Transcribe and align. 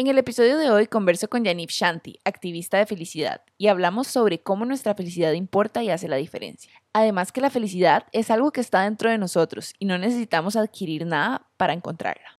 En 0.00 0.06
el 0.06 0.16
episodio 0.16 0.56
de 0.56 0.70
hoy 0.70 0.86
converso 0.86 1.28
con 1.28 1.44
Yanif 1.44 1.70
Shanti, 1.70 2.20
activista 2.24 2.78
de 2.78 2.86
felicidad, 2.86 3.42
y 3.58 3.66
hablamos 3.66 4.06
sobre 4.06 4.40
cómo 4.40 4.64
nuestra 4.64 4.94
felicidad 4.94 5.32
importa 5.32 5.82
y 5.82 5.90
hace 5.90 6.08
la 6.08 6.16
diferencia. 6.16 6.72
Además 6.94 7.32
que 7.32 7.42
la 7.42 7.50
felicidad 7.50 8.06
es 8.12 8.30
algo 8.30 8.50
que 8.50 8.62
está 8.62 8.84
dentro 8.84 9.10
de 9.10 9.18
nosotros 9.18 9.74
y 9.78 9.84
no 9.84 9.98
necesitamos 9.98 10.56
adquirir 10.56 11.04
nada 11.04 11.46
para 11.58 11.74
encontrarla. 11.74 12.38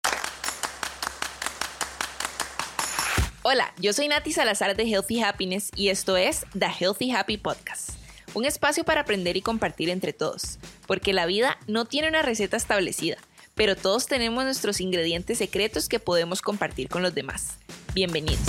Hola, 3.43 3.71
yo 3.79 3.93
soy 3.93 4.07
Nati 4.07 4.31
Salazar 4.31 4.75
de 4.75 4.83
Healthy 4.87 5.21
Happiness 5.21 5.69
y 5.75 5.89
esto 5.89 6.17
es 6.17 6.47
The 6.57 6.65
Healthy 6.65 7.11
Happy 7.11 7.37
Podcast, 7.37 7.91
un 8.33 8.45
espacio 8.45 8.83
para 8.83 9.01
aprender 9.01 9.37
y 9.37 9.43
compartir 9.43 9.91
entre 9.91 10.13
todos, 10.13 10.57
porque 10.87 11.13
la 11.13 11.27
vida 11.27 11.59
no 11.67 11.85
tiene 11.85 12.07
una 12.07 12.23
receta 12.23 12.57
establecida 12.57 13.17
pero 13.55 13.75
todos 13.75 14.07
tenemos 14.07 14.43
nuestros 14.43 14.81
ingredientes 14.81 15.37
secretos 15.37 15.89
que 15.89 15.99
podemos 15.99 16.41
compartir 16.41 16.89
con 16.89 17.01
los 17.01 17.13
demás. 17.13 17.57
Bienvenidos. 17.93 18.39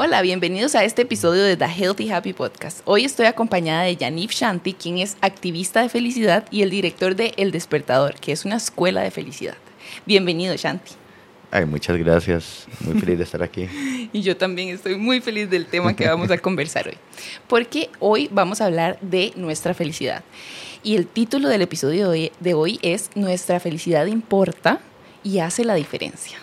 Hola, 0.00 0.22
bienvenidos 0.22 0.76
a 0.76 0.84
este 0.84 1.02
episodio 1.02 1.42
de 1.42 1.56
The 1.56 1.66
Healthy 1.66 2.10
Happy 2.10 2.32
Podcast. 2.32 2.82
Hoy 2.84 3.04
estoy 3.04 3.26
acompañada 3.26 3.82
de 3.82 3.96
Yanif 3.96 4.30
Shanti, 4.30 4.74
quien 4.74 4.98
es 4.98 5.16
activista 5.22 5.82
de 5.82 5.88
felicidad 5.88 6.46
y 6.52 6.62
el 6.62 6.70
director 6.70 7.16
de 7.16 7.34
El 7.36 7.50
Despertador, 7.50 8.14
que 8.14 8.30
es 8.30 8.44
una 8.44 8.58
escuela 8.58 9.02
de 9.02 9.10
felicidad. 9.10 9.56
Bienvenido, 10.06 10.54
Shanti. 10.54 10.92
Ay, 11.50 11.64
muchas 11.64 11.96
gracias. 11.96 12.66
Muy 12.80 13.00
feliz 13.00 13.18
de 13.18 13.24
estar 13.24 13.42
aquí. 13.42 13.66
y 14.12 14.20
yo 14.20 14.36
también 14.36 14.68
estoy 14.68 14.96
muy 14.96 15.20
feliz 15.20 15.50
del 15.50 15.66
tema 15.66 15.96
que 15.96 16.06
vamos 16.06 16.30
a 16.30 16.38
conversar 16.38 16.86
hoy. 16.86 16.98
Porque 17.48 17.90
hoy 17.98 18.28
vamos 18.30 18.60
a 18.60 18.66
hablar 18.66 19.00
de 19.00 19.32
nuestra 19.34 19.74
felicidad. 19.74 20.22
Y 20.82 20.94
el 20.94 21.06
título 21.06 21.48
del 21.48 21.62
episodio 21.62 22.10
de 22.10 22.54
hoy 22.54 22.78
es 22.82 23.10
Nuestra 23.16 23.58
felicidad 23.58 24.06
importa 24.06 24.80
y 25.24 25.40
hace 25.40 25.64
la 25.64 25.74
diferencia. 25.74 26.38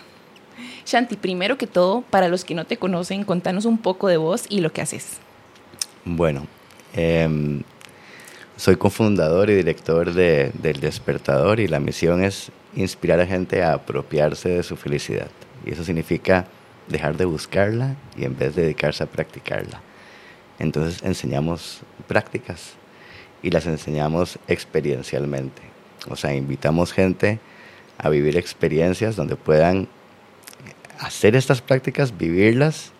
Shanti, 0.84 1.16
primero 1.16 1.56
que 1.56 1.66
todo, 1.66 2.02
para 2.02 2.28
los 2.28 2.44
que 2.44 2.54
no 2.54 2.66
te 2.66 2.76
conocen, 2.76 3.24
contanos 3.24 3.64
un 3.64 3.78
poco 3.78 4.08
de 4.08 4.18
vos 4.18 4.44
y 4.48 4.60
lo 4.60 4.72
que 4.72 4.82
haces. 4.82 5.18
Bueno, 6.04 6.46
em, 6.94 7.62
soy 8.56 8.76
cofundador 8.76 9.48
y 9.50 9.54
director 9.54 10.12
de, 10.12 10.52
del 10.54 10.80
Despertador 10.80 11.58
y 11.58 11.66
la 11.66 11.80
misión 11.80 12.22
es 12.22 12.52
inspirar 12.76 13.20
a 13.20 13.26
gente 13.26 13.62
a 13.62 13.72
apropiarse 13.72 14.50
de 14.50 14.62
su 14.62 14.76
felicidad. 14.76 15.30
Y 15.64 15.72
eso 15.72 15.82
significa 15.82 16.46
dejar 16.88 17.16
de 17.16 17.24
buscarla 17.24 17.96
y 18.16 18.24
en 18.24 18.36
vez 18.36 18.54
de 18.54 18.62
dedicarse 18.62 19.02
a 19.02 19.06
practicarla. 19.06 19.80
Entonces 20.58 21.02
enseñamos 21.02 21.80
prácticas 22.06 22.74
y 23.42 23.50
las 23.50 23.66
enseñamos 23.66 24.38
experiencialmente. 24.48 25.62
O 26.08 26.16
sea, 26.16 26.34
invitamos 26.34 26.92
gente 26.92 27.38
a 27.98 28.08
vivir 28.08 28.36
experiencias 28.36 29.16
donde 29.16 29.36
puedan 29.36 29.88
hacer 30.98 31.36
estas 31.36 31.60
prácticas, 31.60 32.16
vivirlas 32.16 32.92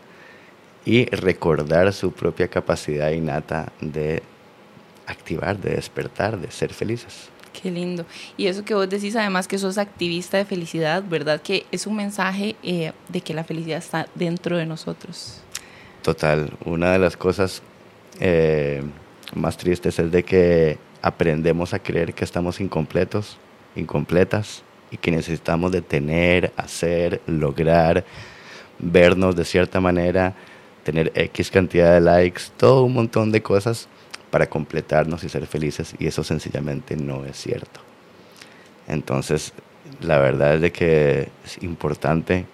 y 0.84 1.06
recordar 1.06 1.92
su 1.92 2.12
propia 2.12 2.48
capacidad 2.48 3.10
innata 3.10 3.72
de 3.80 4.22
activar, 5.06 5.58
de 5.58 5.70
despertar, 5.70 6.38
de 6.38 6.50
ser 6.50 6.72
felices. 6.72 7.28
Qué 7.60 7.70
lindo. 7.70 8.04
Y 8.36 8.46
eso 8.46 8.64
que 8.64 8.74
vos 8.74 8.88
decís, 8.88 9.16
además 9.16 9.48
que 9.48 9.58
sos 9.58 9.78
activista 9.78 10.36
de 10.36 10.44
felicidad, 10.44 11.02
¿verdad? 11.08 11.40
Que 11.40 11.64
es 11.72 11.86
un 11.86 11.96
mensaje 11.96 12.54
eh, 12.62 12.92
de 13.08 13.20
que 13.20 13.32
la 13.32 13.44
felicidad 13.44 13.78
está 13.78 14.08
dentro 14.14 14.56
de 14.56 14.66
nosotros. 14.66 15.40
Total. 16.02 16.52
Una 16.64 16.92
de 16.92 16.98
las 16.98 17.16
cosas 17.16 17.62
eh, 18.20 18.82
más 19.34 19.56
tristes 19.56 19.98
es 19.98 20.10
de 20.10 20.22
que 20.22 20.78
aprendemos 21.02 21.74
a 21.74 21.78
creer 21.78 22.14
que 22.14 22.24
estamos 22.24 22.60
incompletos, 22.60 23.38
incompletas, 23.74 24.62
y 24.91 24.96
que 24.96 25.10
necesitamos 25.10 25.72
de 25.72 25.82
tener, 25.82 26.52
hacer, 26.56 27.20
lograr, 27.27 28.04
vernos 28.78 29.34
de 29.34 29.44
cierta 29.44 29.80
manera, 29.80 30.34
tener 30.84 31.12
X 31.14 31.50
cantidad 31.50 31.94
de 31.94 32.00
likes, 32.00 32.42
todo 32.56 32.84
un 32.84 32.94
montón 32.94 33.32
de 33.32 33.42
cosas 33.42 33.88
para 34.31 34.48
completarnos 34.48 35.25
y 35.25 35.28
ser 35.28 35.47
felices, 35.47 35.94
y 35.98 36.06
eso 36.06 36.22
sencillamente 36.22 36.97
no 36.97 37.25
es 37.25 37.37
cierto. 37.37 37.81
Entonces, 38.87 39.53
la 40.00 40.19
verdad 40.19 40.54
es 40.54 40.60
de 40.60 40.72
que 40.72 41.28
es 41.44 41.62
importante 41.62 42.47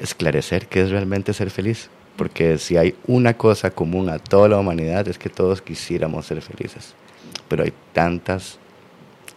esclarecer 0.00 0.66
qué 0.66 0.82
es 0.82 0.90
realmente 0.90 1.32
ser 1.32 1.50
feliz 1.50 1.88
porque 2.16 2.58
si 2.58 2.76
hay 2.76 2.94
una 3.06 3.34
cosa 3.34 3.70
común 3.70 4.08
a 4.08 4.18
toda 4.18 4.48
la 4.48 4.58
humanidad 4.58 5.06
es 5.08 5.18
que 5.18 5.28
todos 5.28 5.62
quisiéramos 5.62 6.26
ser 6.26 6.40
felices, 6.42 6.94
pero 7.48 7.64
hay 7.64 7.72
tantas 7.92 8.58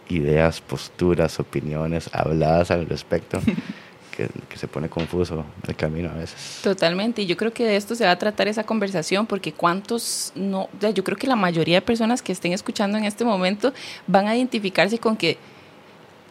ideas, 0.08 0.60
posturas, 0.60 1.38
opiniones 1.38 2.10
habladas 2.12 2.70
al 2.70 2.86
respecto 2.86 3.40
que, 4.16 4.28
se 4.56 4.68
pone 4.68 4.88
confuso 4.88 5.44
el 5.66 5.76
camino 5.76 6.10
a 6.10 6.14
veces. 6.14 6.60
Totalmente, 6.62 7.22
y 7.22 7.26
yo 7.26 7.36
creo 7.36 7.52
que 7.52 7.64
de 7.64 7.76
esto 7.76 7.94
se 7.94 8.04
va 8.04 8.10
a 8.10 8.18
tratar 8.18 8.48
esa 8.48 8.64
conversación, 8.64 9.26
porque 9.26 9.52
cuántos 9.52 10.32
no, 10.34 10.68
yo 10.94 11.04
creo 11.04 11.16
que 11.16 11.26
la 11.26 11.36
mayoría 11.36 11.76
de 11.76 11.82
personas 11.82 12.20
que 12.20 12.32
estén 12.32 12.52
escuchando 12.52 12.98
en 12.98 13.04
este 13.04 13.24
momento 13.24 13.72
van 14.06 14.26
a 14.26 14.36
identificarse 14.36 14.98
con 14.98 15.16
que 15.16 15.38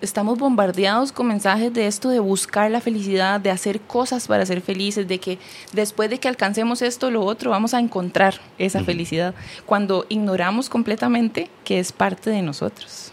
estamos 0.02 0.38
bombardeados 0.38 1.12
con 1.12 1.28
mensajes 1.28 1.74
de 1.74 1.88
esto 1.88 2.10
de 2.10 2.20
buscar 2.20 2.72
la 2.72 2.82
felicidad, 2.82 3.40
de 3.40 3.52
hacer 3.52 3.82
cosas 3.82 4.28
para 4.28 4.46
ser 4.46 4.62
felices, 4.62 5.08
de 5.08 5.20
que 5.20 5.40
después 5.74 6.10
de 6.10 6.20
que 6.20 6.28
alcancemos 6.28 6.82
esto 6.82 7.08
o 7.08 7.12
lo 7.12 7.24
otro 7.24 7.52
vamos 7.52 7.74
a 7.74 7.80
encontrar 7.80 8.36
esa 8.58 8.84
felicidad, 8.84 9.34
cuando 9.66 10.06
ignoramos 10.10 10.70
completamente 10.70 11.50
que 11.64 11.80
es 11.80 11.92
parte 11.92 12.30
de 12.30 12.42
nosotros. 12.42 13.12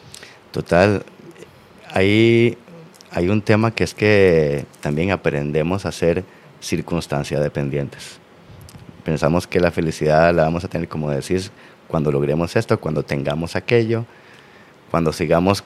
Total, 0.53 1.05
hay, 1.93 2.57
hay 3.11 3.29
un 3.29 3.43
tema 3.43 3.71
que 3.71 3.85
es 3.85 3.95
que 3.95 4.67
también 4.81 5.11
aprendemos 5.11 5.87
a 5.87 5.93
ser 5.93 6.25
circunstancia 6.61 7.41
dependientes. 7.41 8.19
Pensamos 9.05 9.47
que 9.47 9.61
la 9.61 9.71
felicidad 9.71 10.35
la 10.35 10.45
vamos 10.45 10.65
a 10.65 10.69
tener, 10.69 10.89
como 10.89 11.11
decís, 11.11 11.51
cuando 11.89 12.11
logremos 12.11 12.57
esto, 12.57 12.79
cuando 12.81 13.05
tengamos 13.05 13.55
aquello, 13.55 14.05
cuando 14.91 15.13
sigamos 15.13 15.63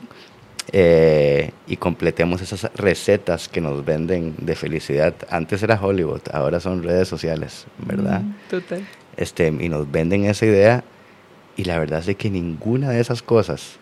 eh, 0.73 1.51
y 1.67 1.77
completemos 1.77 2.41
esas 2.41 2.71
recetas 2.75 3.49
que 3.49 3.61
nos 3.61 3.85
venden 3.85 4.35
de 4.39 4.55
felicidad. 4.55 5.15
Antes 5.29 5.63
era 5.63 5.81
Hollywood, 5.81 6.23
ahora 6.33 6.61
son 6.61 6.83
redes 6.83 7.09
sociales, 7.09 7.67
¿verdad? 7.79 8.23
total. 8.49 8.87
Este, 9.17 9.49
y 9.49 9.69
nos 9.69 9.91
venden 9.91 10.25
esa 10.25 10.47
idea 10.47 10.85
y 11.57 11.65
la 11.65 11.79
verdad 11.79 12.03
es 12.09 12.17
que 12.17 12.31
ninguna 12.31 12.91
de 12.91 13.01
esas 13.01 13.23
cosas 13.23 13.77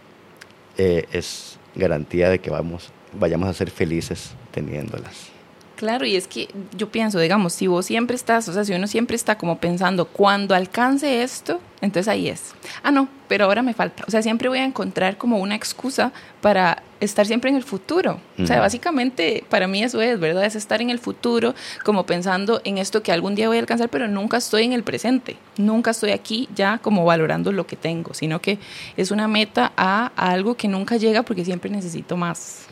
eh, 0.78 1.06
es 1.12 1.58
garantía 1.74 2.30
de 2.30 2.38
que 2.38 2.50
vamos, 2.50 2.90
vayamos 3.12 3.48
a 3.48 3.52
ser 3.52 3.70
felices 3.70 4.30
teniéndolas. 4.50 5.37
Claro, 5.78 6.04
y 6.04 6.16
es 6.16 6.26
que 6.26 6.48
yo 6.76 6.90
pienso, 6.90 7.20
digamos, 7.20 7.52
si 7.52 7.68
vos 7.68 7.86
siempre 7.86 8.16
estás, 8.16 8.48
o 8.48 8.52
sea, 8.52 8.64
si 8.64 8.72
uno 8.72 8.88
siempre 8.88 9.14
está 9.14 9.38
como 9.38 9.60
pensando, 9.60 10.06
cuando 10.06 10.56
alcance 10.56 11.22
esto, 11.22 11.60
entonces 11.80 12.08
ahí 12.08 12.26
es. 12.26 12.52
Ah, 12.82 12.90
no, 12.90 13.08
pero 13.28 13.44
ahora 13.44 13.62
me 13.62 13.74
falta. 13.74 14.02
O 14.08 14.10
sea, 14.10 14.20
siempre 14.20 14.48
voy 14.48 14.58
a 14.58 14.64
encontrar 14.64 15.18
como 15.18 15.38
una 15.38 15.54
excusa 15.54 16.10
para 16.40 16.82
estar 16.98 17.26
siempre 17.26 17.50
en 17.50 17.54
el 17.54 17.62
futuro. 17.62 18.18
O 18.42 18.44
sea, 18.44 18.58
básicamente 18.58 19.44
para 19.48 19.68
mí 19.68 19.84
eso 19.84 20.02
es, 20.02 20.18
¿verdad? 20.18 20.44
Es 20.46 20.56
estar 20.56 20.82
en 20.82 20.90
el 20.90 20.98
futuro 20.98 21.54
como 21.84 22.06
pensando 22.06 22.60
en 22.64 22.78
esto 22.78 23.04
que 23.04 23.12
algún 23.12 23.36
día 23.36 23.46
voy 23.46 23.58
a 23.58 23.60
alcanzar, 23.60 23.88
pero 23.88 24.08
nunca 24.08 24.38
estoy 24.38 24.64
en 24.64 24.72
el 24.72 24.82
presente. 24.82 25.36
Nunca 25.58 25.92
estoy 25.92 26.10
aquí 26.10 26.48
ya 26.56 26.78
como 26.78 27.04
valorando 27.04 27.52
lo 27.52 27.68
que 27.68 27.76
tengo, 27.76 28.14
sino 28.14 28.40
que 28.40 28.58
es 28.96 29.12
una 29.12 29.28
meta 29.28 29.72
a 29.76 30.10
algo 30.16 30.56
que 30.56 30.66
nunca 30.66 30.96
llega 30.96 31.22
porque 31.22 31.44
siempre 31.44 31.70
necesito 31.70 32.16
más. 32.16 32.67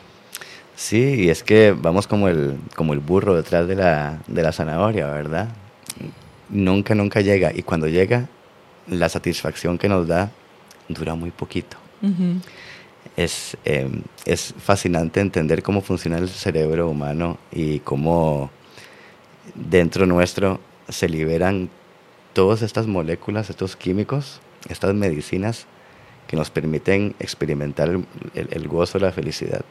Sí, 0.77 1.23
y 1.23 1.29
es 1.31 1.41
que 1.41 1.71
vamos 1.71 2.05
como 2.05 2.27
el, 2.27 2.59
como 2.75 2.93
el 2.93 2.99
burro 2.99 3.35
detrás 3.35 3.67
de 3.67 3.75
la, 3.75 4.19
de 4.27 4.43
la 4.43 4.51
zanahoria, 4.51 5.07
¿verdad? 5.07 5.49
Nunca, 6.49 6.93
nunca 6.93 7.19
llega. 7.21 7.51
Y 7.51 7.63
cuando 7.63 7.87
llega, 7.87 8.29
la 8.87 9.09
satisfacción 9.09 9.79
que 9.79 9.89
nos 9.89 10.07
da 10.07 10.29
dura 10.87 11.15
muy 11.15 11.31
poquito. 11.31 11.77
es, 13.15 13.57
em, 13.65 14.03
es 14.25 14.53
fascinante 14.59 15.19
entender 15.19 15.63
cómo 15.63 15.81
funciona 15.81 16.19
el 16.19 16.29
cerebro 16.29 16.87
humano 16.89 17.39
y 17.51 17.79
cómo 17.79 18.51
dentro 19.55 20.05
nuestro 20.05 20.59
se 20.89 21.09
liberan 21.09 21.71
todas 22.33 22.61
estas 22.61 22.85
moléculas, 22.85 23.49
estos 23.49 23.75
químicos, 23.75 24.41
estas 24.69 24.93
medicinas 24.93 25.65
que 26.27 26.37
nos 26.37 26.51
permiten 26.51 27.15
experimentar 27.19 27.89
el, 27.89 28.05
el 28.51 28.67
gozo, 28.67 28.99
la 28.99 29.11
felicidad. 29.11 29.65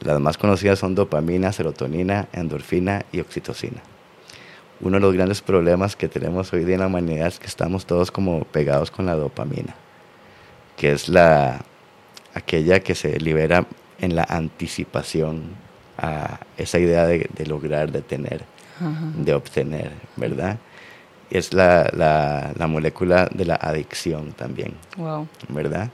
Las 0.00 0.20
más 0.20 0.38
conocidas 0.38 0.78
son 0.78 0.94
dopamina, 0.94 1.52
serotonina, 1.52 2.28
endorfina 2.32 3.04
y 3.12 3.20
oxitocina. 3.20 3.80
Uno 4.80 4.96
de 4.96 5.00
los 5.00 5.14
grandes 5.14 5.42
problemas 5.42 5.96
que 5.96 6.08
tenemos 6.08 6.52
hoy 6.52 6.64
día 6.64 6.74
en 6.74 6.80
la 6.82 6.86
humanidad 6.86 7.26
es 7.26 7.38
que 7.40 7.46
estamos 7.48 7.84
todos 7.84 8.10
como 8.10 8.44
pegados 8.44 8.90
con 8.90 9.06
la 9.06 9.14
dopamina, 9.14 9.74
que 10.76 10.92
es 10.92 11.08
la 11.08 11.64
aquella 12.34 12.80
que 12.80 12.94
se 12.94 13.18
libera 13.18 13.66
en 13.98 14.14
la 14.14 14.22
anticipación 14.22 15.56
a 15.96 16.38
esa 16.56 16.78
idea 16.78 17.06
de, 17.06 17.28
lograr, 17.46 17.90
de 17.90 18.02
tener, 18.02 18.44
de 19.16 19.34
obtener, 19.34 19.90
¿verdad? 20.14 20.58
es 21.30 21.52
la, 21.52 21.90
la, 21.92 22.52
la, 22.56 22.66
molécula 22.66 23.28
de 23.32 23.44
la 23.44 23.56
adicción 23.56 24.32
también, 24.32 24.74
wow. 24.96 25.26
¿verdad? 25.48 25.90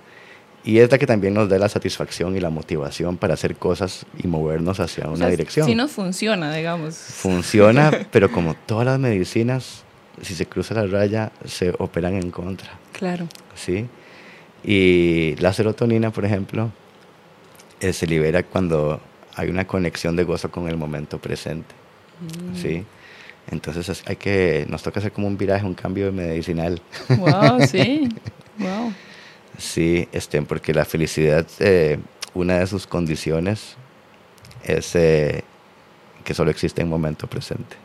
Y 0.65 0.79
es 0.79 0.91
la 0.91 0.97
que 0.99 1.07
también 1.07 1.35
nos 1.35 1.49
da 1.51 1.59
la 1.59 1.69
satisfacción 1.69 2.37
y 2.37 2.41
la 2.41 2.49
motivación 2.49 3.19
para 3.19 3.35
hacer 3.35 3.57
cosas 3.57 4.07
y 4.17 4.27
movernos 4.27 4.81
hacia 4.81 5.09
una 5.09 5.29
dirección. 5.29 5.67
Sí 5.67 5.75
nos 5.75 5.91
funciona, 5.91 6.55
digamos. 6.55 6.95
Funciona, 6.95 7.91
pero 8.11 8.33
como 8.33 8.55
todas 8.55 8.87
las 8.87 8.99
medicinas, 8.99 9.83
si 10.23 10.35
se 10.35 10.47
cruza 10.47 10.75
la 10.75 10.87
raya, 10.87 11.33
se 11.45 11.75
operan 11.79 12.15
en 12.15 12.31
contra. 12.31 12.71
Claro. 12.93 13.29
¿Sí? 13.55 13.87
Y 14.65 15.37
la 15.37 15.53
serotonina, 15.53 16.11
por 16.11 16.25
ejemplo, 16.25 16.71
eh, 17.81 17.93
se 17.93 18.07
libera 18.07 18.43
cuando 18.43 19.03
hay 19.37 19.51
una 19.51 19.67
conexión 19.67 20.17
de 20.17 20.25
gozo 20.25 20.51
con 20.51 20.69
el 20.69 20.79
momento 20.79 21.19
presente. 21.19 21.75
Mm. 22.21 22.57
¿Sí? 22.57 22.85
Entonces 23.51 24.03
hay 24.07 24.17
que, 24.17 24.65
nos 24.71 24.83
toca 24.83 25.01
hacer 25.01 25.13
como 25.13 25.27
un 25.27 25.37
viraje, 25.37 25.67
un 25.67 25.75
cambio 25.75 26.11
medicinal. 26.11 26.81
Wow, 27.19 27.61
sí. 27.67 28.09
Wow. 28.57 28.93
Sí, 29.59 30.09
este, 30.13 30.41
porque 30.43 30.75
la 30.75 30.85
felicidad, 30.85 31.47
eh, 31.61 31.99
una 32.35 32.59
de 32.59 32.67
sus 32.67 32.87
condiciones 32.87 33.77
es 34.65 34.95
eh, 34.97 35.45
que 36.25 36.35
solo 36.35 36.51
existe 36.51 36.83
en 36.83 36.89
momento 36.89 37.27
presente. 37.27 37.77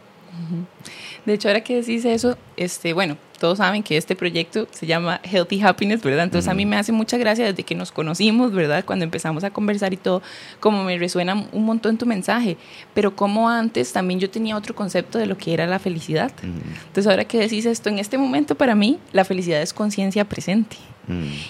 De 1.25 1.33
hecho, 1.33 1.47
ahora 1.47 1.61
que 1.61 1.75
decís 1.75 2.05
eso, 2.05 2.37
este, 2.57 2.93
bueno, 2.93 3.17
todos 3.39 3.57
saben 3.57 3.81
que 3.81 3.97
este 3.97 4.15
proyecto 4.15 4.67
se 4.71 4.85
llama 4.85 5.19
Healthy 5.23 5.61
Happiness, 5.61 6.03
¿verdad? 6.03 6.25
Entonces 6.25 6.49
a 6.49 6.53
mí 6.53 6.65
me 6.65 6.75
hace 6.75 6.91
mucha 6.91 7.17
gracia 7.17 7.45
desde 7.45 7.63
que 7.63 7.73
nos 7.73 7.91
conocimos, 7.91 8.51
¿verdad? 8.51 8.83
Cuando 8.85 9.05
empezamos 9.05 9.43
a 9.43 9.49
conversar 9.51 9.93
y 9.93 9.97
todo, 9.97 10.21
como 10.59 10.83
me 10.83 10.97
resuena 10.97 11.47
un 11.51 11.65
montón 11.65 11.97
tu 11.97 12.05
mensaje, 12.05 12.57
pero 12.93 13.15
como 13.15 13.49
antes 13.49 13.93
también 13.93 14.19
yo 14.19 14.29
tenía 14.29 14.55
otro 14.57 14.75
concepto 14.75 15.17
de 15.17 15.25
lo 15.25 15.37
que 15.37 15.53
era 15.53 15.65
la 15.65 15.79
felicidad. 15.79 16.31
Entonces 16.43 17.07
ahora 17.07 17.25
que 17.25 17.39
decís 17.39 17.65
esto, 17.65 17.89
en 17.89 17.99
este 17.99 18.17
momento 18.17 18.55
para 18.55 18.75
mí 18.75 18.99
la 19.13 19.25
felicidad 19.25 19.61
es 19.61 19.73
conciencia 19.73 20.25
presente. 20.25 20.77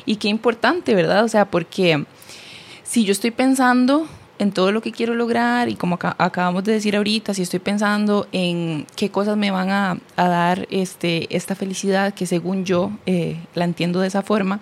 Y 0.06 0.16
qué 0.16 0.30
importante, 0.30 0.96
¿verdad? 0.96 1.26
O 1.26 1.28
sea, 1.28 1.46
porque 1.46 2.06
si 2.84 3.04
yo 3.04 3.12
estoy 3.12 3.32
pensando 3.32 4.08
en 4.40 4.52
todo 4.52 4.72
lo 4.72 4.82
que 4.82 4.92
quiero 4.92 5.14
lograr 5.14 5.70
y 5.70 5.76
como 5.76 6.00
acabamos 6.02 6.64
de 6.64 6.72
decir 6.72 6.96
ahorita, 6.96 7.34
si 7.34 7.44
estoy 7.44 7.60
pensando 7.60 8.28
en 8.32 8.88
qué 8.96 9.12
cosas 9.12 9.38
me 9.38 9.52
van 9.52 9.70
a, 9.70 9.98
dar 10.16 10.68
este, 10.72 11.34
esta 11.36 11.56
felicidad, 11.56 12.14
que 12.14 12.26
según 12.26 12.66
yo 12.66 12.92
eh, 13.06 13.38
la 13.54 13.66
entiendo 13.66 14.00
de 14.00 14.08
esa 14.08 14.22
forma, 14.22 14.62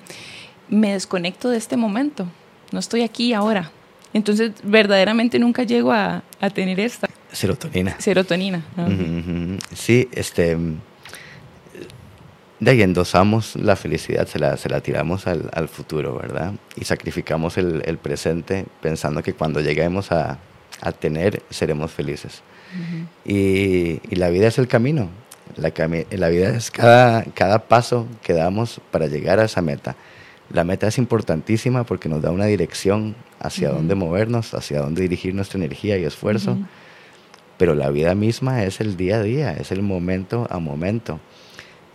me 0.68 0.94
desconecto 0.94 1.50
de 1.50 1.58
este 1.58 1.78
momento. 1.78 2.28
No 2.72 2.80
estoy 2.80 3.04
aquí 3.04 3.34
ahora. 3.34 3.72
Entonces, 4.14 4.52
verdaderamente 4.64 5.38
nunca 5.40 5.64
llego 5.64 5.92
a, 5.92 6.24
tener 6.54 6.80
esta. 6.80 7.08
Serotonina. 7.32 7.96
Serotonina. 8.00 8.64
Sí, 9.76 10.10
este 10.12 10.58
de 12.60 12.72
ahí 12.72 12.82
endosamos 12.82 13.56
la 13.56 13.76
felicidad, 13.76 14.28
se 14.28 14.40
la, 14.40 14.58
se 14.58 14.70
la 14.70 14.82
tiramos 14.82 15.28
al, 15.28 15.50
al, 15.54 15.68
futuro, 15.68 16.18
¿verdad? 16.18 16.54
Y 16.76 16.86
sacrificamos 16.86 17.58
el, 17.58 17.84
el, 17.86 17.98
presente 17.98 18.66
pensando 18.82 19.22
que 19.22 19.34
cuando 19.34 19.62
lleguemos 19.62 20.12
a, 20.12 20.40
a 20.82 20.92
tener, 20.92 21.44
seremos 21.50 21.92
felices. 21.92 22.42
y, 23.26 24.02
y, 24.10 24.16
la 24.16 24.30
vida 24.30 24.48
es 24.48 24.58
el 24.58 24.68
camino. 24.68 25.10
La, 25.56 25.72
la 26.12 26.30
vida 26.30 26.50
es 26.50 26.72
cada, 26.72 27.24
cada 27.24 27.60
paso 27.60 28.08
que 28.24 28.34
damos 28.34 28.82
para 28.92 29.08
llegar 29.08 29.40
a 29.40 29.46
esa 29.46 29.62
meta. 29.62 29.96
La 30.52 30.64
meta 30.64 30.88
es 30.88 30.98
importantísima 30.98 31.84
porque 31.84 32.10
nos 32.10 32.22
da 32.22 32.32
una 32.32 32.46
dirección 32.46 33.16
hacia 33.40 33.70
dónde 33.70 33.96
movernos, 33.96 34.54
hacia 34.54 34.82
dónde 34.82 35.02
dirigir 35.02 35.36
nuestra 35.36 35.58
energía 35.58 35.98
y 35.98 36.06
esfuerzo. 36.06 36.58
Pero 37.58 37.76
la 37.76 37.90
vida 37.90 38.16
misma 38.16 38.64
es 38.64 38.80
el 38.82 38.98
día 38.98 39.18
a 39.18 39.24
día, 39.24 39.54
es 39.54 39.72
el 39.72 39.82
momento 39.82 40.48
a 40.50 40.60
momento. 40.60 41.20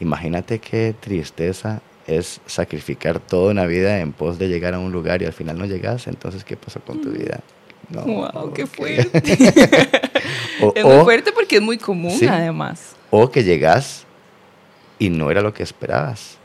Imagínate 0.03 0.59
qué 0.59 0.97
tristeza 0.99 1.81
es 2.09 2.41
sacrificar 2.47 3.21
toda 3.21 3.53
una 3.53 3.67
vida 3.67 4.01
en 4.01 4.13
pos 4.13 4.37
de 4.37 4.49
llegar 4.49 4.75
a 4.75 4.81
un 4.81 4.91
lugar 4.91 5.23
y 5.23 5.27
al 5.27 5.33
final 5.33 5.57
no 5.57 5.65
llegas, 5.65 6.09
entonces 6.09 6.43
¿qué 6.43 6.57
pasó 6.57 6.81
con 6.81 7.01
tu 7.01 7.11
mm. 7.11 7.13
vida? 7.13 7.41
No, 7.89 8.03
wow, 8.03 8.53
qué 8.53 8.67
fuerte. 8.67 9.23
es 10.75 10.85
muy 10.85 11.05
fuerte 11.05 11.31
porque 11.31 11.57
es 11.57 11.63
muy 11.63 11.79
común 11.79 12.19
además. 12.29 12.97
O 13.11 13.31
que 13.31 13.45
llegas 13.45 14.05
y 14.99 15.09
no 15.09 15.31
era 15.31 15.41
lo 15.41 15.55
que 15.55 15.63
esperabas. 15.63 16.37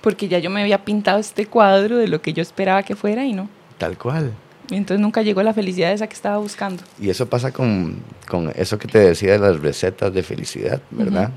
Porque 0.00 0.26
ya 0.26 0.38
yo 0.38 0.48
me 0.48 0.62
había 0.62 0.82
pintado 0.82 1.18
este 1.18 1.44
cuadro 1.44 1.98
de 1.98 2.08
lo 2.08 2.22
que 2.22 2.32
yo 2.32 2.40
esperaba 2.40 2.82
que 2.84 2.96
fuera 2.96 3.26
y 3.26 3.34
no. 3.34 3.50
Tal 3.76 3.98
cual. 3.98 4.32
Y 4.70 4.76
entonces 4.76 5.02
nunca 5.02 5.20
llegó 5.20 5.42
la 5.42 5.52
felicidad 5.52 5.92
esa 5.92 6.06
que 6.06 6.14
estaba 6.14 6.38
buscando. 6.38 6.82
Y 6.98 7.10
eso 7.10 7.28
pasa 7.28 7.52
con, 7.52 7.98
con 8.26 8.50
eso 8.56 8.78
que 8.78 8.88
te 8.88 8.98
decía 8.98 9.32
de 9.32 9.40
las 9.40 9.60
recetas 9.60 10.14
de 10.14 10.22
felicidad, 10.22 10.80
¿verdad? 10.90 11.32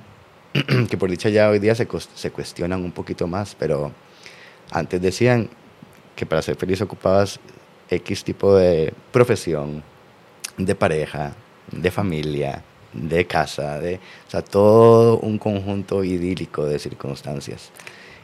que 0.90 0.98
por 0.98 1.10
dicha 1.10 1.30
ya 1.30 1.50
hoy 1.50 1.60
día 1.60 1.76
se, 1.76 1.88
se 2.16 2.32
cuestionan 2.32 2.84
un 2.84 2.92
poquito 2.92 3.28
más, 3.28 3.56
pero 3.56 3.92
antes 4.72 5.02
decían 5.02 5.50
que 6.16 6.26
para 6.26 6.42
ser 6.42 6.56
feliz 6.56 6.82
ocupabas 6.82 7.40
X 7.90 8.24
tipo 8.24 8.56
de 8.56 8.94
profesión, 9.12 9.84
de 10.58 10.76
pareja, 10.76 11.34
de 11.72 11.92
familia, 11.92 12.64
de 12.94 13.26
casa, 13.26 13.80
de, 13.80 13.96
o 14.28 14.32
sea, 14.32 14.42
todo 14.42 15.20
un 15.20 15.38
conjunto 15.38 16.04
idílico 16.04 16.66
de 16.66 16.80
circunstancias. 16.80 17.72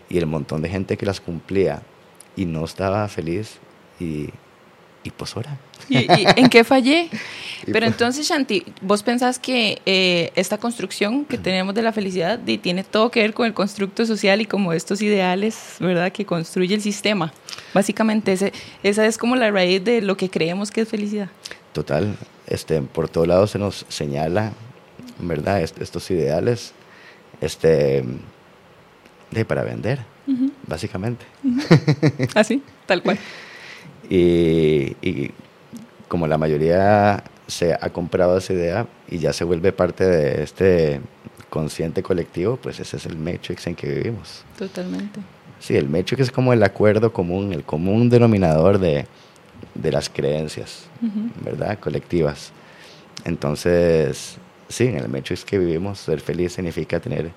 Y 0.10 0.18
el 0.18 0.26
montón 0.26 0.62
de 0.62 0.70
gente 0.70 0.98
que 0.98 1.06
las 1.06 1.22
cumplía 1.22 1.82
y 2.36 2.46
no 2.46 2.66
estaba 2.66 3.08
feliz 3.08 3.60
y 4.00 4.30
y 5.06 5.12
pues 5.12 5.36
ahora. 5.36 5.58
¿Y, 5.88 6.08
en 6.36 6.50
qué 6.50 6.64
fallé? 6.64 7.10
Pero 7.66 7.80
pues 7.80 7.92
entonces, 7.92 8.28
Shanti, 8.28 8.66
¿vos 8.82 9.04
pensás 9.04 9.40
que 9.40 9.82
eh, 9.86 10.32
esta 10.36 10.58
construcción 10.58 11.26
que 11.26 11.38
tenemos 11.38 11.74
de 11.74 11.84
la 11.84 11.94
felicidad 11.94 12.40
tiene 12.62 12.84
todo 12.84 13.12
que 13.12 13.22
ver 13.22 13.34
con 13.34 13.46
el 13.46 13.54
constructo 13.54 14.06
social 14.06 14.42
y 14.42 14.46
como 14.46 14.74
estos 14.74 15.02
ideales, 15.02 15.76
¿verdad?, 15.80 16.12
que 16.12 16.26
construye 16.26 16.76
el 16.76 16.82
sistema. 16.82 17.32
Básicamente, 17.74 18.34
ese, 18.34 18.52
esa 18.84 19.06
es 19.06 19.18
como 19.18 19.36
la 19.36 19.50
raíz 19.52 19.84
de 19.84 20.02
lo 20.02 20.18
que 20.18 20.30
creemos 20.30 20.72
que 20.72 20.82
es 20.82 20.90
felicidad. 20.90 21.30
Total. 21.72 22.18
Este, 22.48 22.82
por 22.82 23.10
todos 23.10 23.28
lados 23.28 23.52
se 23.52 23.60
nos 23.60 23.86
señala, 23.90 24.54
¿verdad?, 25.20 25.62
estos 25.62 26.10
ideales 26.12 26.74
este, 27.42 28.04
de, 29.32 29.46
para 29.46 29.64
vender, 29.64 30.00
básicamente. 30.68 31.26
Así, 32.36 32.62
tal 32.88 33.02
cual. 33.02 33.20
Y, 34.10 35.32
como 36.08 36.28
la 36.28 36.38
mayoría 36.38 37.24
se 37.48 37.74
ha 37.74 37.90
comprado 37.90 38.38
esa 38.38 38.54
idea 38.54 38.88
y 39.08 39.18
ya 39.18 39.34
se 39.34 39.44
vuelve 39.44 39.72
parte 39.72 40.06
de 40.06 40.44
este 40.44 41.02
consciente 41.50 42.04
colectivo, 42.04 42.58
pues 42.58 42.80
ese 42.80 42.98
es 42.98 43.06
el 43.06 43.18
Matrix 43.18 43.68
en 43.68 43.76
que 43.76 43.88
vivimos. 43.88 44.44
Totalmente. 44.58 45.20
Sí, 45.60 45.76
el 45.76 45.90
Matrix 45.90 46.24
es 46.24 46.32
como 46.32 46.54
el 46.54 46.64
acuerdo 46.64 47.12
común, 47.12 47.54
el 47.54 47.64
común 47.64 48.10
denominador 48.10 48.78
de, 48.78 49.06
de 49.74 49.92
las 49.92 50.10
creencias, 50.10 50.86
¿verdad? 51.44 51.80
Colectivas. 51.80 52.52
Entonces, 53.24 54.38
sí, 54.68 54.86
en 54.86 54.98
el 54.98 55.10
Matrix 55.10 55.46
que 55.46 55.58
vivimos, 55.58 56.00
ser 56.00 56.20
feliz 56.20 56.54
significa 56.54 57.00
tener 57.00 57.32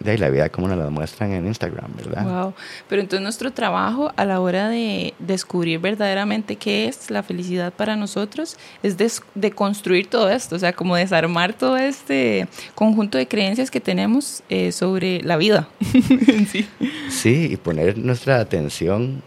de 0.00 0.18
la 0.18 0.28
vida 0.30 0.48
como 0.48 0.68
nos 0.68 0.78
la 0.78 0.90
muestran 0.90 1.32
en 1.32 1.46
Instagram, 1.46 1.90
¿verdad? 1.96 2.24
Wow. 2.24 2.54
Pero 2.88 3.02
entonces 3.02 3.22
nuestro 3.22 3.52
trabajo 3.52 4.12
a 4.16 4.24
la 4.24 4.40
hora 4.40 4.68
de 4.68 5.14
descubrir 5.18 5.78
verdaderamente 5.78 6.56
qué 6.56 6.86
es 6.86 7.10
la 7.10 7.22
felicidad 7.22 7.72
para 7.72 7.96
nosotros 7.96 8.56
es 8.82 8.96
de, 8.96 9.50
construir 9.52 10.08
todo 10.08 10.30
esto, 10.30 10.56
o 10.56 10.58
sea, 10.58 10.72
como 10.72 10.96
desarmar 10.96 11.54
todo 11.54 11.76
este 11.76 12.46
conjunto 12.74 13.16
de 13.16 13.26
creencias 13.26 13.70
que 13.70 13.80
tenemos 13.80 14.42
eh, 14.48 14.72
sobre 14.72 15.22
la 15.22 15.36
vida. 15.36 15.68
sí. 16.50 16.68
sí, 17.08 17.48
y 17.52 17.56
poner 17.56 17.96
nuestra 17.96 18.40
atención 18.40 19.22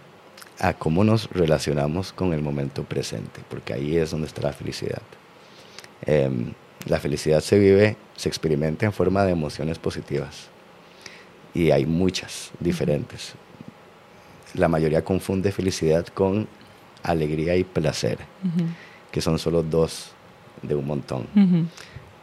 a 0.60 0.74
cómo 0.74 1.04
nos 1.04 1.30
relacionamos 1.30 2.12
con 2.12 2.34
el 2.34 2.42
momento 2.42 2.84
presente, 2.84 3.42
porque 3.50 3.74
ahí 3.74 3.98
es 3.98 4.12
donde 4.12 4.28
está 4.28 4.42
la 4.42 4.54
felicidad. 4.54 5.02
Em, 6.06 6.54
la 6.86 7.00
felicidad 7.00 7.42
se 7.42 7.58
vive, 7.58 7.96
se 8.16 8.30
experimenta 8.30 8.86
en 8.86 8.94
forma 8.94 9.24
de 9.24 9.32
emociones 9.32 9.80
positivas 9.80 10.50
y 11.54 11.72
hay 11.72 11.86
muchas 11.86 12.52
diferentes. 12.60 13.34
La 14.54 14.68
mayoría 14.68 15.04
confunde 15.04 15.52
felicidad 15.52 16.08
con 16.08 16.48
alegría 17.04 17.56
y 17.56 17.64
placer, 17.64 18.18
que 19.12 19.22
son 19.22 19.40
solo 19.40 19.64
dos 19.64 20.12
de 20.62 20.76
un 20.76 20.86
montón. 20.86 21.28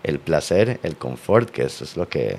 El 0.03 0.19
placer, 0.19 0.81
el 0.83 0.97
confort, 0.97 1.51
que 1.51 1.65
eso 1.65 1.85
es 1.85 1.97
lo 1.97 2.09
que 2.09 2.37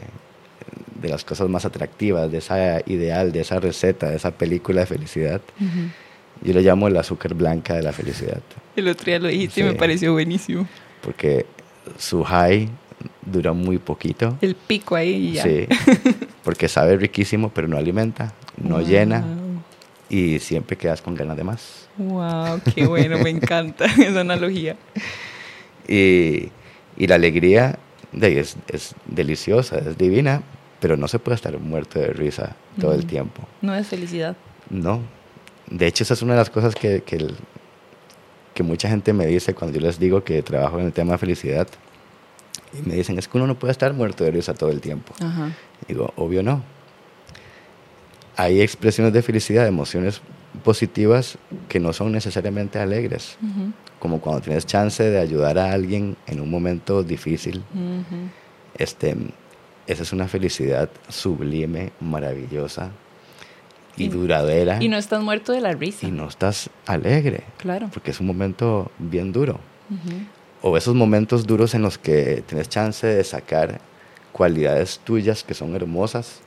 de 1.01 1.09
las 1.09 1.23
cosas 1.23 1.47
más 1.49 1.65
atractivas, 1.65 2.31
de 2.31 2.39
esa 2.39 2.79
ideal, 2.85 3.31
de 3.31 3.41
esa 3.41 3.59
receta, 3.59 4.09
de 4.09 4.15
esa 4.15 4.31
película 4.31 4.81
de 4.81 4.87
felicidad. 4.87 5.41
Yo 6.41 6.53
le 6.53 6.61
llamo 6.61 6.87
el 6.87 6.97
azúcar 6.97 7.33
blanca 7.33 7.75
de 7.75 7.83
la 7.83 7.91
felicidad. 7.91 8.41
El 8.75 8.87
otro 8.87 9.05
día 9.05 9.19
lo 9.19 9.27
dijiste 9.27 9.61
y 9.61 9.63
me 9.63 9.73
pareció 9.73 10.13
buenísimo. 10.13 10.67
Porque 11.01 11.45
su 11.97 12.23
high 12.23 12.69
dura 13.25 13.53
muy 13.53 13.77
poquito. 13.77 14.37
El 14.41 14.55
pico 14.55 14.95
ahí 14.95 15.33
ya. 15.33 15.43
Sí, 15.43 15.67
porque 16.43 16.67
sabe 16.67 16.97
riquísimo, 16.97 17.49
pero 17.49 17.67
no 17.67 17.77
alimenta, 17.77 18.33
no 18.61 18.81
llena 18.81 19.23
y 20.09 20.39
siempre 20.39 20.77
quedas 20.77 21.01
con 21.01 21.15
ganas 21.15 21.35
de 21.37 21.43
más. 21.43 21.87
¡Wow! 21.97 22.61
¡Qué 22.73 22.85
bueno! 22.85 23.17
me 23.19 23.29
encanta 23.31 23.85
esa 23.99 24.21
analogía. 24.21 24.75
Y, 25.87 26.49
y 26.97 27.07
la 27.07 27.15
alegría 27.15 27.77
de 28.11 28.39
es, 28.39 28.57
es, 28.67 28.95
deliciosa, 29.05 29.77
es 29.79 29.97
divina, 29.97 30.41
pero 30.79 30.97
no 30.97 31.07
se 31.07 31.19
puede 31.19 31.35
estar 31.35 31.57
muerto 31.59 31.99
de 31.99 32.07
risa 32.07 32.55
todo 32.79 32.93
el 32.93 33.05
tiempo. 33.05 33.43
No 33.61 33.73
es 33.75 33.87
felicidad. 33.87 34.35
No, 34.69 35.01
de 35.69 35.87
hecho, 35.87 36.03
esa 36.03 36.13
es 36.13 36.21
una 36.21 36.33
de 36.33 36.39
las 36.39 36.49
cosas 36.49 36.75
que, 36.75 37.01
que, 37.03 37.17
el- 37.17 37.35
que 38.53 38.63
mucha 38.63 38.89
gente 38.89 39.13
me 39.13 39.25
dice 39.25 39.53
cuando 39.53 39.77
yo 39.79 39.85
les 39.85 39.99
digo 39.99 40.23
que 40.23 40.41
trabajo 40.41 40.79
en 40.79 40.85
el 40.87 40.93
tema 40.93 41.13
de 41.13 41.17
felicidad. 41.19 41.67
Y 42.73 42.87
me 42.87 42.95
dicen, 42.95 43.17
es 43.17 43.27
que 43.27 43.37
uno 43.37 43.47
no 43.47 43.55
puede 43.57 43.71
estar 43.71 43.93
muerto 43.93 44.23
de 44.23 44.31
risa 44.31 44.53
todo 44.53 44.69
el 44.71 44.81
tiempo. 44.81 45.13
Ajá. 45.21 45.51
Digo, 45.87 46.13
obvio 46.17 46.43
no. 46.43 46.63
Hay 48.35 48.61
expresiones 48.61 49.13
de 49.13 49.21
felicidad, 49.21 49.65
emociones 49.67 50.21
positivas 50.63 51.37
que 51.69 51.79
no 51.79 51.93
son 51.93 52.11
necesariamente 52.11 52.79
alegres. 52.79 53.37
Ujú, 53.41 53.71
Como 53.99 54.21
cuando 54.21 54.41
tienes 54.41 54.65
chance 54.65 55.03
de 55.03 55.19
ayudar 55.19 55.57
a 55.57 55.71
alguien 55.71 56.17
en 56.27 56.39
un 56.41 56.49
momento 56.49 57.03
difícil. 57.03 57.63
ujú. 57.73 58.29
Este, 58.77 59.15
esa 59.87 60.03
es 60.03 60.13
una 60.13 60.27
felicidad 60.27 60.89
sublime, 61.09 61.91
maravillosa 61.99 62.91
y, 63.95 64.05
Y- 64.05 64.07
duradera. 64.09 64.77
Y 64.83 64.87
no 64.87 64.97
estás 64.97 65.23
muerto 65.23 65.51
de 65.51 65.61
la 65.61 65.71
risa. 65.71 66.05
y 66.07 66.11
no 66.11 66.27
estás 66.27 66.69
alegre, 66.85 67.43
Claro. 67.57 67.89
porque 67.91 68.11
es 68.11 68.19
un 68.19 68.27
momento 68.27 68.91
bien 68.99 69.31
duro. 69.31 69.59
Ujú, 69.89 70.17
O 70.61 70.75
esos 70.75 70.95
momentos 70.95 71.45
duros 71.45 71.75
en 71.75 71.81
los 71.81 71.97
que 71.97 72.43
tienes 72.47 72.69
chance 72.69 73.05
de 73.05 73.23
sacar 73.23 73.79
cualidades 74.31 74.99
tuyas 74.99 75.43
que 75.43 75.53
son 75.53 75.75
hermosas, 75.75 76.41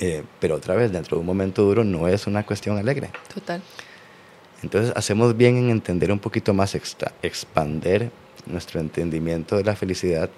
eh, 0.00 0.24
pero 0.40 0.56
otra 0.56 0.74
vez, 0.74 0.92
dentro 0.92 1.16
de 1.16 1.20
un 1.20 1.26
momento 1.26 1.62
duro 1.62 1.84
no 1.84 2.08
es 2.08 2.26
una 2.26 2.44
cuestión 2.44 2.76
alegre. 2.78 3.10
Total. 3.32 3.62
Entonces 4.62 4.92
hacemos 4.96 5.36
bien 5.36 5.56
en 5.56 5.70
entender 5.70 6.10
un 6.10 6.18
poquito 6.18 6.54
más, 6.54 6.74
extra, 6.74 7.12
expander 7.22 8.10
nuestro 8.46 8.80
entendimiento 8.80 9.56
de 9.56 9.64
la 9.64 9.76
felicidad 9.76 10.30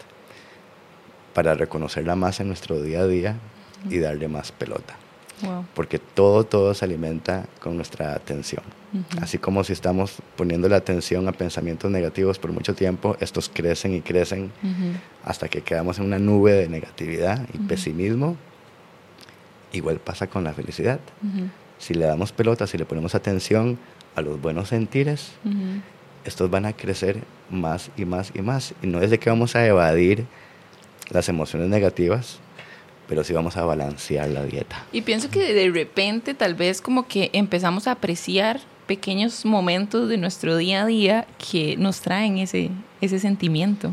para 1.32 1.54
reconocerla 1.54 2.16
más 2.16 2.40
en 2.40 2.48
nuestro 2.48 2.80
día 2.80 3.00
a 3.00 3.06
día 3.06 3.36
y 3.88 3.98
darle 3.98 4.28
más 4.28 4.52
pelota. 4.52 4.96
Wow. 5.42 5.66
Porque 5.74 5.98
todo, 5.98 6.44
todo 6.44 6.74
se 6.74 6.84
alimenta 6.84 7.46
con 7.60 7.76
nuestra 7.76 8.14
atención. 8.14 8.62
Ujú. 8.92 9.20
Así 9.22 9.38
como 9.38 9.64
si 9.64 9.72
estamos 9.72 10.16
poniendo 10.36 10.68
la 10.68 10.76
atención 10.76 11.26
a 11.28 11.32
pensamientos 11.32 11.90
negativos 11.90 12.38
por 12.38 12.52
mucho 12.52 12.74
tiempo, 12.74 13.16
estos 13.20 13.48
crecen 13.52 13.94
y 13.94 14.00
crecen 14.00 14.52
Ujú. 14.62 14.98
hasta 15.24 15.48
que 15.48 15.62
quedamos 15.62 15.98
en 15.98 16.04
una 16.04 16.18
nube 16.18 16.52
de 16.52 16.68
negatividad 16.68 17.46
y 17.52 17.58
Ujú. 17.58 17.66
pesimismo. 17.66 18.36
Igual 19.72 19.98
pasa 19.98 20.26
con 20.28 20.44
la 20.44 20.52
felicidad. 20.54 21.00
Si 21.78 21.92
le 21.94 22.06
damos 22.06 22.32
pelota, 22.32 22.66
si 22.66 22.78
le 22.78 22.86
ponemos 22.86 23.14
atención 23.14 23.78
a 24.14 24.22
los 24.22 24.40
buenos 24.40 24.68
sentires, 24.68 25.32
estos 26.24 26.48
van 26.50 26.64
a 26.64 26.72
crecer 26.72 27.22
más 27.50 27.90
y 27.96 28.04
más 28.04 28.32
y 28.34 28.40
más. 28.40 28.72
Y 28.82 28.86
no 28.86 29.02
es 29.02 29.10
de 29.10 29.18
que 29.18 29.28
vamos 29.28 29.54
a 29.56 29.66
evadir 29.66 30.24
las 31.10 31.28
emociones 31.28 31.68
negativas, 31.68 32.38
pero 33.08 33.22
sí 33.24 33.32
vamos 33.34 33.56
a 33.56 33.64
balancear 33.64 34.28
la 34.28 34.44
dieta. 34.44 34.84
Y 34.92 35.02
pienso 35.02 35.28
que 35.30 35.52
de 35.52 35.68
repente 35.70 36.32
tal 36.34 36.54
vez 36.54 36.80
como 36.80 37.06
que 37.06 37.28
empezamos 37.34 37.86
a 37.86 37.92
apreciar 37.92 38.60
pequeños 38.86 39.44
momentos 39.44 40.08
de 40.08 40.16
nuestro 40.18 40.56
día 40.56 40.82
a 40.82 40.86
día 40.86 41.26
que 41.50 41.76
nos 41.76 42.00
traen 42.00 42.38
ese, 42.38 42.70
ese 43.00 43.18
sentimiento. 43.18 43.92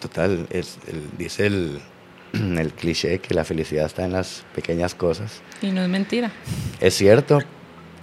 Total, 0.00 0.46
es, 0.50 0.78
el- 0.86 1.16
dice 1.18 1.46
el, 1.46 1.80
el 2.32 2.72
cliché 2.72 3.18
que 3.20 3.34
la 3.34 3.44
felicidad 3.44 3.86
está 3.86 4.04
en 4.04 4.12
las 4.12 4.44
pequeñas 4.54 4.94
cosas. 4.94 5.40
Y 5.62 5.70
no 5.70 5.82
es 5.82 5.88
mentira. 5.88 6.32
Es 6.80 6.94
cierto 6.94 7.38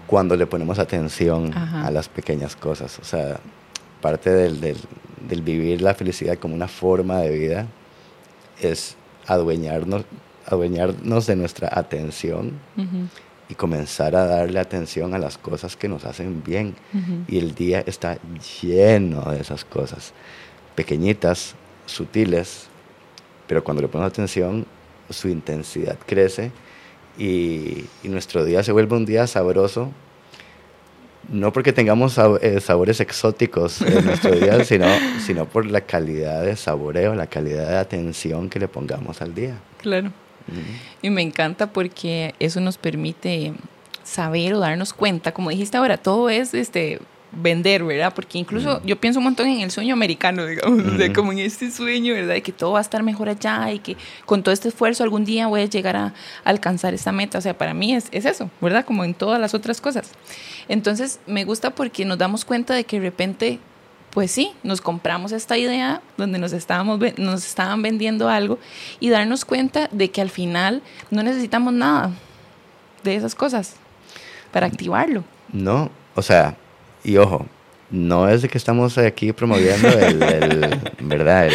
cuando 0.08 0.36
le 0.36 0.46
ponemos 0.46 0.78
atención 0.80 1.54
Ajá. 1.56 1.88
a 1.88 1.92
las 1.92 2.10
pequeñas 2.10 2.56
cosas. 2.56 3.00
O 3.00 3.04
sea, 3.06 3.40
parte 4.02 4.30
del, 4.30 4.60
del, 4.60 4.78
del 5.28 5.42
vivir 5.42 5.82
la 5.82 5.94
felicidad 5.94 6.38
como 6.38 6.54
una 6.56 6.68
forma 6.68 7.20
de 7.20 7.30
vida 7.38 7.68
es 8.62 8.96
adueñarnos, 9.28 10.04
adueñarnos 10.46 11.28
de 11.28 11.36
nuestra 11.36 11.70
atención 11.72 12.60
Ujú. 12.78 13.08
Y 13.52 13.56
comenzar 13.56 14.16
a 14.16 14.26
darle 14.26 14.60
atención 14.60 15.14
a 15.14 15.18
las 15.18 15.38
cosas 15.38 15.76
que 15.76 15.90
nos 15.90 16.06
hacen 16.06 16.42
bien. 16.42 16.74
Ujú. 16.94 17.26
Y 17.28 17.38
el 17.38 17.54
día 17.54 17.84
está 17.86 18.18
lleno 18.62 19.30
de 19.30 19.42
esas 19.42 19.66
cosas, 19.66 20.14
pequeñitas, 20.74 21.54
sutiles, 21.86 22.68
pero 23.48 23.62
cuando 23.62 23.82
le 23.82 23.90
ponemos 23.90 24.14
atención, 24.14 24.66
su 25.10 25.28
intensidad 25.28 25.98
crece 26.06 26.54
y, 27.18 27.84
y 28.04 28.08
nuestro 28.08 28.46
día 28.46 28.64
se 28.64 28.72
vuelve 28.72 28.96
un 28.96 29.06
día 29.06 29.28
sabroso. 29.28 29.92
No 31.30 31.52
porque 31.52 31.74
tengamos 31.74 32.18
eh, 32.42 32.62
sabores 32.62 33.02
exóticos 33.02 33.82
en 33.82 34.06
nuestro 34.06 34.32
día, 34.32 34.64
sino, 34.64 34.88
sino 35.20 35.46
por 35.46 35.66
la 35.66 35.82
calidad 35.82 36.44
de 36.44 36.56
saboreo, 36.56 37.16
la 37.16 37.28
calidad 37.28 37.68
de 37.68 37.78
atención 37.78 38.50
que 38.50 38.60
le 38.60 38.70
pongamos 38.70 39.22
al 39.22 39.36
día. 39.36 39.60
Claro. 39.82 40.12
Y 41.02 41.10
me 41.10 41.22
encanta 41.22 41.72
porque 41.72 42.36
eso 42.40 42.60
nos 42.60 42.78
permite 42.78 43.54
saber 44.04 44.54
o 44.54 44.60
darnos 44.60 44.94
cuenta, 44.94 45.32
como 45.34 45.50
dijiste 45.50 45.78
ahora, 45.78 45.98
todo 45.98 46.30
es 46.30 46.54
este 46.54 47.00
vender, 47.34 47.86
¿verdad? 47.86 48.14
Porque 48.14 48.38
incluso 48.38 48.82
yo 48.84 49.00
pienso 49.00 49.20
un 49.20 49.24
montón 49.24 49.48
en 49.48 49.62
el 49.62 49.72
sueño 49.72 49.94
americano, 49.94 50.46
digamos, 50.46 50.84
o 50.86 50.98
sea, 50.98 51.06
Ujú. 51.06 51.14
como 51.14 51.32
en 51.32 51.40
este 51.40 51.72
sueño, 51.72 52.14
¿verdad? 52.14 52.34
De 52.34 52.42
que 52.44 52.52
todo 52.52 52.74
va 52.74 52.80
a 52.80 52.82
estar 52.82 53.04
mejor 53.04 53.30
allá 53.30 53.72
y 53.72 53.80
que 53.80 53.96
con 54.26 54.44
todo 54.44 54.52
este 54.54 54.68
esfuerzo 54.68 55.04
algún 55.04 55.24
día 55.24 55.48
voy 55.48 55.62
a 55.62 55.66
llegar 55.66 55.96
a 55.96 56.14
alcanzar 56.44 56.94
esta 56.94 57.14
meta. 57.14 57.38
O 57.38 57.42
sea, 57.42 57.58
para 57.58 57.74
mí 57.74 57.94
es, 57.94 58.10
es 58.12 58.26
eso, 58.26 58.50
¿verdad? 58.60 58.84
Como 58.84 59.06
en 59.06 59.14
todas 59.14 59.40
las 59.40 59.54
otras 59.54 59.80
cosas. 59.80 60.12
Entonces, 60.68 61.22
me 61.26 61.46
gusta 61.46 61.70
porque 61.70 62.04
nos 62.04 62.18
damos 62.18 62.44
cuenta 62.44 62.74
de 62.74 62.84
que 62.84 63.00
de 63.00 63.06
repente, 63.06 63.60
pues 64.12 64.32
sí, 64.32 64.52
nos 64.64 64.82
compramos 64.82 65.32
esta 65.32 65.58
idea 65.58 66.02
donde 66.18 66.38
nos, 66.38 66.54
estábamos, 66.54 67.00
nos 67.18 67.46
estaban 67.46 67.82
vendiendo 67.82 68.30
algo 68.30 68.60
y 69.00 69.10
darnos 69.10 69.46
cuenta 69.46 69.90
de 69.92 70.12
que 70.12 70.22
al 70.22 70.30
final 70.30 70.82
no 71.10 71.24
necesitamos 71.24 71.74
nada 71.74 72.12
de 73.04 73.16
esas 73.16 73.36
cosas 73.36 73.76
para 74.52 74.68
activarlo. 74.68 75.24
No, 75.54 75.90
o 76.16 76.22
sea, 76.22 76.56
y 77.04 77.18
ojo, 77.18 77.46
no 77.90 78.28
es 78.30 78.42
de 78.42 78.50
que 78.50 78.58
estamos 78.58 78.98
aquí 78.98 79.34
promoviendo 79.34 79.88
el, 79.88 80.22
el, 80.22 80.80
¿verdad? 81.02 81.48
El 81.48 81.54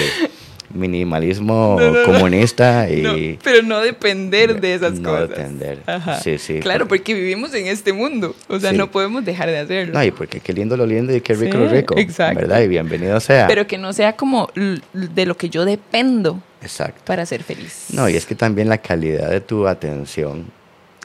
minimalismo 0.77 1.77
No, 1.81 1.91
no, 1.91 1.99
no. 1.99 2.05
comunista 2.05 2.89
y... 2.91 3.03
No, 3.03 3.15
pero 3.43 3.63
no 3.63 3.81
depender 3.81 4.61
de 4.61 4.75
esas 4.75 4.99
no 5.01 5.11
cosas. 5.11 5.29
depender. 5.31 5.79
Ajá. 5.87 6.21
Sí, 6.21 6.39
sí. 6.39 6.61
Claro, 6.61 6.87
por- 6.87 6.99
porque 6.99 7.15
vivimos 7.15 7.53
en 7.55 7.67
este 7.67 7.93
mundo. 7.93 8.35
O 8.49 8.59
sea, 8.61 8.71
Sí. 8.71 8.77
no 8.77 8.91
podemos 8.91 9.25
dejar 9.25 9.49
de 9.49 9.59
hacerlo. 9.59 9.95
No, 9.95 10.03
y 10.05 10.11
porque 10.11 10.41
qué 10.41 10.53
lindo 10.53 10.77
lo 10.77 10.87
lindo 10.87 11.15
y 11.15 11.21
qué 11.21 11.35
rico 11.35 11.59
Sí, 11.59 11.65
lo 11.65 11.69
rico. 11.69 11.95
exacto. 11.99 12.41
¿Verdad? 12.41 12.61
Y 12.63 12.69
bienvenido 12.69 13.19
sea. 13.21 13.47
Pero 13.47 13.67
que 13.67 13.79
no 13.79 13.93
sea 13.93 14.15
como 14.15 14.49
de 14.93 15.27
lo 15.27 15.37
que 15.37 15.49
yo 15.51 15.65
dependo 15.65 16.43
Exacto. 16.63 17.03
para 17.05 17.25
ser 17.27 17.43
feliz. 17.43 17.87
No, 17.93 18.09
y 18.09 18.17
es 18.17 18.27
que 18.27 18.35
también 18.35 18.69
la 18.69 18.79
calidad 18.79 19.31
de 19.31 19.41
tu 19.41 19.67
atención 19.67 20.47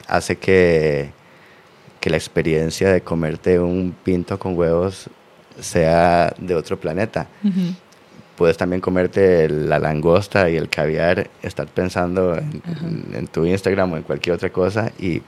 hace 0.08 0.36
que, 0.36 1.10
que 2.00 2.10
la 2.10 2.16
experiencia 2.16 2.92
de 2.92 3.00
comerte 3.00 3.58
un 3.60 3.94
pinto 4.02 4.38
con 4.38 4.56
huevos 4.58 5.08
sea 5.60 6.34
de 6.38 6.54
otro 6.54 6.80
planeta. 6.80 7.28
Puedes 8.42 8.56
también 8.56 8.80
comerte 8.80 9.48
la 9.48 9.78
langosta 9.78 10.50
y 10.50 10.56
el 10.56 10.68
caviar, 10.68 11.30
estar 11.42 11.68
pensando 11.68 12.36
en, 12.36 12.60
Ajá. 12.68 12.86
en 13.18 13.28
tu 13.28 13.46
Instagram 13.46 13.92
o 13.92 13.96
en 13.96 14.02
cualquier 14.02 14.34
otra 14.34 14.50
cosa 14.50 14.90
y 14.98 15.22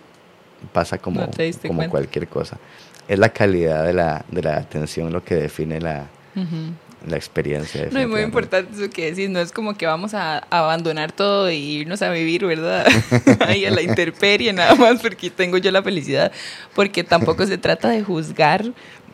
pasa 0.72 0.98
como, 0.98 1.20
No 1.20 1.28
como 1.68 1.88
cualquier 1.88 2.26
cosa. 2.26 2.58
Es 3.06 3.20
la 3.20 3.28
calidad 3.28 3.84
de 3.84 3.92
la, 3.92 4.24
de 4.32 4.42
la 4.42 4.56
atención 4.56 5.12
lo 5.12 5.22
que 5.22 5.36
define 5.36 5.80
la, 5.80 6.08
Ujú. 6.34 6.72
la 7.08 7.16
experiencia. 7.16 7.86
No, 7.92 8.02
y 8.02 8.06
muy 8.08 8.22
importante 8.22 8.72
eso 8.74 8.90
que 8.90 9.12
decís, 9.12 9.30
no 9.30 9.38
es 9.38 9.52
como 9.52 9.74
que 9.74 9.86
vamos 9.86 10.12
a 10.14 10.38
abandonar 10.50 11.12
todo 11.12 11.48
y 11.52 11.54
irnos 11.82 12.02
a 12.02 12.10
vivir, 12.10 12.44
¿verdad? 12.44 12.84
Ahí 13.46 13.64
a 13.64 13.70
la 13.70 13.82
intemperie 13.82 14.52
nada 14.52 14.74
más 14.74 15.00
porque 15.00 15.30
tengo 15.30 15.56
yo 15.58 15.70
la 15.70 15.84
felicidad, 15.84 16.32
porque 16.74 17.04
tampoco 17.04 17.46
se 17.46 17.58
trata 17.58 17.90
de 17.90 18.02
juzgar 18.02 18.64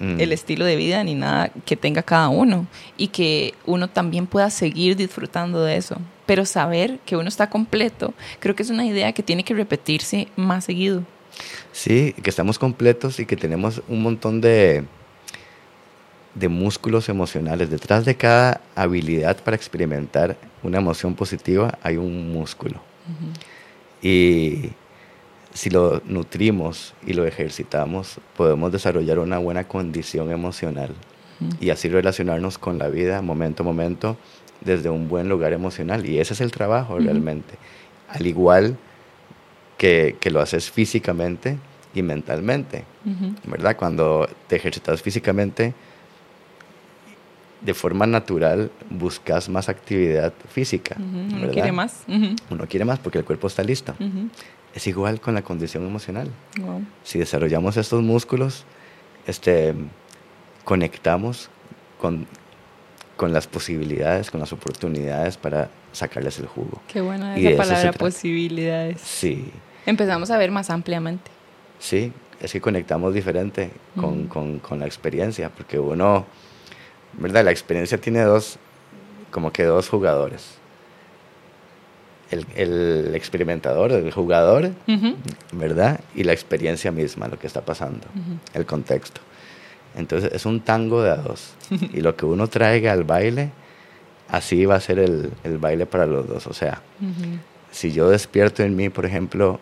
Mm. 0.01 0.19
el 0.19 0.33
estilo 0.33 0.65
de 0.65 0.77
vida 0.77 1.05
ni 1.05 1.15
nada 1.15 1.53
que 1.67 1.77
tenga 1.77 2.03
cada 2.03 2.31
uno 2.31 2.67
y 2.97 3.09
que 3.09 3.53
uno 3.67 3.87
también 3.87 4.27
pueda 4.27 4.49
seguir 4.49 4.97
disfrutando 4.97 5.63
de 5.63 5.77
eso, 5.77 5.99
pero 6.25 6.47
saber 6.47 6.99
que 7.05 7.17
uno 7.17 7.29
está 7.29 7.51
completo, 7.51 8.15
creo 8.39 8.57
que 8.57 8.63
es 8.63 8.71
una 8.71 8.87
idea 8.87 9.13
que 9.13 9.23
tiene 9.23 9.45
que 9.45 9.53
repetirse 9.53 10.29
más 10.37 10.65
seguido. 10.65 11.05
Sí, 11.73 12.15
que 12.23 12.31
estamos 12.31 12.59
completos 12.59 13.21
y 13.21 13.27
que 13.27 13.37
tenemos 13.37 13.83
un 13.89 14.03
montón 14.03 14.41
de, 14.41 14.85
de 16.35 16.49
músculos 16.49 17.11
emocionales. 17.11 17.69
Detrás 17.69 18.07
de 18.07 18.17
cada 18.17 18.63
habilidad 18.75 19.37
para 19.45 19.55
experimentar 19.55 20.39
una 20.63 20.79
emoción 20.79 21.15
positiva 21.15 21.79
hay 21.83 21.99
un 21.99 22.33
músculo. 22.33 22.81
Y 24.01 24.71
si 25.53 25.71
lo 25.71 26.01
nutrimos 26.07 26.95
y 27.07 27.13
lo 27.15 27.27
ejercitamos, 27.27 28.19
podemos 28.37 28.71
desarrollar 28.73 29.19
una 29.19 29.39
buena 29.39 29.65
condición 29.65 30.31
emocional 30.31 30.95
y 31.59 31.71
así 31.71 31.89
relacionarnos 31.89 32.59
con 32.59 32.79
la 32.79 32.89
vida 32.89 33.23
momento 33.23 33.63
a 33.63 33.67
momento 33.67 34.17
desde 34.61 34.91
un 34.91 35.09
buen 35.09 35.29
lugar 35.29 35.53
emocional. 35.53 36.07
Y 36.07 36.19
ese 36.19 36.35
es 36.35 36.41
el 36.41 36.53
trabajo 36.53 36.99
realmente. 36.99 37.55
Al 38.09 38.27
igual 38.27 38.77
que, 39.79 40.17
que 40.21 40.31
lo 40.31 40.41
haces 40.41 40.71
físicamente 40.71 41.57
y 41.95 42.03
mentalmente. 42.03 42.85
¿verdad? 43.45 43.77
Cuando 43.77 44.29
te 44.49 44.57
ejercitas 44.57 45.01
físicamente, 45.03 45.73
de 47.61 47.75
forma 47.75 48.07
natural 48.07 48.71
buscas 48.89 49.49
más 49.49 49.69
actividad 49.69 50.33
física. 50.49 50.97
Ujú, 50.99 51.37
Uno 51.37 51.51
quiere 51.53 51.73
más. 51.73 52.05
Ujú. 52.09 52.35
Uno 52.51 52.67
quiere 52.67 52.85
más 52.85 52.99
porque 52.99 53.19
el 53.19 53.25
cuerpo 53.25 53.47
está 53.49 53.63
listo. 53.63 53.95
Es 54.75 54.87
igual 54.87 55.21
con 55.21 55.35
la 55.35 55.43
condición 55.43 55.87
emocional. 55.87 56.31
Wow. 56.61 56.85
Si 57.03 57.19
desarrollamos 57.19 57.77
estos 57.77 58.03
músculos, 58.03 58.65
este, 59.27 59.75
conectamos 60.65 61.51
con, 62.01 62.27
con 63.17 63.33
las 63.33 63.47
posibilidades, 63.47 64.31
con 64.31 64.41
las 64.41 64.53
oportunidades 64.53 65.37
para 65.37 65.71
sacarles 65.93 66.39
el 66.39 66.47
jugo. 66.47 66.81
Qué 66.87 67.01
buena 67.01 67.37
esa 67.37 67.57
palabra, 67.57 67.93
posibilidades. 67.93 69.01
Sí, 69.01 69.51
Empezamos 69.87 70.31
a 70.31 70.37
ver 70.39 70.51
más 70.51 70.69
ampliamente. 70.71 71.31
sí, 71.79 72.13
es 72.41 72.53
que 72.53 72.61
conectamos 72.61 73.13
diferente 73.13 73.71
con, 73.97 74.25
Mm. 74.25 74.29
con, 74.29 74.59
con 74.61 74.79
la 74.79 74.87
experiencia, 74.87 75.51
porque 75.51 75.79
uno, 75.79 76.25
¿verdad? 77.19 77.45
La 77.45 77.51
experiencia 77.51 77.99
tiene 78.01 78.21
dos, 78.23 78.59
como 79.31 79.53
que 79.53 79.65
dos 79.65 79.89
jugadores. 79.91 80.55
El, 82.31 82.47
el 82.55 83.15
experimentador, 83.17 83.91
el 83.93 84.13
jugador, 84.13 84.71
Ujú. 84.87 85.17
¿verdad? 85.53 85.99
Y 86.15 86.23
la 86.25 86.33
experiencia 86.33 86.93
misma, 86.93 87.27
lo 87.27 87.39
que 87.39 87.47
está 87.49 87.61
pasando, 87.63 88.07
Ujú. 88.15 88.39
el 88.55 88.67
contexto. 88.67 89.21
Entonces 89.97 90.31
es 90.33 90.47
un 90.47 90.61
tango 90.61 91.03
de 91.03 91.11
a 91.11 91.17
dos. 91.17 91.55
y 91.93 92.01
lo 92.01 92.15
que 92.15 92.27
uno 92.27 92.47
traiga 92.47 92.93
al 92.93 93.03
baile, 93.03 93.51
así 94.29 94.65
va 94.65 94.77
a 94.77 94.81
ser 94.81 95.01
el, 95.01 95.33
el 95.43 95.59
baile 95.59 95.87
para 95.87 96.07
los 96.07 96.29
dos. 96.29 96.47
O 96.47 96.53
sea, 96.53 96.83
Ujú. 97.01 97.39
si 97.73 97.91
yo 97.91 98.09
despierto 98.09 98.63
en 98.63 98.77
mí, 98.77 98.91
por 98.91 99.07
ejemplo, 99.07 99.59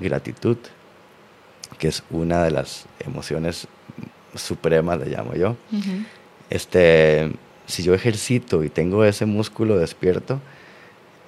gratitud, 0.00 0.56
que 1.78 1.86
es 1.88 2.02
una 2.10 2.42
de 2.42 2.50
las 2.50 2.86
emociones 2.98 3.68
supremas, 4.34 4.98
le 4.98 5.06
llamo 5.06 5.34
yo, 5.34 5.50
Ujú. 5.70 6.04
este, 6.50 7.30
si 7.66 7.82
yo 7.84 7.94
ejercito 7.94 8.64
y 8.64 8.68
tengo 8.70 9.04
ese 9.04 9.24
músculo 9.26 9.78
despierto, 9.78 10.40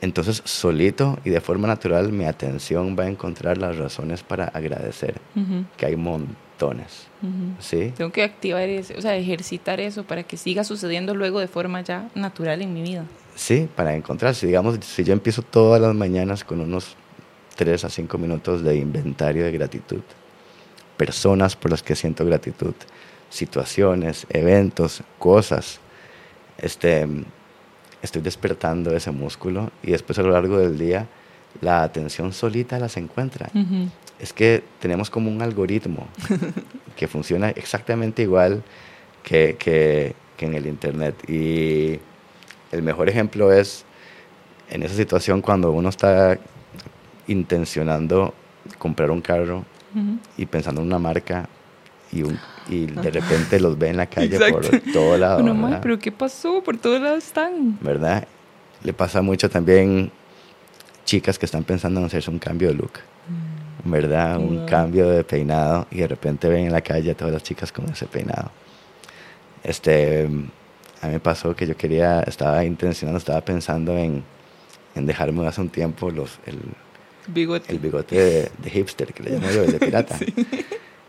entonces 0.05 0.43
solito 0.45 1.19
y 1.25 1.31
de 1.31 1.41
forma 1.41 1.67
natural 1.67 2.13
mi 2.13 2.27
atención 2.27 2.95
va 2.99 3.05
a 3.05 3.09
encontrar 3.09 3.57
las 3.59 3.77
razones 3.79 4.23
para 4.23 4.45
agradecer, 4.45 5.15
Ujú. 5.35 5.65
que 5.79 5.87
hay 5.87 5.97
montones, 5.97 7.09
Ujú. 7.23 7.55
¿sí? 7.59 7.93
Tengo 7.97 8.13
que 8.13 8.23
activar 8.23 8.69
eso, 8.69 8.93
o 8.99 9.01
sea, 9.01 9.17
ejercitar 9.17 9.81
eso 9.81 10.05
para 10.05 10.23
que 10.23 10.37
siga 10.37 10.63
sucediendo 10.63 11.15
luego 11.15 11.41
de 11.41 11.49
forma 11.49 11.81
ya 11.81 12.09
natural 12.15 12.61
en 12.61 12.75
mi 12.75 12.83
vida. 12.83 13.05
Sí, 13.35 13.67
para 13.75 13.97
encontrar, 13.97 14.35
si 14.35 14.47
digamos, 14.47 14.79
si 14.85 15.03
yo 15.05 15.15
empiezo 15.15 15.41
todas 15.43 15.81
las 15.81 15.95
mañanas 15.95 16.45
con 16.45 16.61
unos 16.61 16.97
3 17.57 17.85
a 17.85 17.89
5 17.89 18.19
minutos 18.19 18.63
de 18.63 18.77
inventario 18.77 19.45
de 19.45 19.53
gratitud, 19.53 20.03
personas 20.99 21.57
por 21.57 21.71
las 21.71 21.83
que 21.83 21.97
siento 21.97 22.25
gratitud, 22.27 22.75
situaciones, 23.31 24.27
eventos, 24.29 25.03
cosas, 25.19 25.81
este, 26.59 27.09
estoy 28.05 28.23
despertando 28.23 28.95
ese 28.95 29.11
músculo 29.11 29.71
y 29.83 29.91
después 29.93 30.19
a 30.19 30.23
lo 30.23 30.31
largo 30.31 30.59
del 30.59 30.79
día 30.79 31.07
la 31.61 31.83
atención 31.83 32.33
solita 32.33 32.79
las 32.79 32.97
encuentra. 32.97 33.49
Es 34.19 34.33
que 34.33 34.63
tenemos 34.81 35.11
como 35.11 35.31
un 35.31 35.43
algoritmo 35.43 36.07
que 36.97 37.09
funciona 37.09 37.51
exactamente 37.51 38.23
igual 38.23 38.63
que, 39.23 39.57
que- 39.59 40.15
que 40.37 40.47
en 40.47 40.55
el 40.55 40.67
Internet. 40.67 41.15
Y 41.31 41.99
el 42.73 42.83
mejor 42.83 43.09
ejemplo 43.09 43.53
es 43.53 43.85
en 44.71 44.83
esa 44.83 44.95
situación 44.97 45.41
cuando 45.41 45.71
uno 45.73 45.89
está 45.89 46.39
intencionando 47.29 48.35
comprar 48.79 49.11
un 49.11 49.21
carro 49.21 49.65
y 50.37 50.47
pensando 50.47 50.81
en 50.81 50.89
una 50.89 50.99
marca 50.99 51.49
y, 52.13 52.23
un- 52.23 52.39
y 52.68 52.87
de 52.87 53.11
repente 53.11 53.61
los 53.61 53.78
ve 53.78 53.88
en 53.88 53.97
la 53.99 54.06
calle 54.06 54.38
por 54.50 54.64
Exacto. 54.64 54.92
todo 54.92 55.16
lado. 55.18 55.42
Bueno, 55.42 55.62
¿verdad? 55.62 55.80
pero 55.83 55.99
¿qué 55.99 56.12
pasó? 56.12 56.62
Por 56.62 56.78
todos 56.78 57.00
lados 57.00 57.25
están. 57.25 57.78
¿verdad? 57.80 58.26
Le 58.83 58.92
pasa 58.92 59.23
mucho 59.23 59.49
también 59.50 60.11
chicas 61.04 61.38
que 61.38 61.47
están 61.47 61.64
pensando 61.64 62.00
en 62.00 62.06
hacerse 62.06 62.30
un 62.30 62.38
cambio 62.38 62.68
de 62.68 62.75
look, 62.75 62.92
¿verdad? 63.85 64.38
Un 64.38 64.66
cambio 64.66 65.09
de 65.09 65.25
peinado 65.25 65.87
y 65.90 65.99
de 65.99 66.09
repente 66.09 66.49
ven 66.49 66.66
en 66.66 66.73
la 66.73 66.80
calle 66.80 67.11
a 67.11 67.14
todas 67.14 67.33
las 67.33 67.42
chicas 67.42 67.73
con 67.73 67.87
ese 67.90 68.06
peinado. 68.06 68.50
Este, 69.62 70.28
a 71.00 71.06
mí 71.06 71.12
me 71.12 71.21
pasó 71.21 71.54
que 71.54 71.66
yo 71.66 71.76
quería, 71.76 72.21
estaba 72.23 72.64
intencionando, 72.64 73.18
estaba 73.18 73.40
pensando 73.42 73.97
en, 73.97 74.23
en 74.94 75.07
dejarme 75.07 75.46
hace 75.46 75.61
un 75.61 75.68
tiempo 75.70 76.11
los, 76.11 76.38
el, 76.46 76.59
Bigote. 77.27 77.72
el 77.72 77.79
bigote 77.79 78.16
de, 78.16 78.50
de 78.59 78.70
hipster, 78.70 79.12
que 79.14 79.22
le 79.22 79.31
llamo 79.31 79.50
yo, 79.50 79.64
el 79.64 79.72
de 79.72 79.79
pirata. 79.87 80.18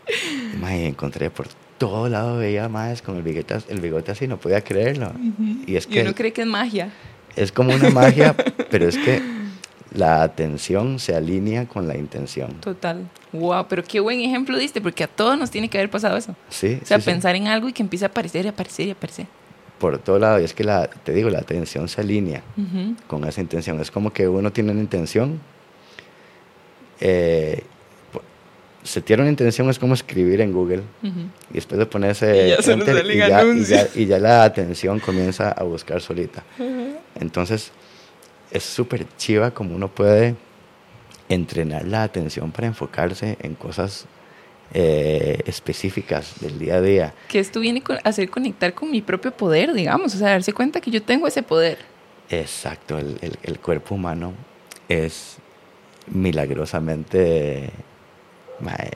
Mae, 0.60 0.86
encontré 0.86 1.30
por 1.30 1.48
todo 1.78 2.08
lado, 2.08 2.38
veía 2.38 2.68
más 2.68 3.02
con 3.02 3.16
el 3.16 3.22
bigote, 3.22 3.56
el 3.68 3.80
bigote 3.80 4.12
así, 4.12 4.26
no 4.26 4.38
podía 4.38 4.62
creerlo. 4.62 5.08
Ujú. 5.10 5.62
Y 5.66 5.76
es 5.76 5.86
y 5.86 5.90
que 5.90 6.02
uno 6.02 6.14
cree 6.14 6.32
que 6.32 6.42
es 6.42 6.46
magia. 6.46 6.90
es 7.34 7.52
como 7.52 7.74
una 7.74 7.90
magia, 7.90 8.34
pero 8.70 8.88
es 8.88 8.96
que 8.96 9.20
la 9.92 10.22
atención 10.22 10.98
se 10.98 11.14
alinea 11.14 11.66
con 11.66 11.86
la 11.88 11.96
intención. 11.96 12.52
Total. 12.60 13.08
Wow, 13.32 13.66
pero 13.68 13.82
qué 13.84 14.00
buen 14.00 14.20
ejemplo 14.20 14.56
diste, 14.58 14.80
porque 14.80 15.04
a 15.04 15.08
todos 15.08 15.38
nos 15.38 15.50
tiene 15.50 15.68
que 15.68 15.78
haber 15.78 15.90
pasado 15.90 16.16
eso. 16.16 16.34
Sí, 16.48 16.78
O 16.82 16.86
sea, 16.86 16.98
sí, 16.98 17.04
sí. 17.04 17.10
pensar 17.10 17.34
en 17.36 17.46
algo 17.48 17.68
y 17.68 17.72
que 17.72 17.82
empiece 17.82 18.04
a 18.04 18.08
aparecer 18.08 18.44
y 18.46 18.48
aparecer 18.48 18.88
y 18.88 18.90
aparecer. 18.92 19.26
Por 19.78 19.98
todo 19.98 20.18
lado. 20.18 20.40
Y 20.40 20.44
es 20.44 20.54
que, 20.54 20.64
la, 20.64 20.86
te 20.88 21.12
digo, 21.12 21.28
la 21.28 21.38
atención 21.40 21.88
se 21.88 22.00
alinea 22.00 22.42
con 23.06 23.24
esa 23.24 23.42
intención. 23.42 23.78
Es 23.80 23.90
como 23.90 24.10
que 24.12 24.26
uno 24.26 24.50
tiene 24.50 24.72
una 24.72 24.80
intención. 24.80 25.38
Eh, 27.00 27.62
po- 28.86 28.92
setear 28.92 29.20
una 29.20 29.28
intención 29.30 29.68
es 29.70 29.78
como 29.78 29.94
escribir 29.94 30.40
en 30.40 30.52
Google 30.52 30.82
y 31.02 31.54
después 31.54 31.78
de 31.78 31.86
ponerse 31.86 32.46
Y 32.46 32.50
ya 32.50 32.62
se 32.62 32.72
enter, 32.72 33.04
y, 33.10 33.16
ya, 33.18 33.44
y, 33.44 33.64
ya, 33.64 33.88
y 33.94 34.06
ya 34.06 34.18
la 34.18 34.44
atención 34.44 35.00
comienza 35.00 35.50
a 35.50 35.62
buscar 35.64 36.00
solita. 36.00 36.44
Entonces, 37.20 37.72
es 38.50 38.62
súper 38.62 39.06
chiva 39.16 39.50
como 39.50 39.74
uno 39.74 39.88
puede 39.88 40.34
entrenar 41.28 41.86
la 41.86 42.04
atención 42.04 42.52
para 42.52 42.66
enfocarse 42.68 43.36
en 43.42 43.54
cosas 43.56 44.06
eh, 44.74 45.40
específicas 45.46 46.34
del 46.40 46.58
día 46.58 46.76
a 46.76 46.80
día. 46.80 47.14
Que 47.28 47.38
esto 47.40 47.60
viene 47.60 47.82
a 48.04 48.08
hacer 48.08 48.28
conectar 48.30 48.74
con 48.74 48.90
mi 48.90 49.00
propio 49.02 49.32
poder, 49.32 49.72
digamos. 49.72 50.14
O 50.14 50.18
sea, 50.18 50.28
darse 50.30 50.52
cuenta 50.52 50.80
que 50.80 50.90
yo 50.90 51.02
tengo 51.02 51.26
ese 51.26 51.42
poder. 51.42 51.78
Exacto, 52.30 52.98
el, 52.98 53.18
el- 53.22 53.38
el 53.42 53.58
cuerpo 53.60 53.94
humano 53.94 54.32
es 54.88 55.36
milagrosamente 56.08 57.70
mae, 58.60 58.90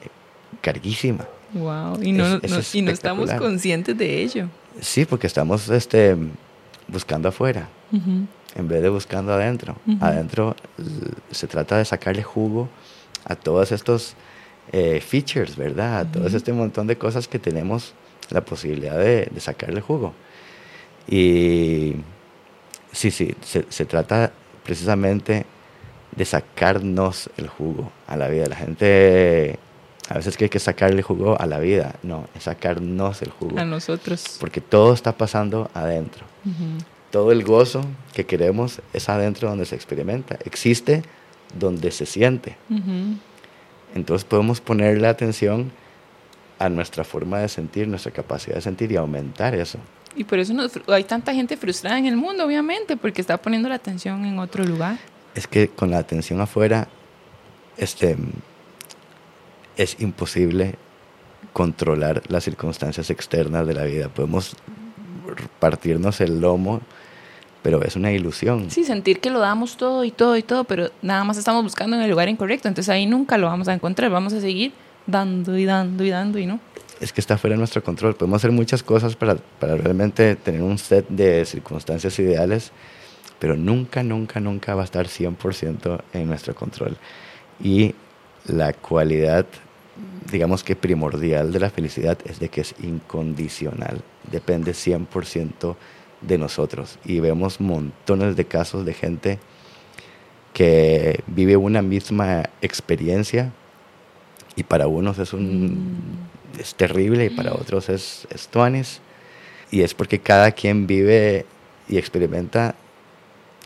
carguísima. 0.61 1.27
Wow. 1.53 2.01
Y 2.03 2.13
no, 2.13 2.37
Es- 2.37 2.51
no- 2.51 2.59
es 2.59 2.75
y 2.75 2.83
no 2.83 2.91
estamos 2.91 3.31
conscientes 3.33 3.97
de 3.99 4.23
ello. 4.23 4.49
Sí, 4.81 5.05
porque 5.05 5.27
estamos 5.27 5.69
este, 5.69 6.17
buscando 6.89 7.29
afuera. 7.29 7.69
Ujú. 7.93 8.27
en 8.57 8.67
vez 8.69 8.83
de 8.83 8.89
buscando 8.89 9.33
adentro. 9.33 9.77
Ujú. 9.87 10.05
Adentro 10.05 10.57
l- 10.79 10.87
se 11.31 11.47
trata 11.47 11.77
de 11.79 11.85
sacarle 11.85 12.23
jugo 12.25 12.69
a 13.25 13.35
todos 13.37 13.71
estos 13.73 14.15
eh, 14.73 15.01
features, 15.01 15.57
¿verdad? 15.57 15.99
A 16.01 16.05
todo 16.05 16.27
Ujú. 16.27 16.37
este 16.37 16.53
montón 16.53 16.87
de 16.87 16.97
cosas 16.97 17.27
que 17.29 17.39
tenemos 17.41 17.95
la 18.31 18.41
posibilidad 18.45 18.97
de, 18.99 19.27
de 19.31 19.41
sacarle 19.41 19.81
jugo. 19.81 20.15
Y 21.09 21.97
sí, 22.93 23.11
sí, 23.11 23.35
se, 23.43 23.65
se 23.69 23.85
trata 23.85 24.33
precisamente 24.65 25.47
de 26.17 26.25
sacarnos 26.25 27.31
el 27.37 27.49
jugo 27.49 27.93
a 28.07 28.17
la 28.17 28.29
vida. 28.29 28.47
La 28.47 28.57
gente 28.57 29.59
a 30.09 30.15
veces 30.15 30.37
cree 30.37 30.51
que 30.51 30.59
sacarle 30.59 31.03
jugo 31.03 31.41
a 31.41 31.47
la 31.47 31.59
vida. 31.59 31.95
No, 32.03 32.27
es 32.35 32.45
sacarnos 32.45 33.23
el 33.23 33.31
jugo. 33.31 33.59
A 33.59 33.65
nosotros. 33.65 34.37
Porque 34.41 34.61
todo 34.61 34.93
está 34.93 35.13
pasando 35.13 35.71
adentro 35.75 36.25
todo 37.11 37.33
el 37.33 37.45
gozo 37.45 37.85
que 38.15 38.25
queremos 38.25 38.81
es 38.93 39.09
adentro 39.09 39.49
donde 39.49 39.67
se 39.67 39.75
experimenta, 39.75 40.39
existe 40.45 41.03
donde 41.59 41.91
se 41.91 42.07
siente. 42.07 42.57
Entonces 43.95 44.25
podemos 44.25 44.61
ponerle 44.61 45.09
atención 45.09 45.73
a 46.59 46.69
nuestra 46.69 47.05
forma 47.05 47.41
de 47.41 47.49
sentir, 47.49 47.89
nuestra 47.89 48.13
capacidad 48.13 48.57
de 48.57 48.63
sentir 48.63 48.93
y 48.93 48.97
aumentar 48.97 49.55
eso. 49.55 49.79
Y 50.15 50.25
por 50.25 50.39
eso 50.39 50.53
nos 50.53 50.73
hay 50.89 51.05
tanta 51.05 51.33
gente 51.35 51.57
frustrada 51.57 51.99
en 51.99 52.07
el 52.07 52.17
mundo, 52.17 52.45
obviamente, 52.45 52.97
porque 52.97 53.21
está 53.21 53.37
poniendo 53.39 53.69
la 53.69 53.77
atención 53.77 54.25
en 54.25 54.39
otro 54.39 54.65
lugar. 54.65 54.99
Es 55.35 55.47
que 55.47 55.69
con 55.69 55.91
la 55.91 55.99
atención 55.99 56.41
afuera 56.41 56.89
este, 57.77 58.17
es 59.77 59.97
imposible 60.01 60.77
controlar 61.53 62.23
las 62.29 62.45
circunstancias 62.45 63.11
externas 63.11 63.67
de 63.67 63.75
la 63.75 63.85
vida. 63.85 64.09
Podemos 64.09 64.55
partirnos 65.59 66.21
el 66.21 66.41
lomo, 66.41 66.81
pero 67.63 67.83
es 67.83 67.97
una 67.97 68.13
ilusión. 68.13 68.71
Sí, 68.71 68.85
sentir 68.85 69.21
que 69.21 69.31
lo 69.31 69.39
damos 69.39 69.77
todo 69.77 70.05
y 70.05 70.11
todo 70.11 70.37
y 70.37 70.43
todo, 70.43 70.65
pero 70.65 70.91
nada 71.03 71.25
más 71.25 71.37
estamos 71.37 71.63
buscando 71.63 71.97
en 71.97 72.03
el 72.03 72.11
lugar 72.11 72.29
incorrecto. 72.29 72.69
Entonces 72.69 72.91
ahí 72.91 73.07
nunca 73.07 73.39
lo 73.39 73.47
vamos 73.47 73.69
a 73.69 73.75
encontrar. 73.75 74.11
Vamos 74.11 74.33
a 74.33 74.41
seguir 74.41 74.73
dando 75.07 75.57
y 75.57 75.65
dando 75.65 76.05
y 76.05 76.11
dando 76.11 76.39
y 76.39 76.47
no. 76.47 76.61
es 77.01 77.13
que 77.13 77.21
está 77.21 77.39
fuera 77.39 77.55
de 77.55 77.59
nuestro 77.59 77.83
control. 77.83 78.15
Podemos 78.15 78.37
hacer 78.41 78.53
muchas 78.53 78.83
cosas 78.83 79.17
para, 79.17 79.37
para 79.37 79.77
realmente 79.77 80.37
tener 80.37 80.63
un 80.63 80.79
set 80.79 81.07
de 81.09 81.45
circunstancias 81.45 82.19
ideales, 82.19 82.73
pero 83.41 83.57
nunca, 83.57 84.05
nunca, 84.05 84.39
nunca 84.39 84.75
va 84.75 84.83
a 84.83 84.85
estar 84.85 85.07
100% 85.07 86.03
en 86.13 86.29
nuestro 86.29 86.55
control. 86.55 86.97
Y 87.63 87.95
la 88.47 88.73
cualidad, 88.73 89.47
digamos 90.31 90.63
que 90.63 90.77
primordial 90.77 91.53
de 91.53 91.61
la 91.61 91.71
felicidad 91.71 92.19
es 92.25 92.39
de 92.39 92.49
que 92.49 92.61
es 92.61 92.75
incondicional, 92.83 94.03
depende 94.31 94.73
100% 94.73 95.75
de 96.21 96.39
nosotros. 96.39 96.99
Y 97.05 97.19
vemos 97.21 97.61
montones 97.61 98.37
de 98.37 98.45
casos 98.45 98.85
de 98.85 98.95
gente 98.95 99.39
que 100.53 101.21
vive 101.27 101.57
una 101.57 101.83
misma 101.83 102.45
experiencia 102.61 103.53
y 104.55 104.63
para 104.65 104.87
unos 104.87 105.19
es 105.19 105.33
un 105.33 106.21
Mm. 106.57 106.61
es 106.61 106.75
terrible 106.75 107.27
y 107.27 107.31
para 107.31 107.55
otros 107.55 107.89
es, 107.89 108.27
es 108.31 108.49
tuanis. 108.49 109.01
Y 109.71 109.83
es 109.83 109.95
porque 109.95 110.19
cada 110.19 110.51
quien 110.53 110.87
vive 110.87 111.47
y 111.89 111.99
experimenta 111.99 112.75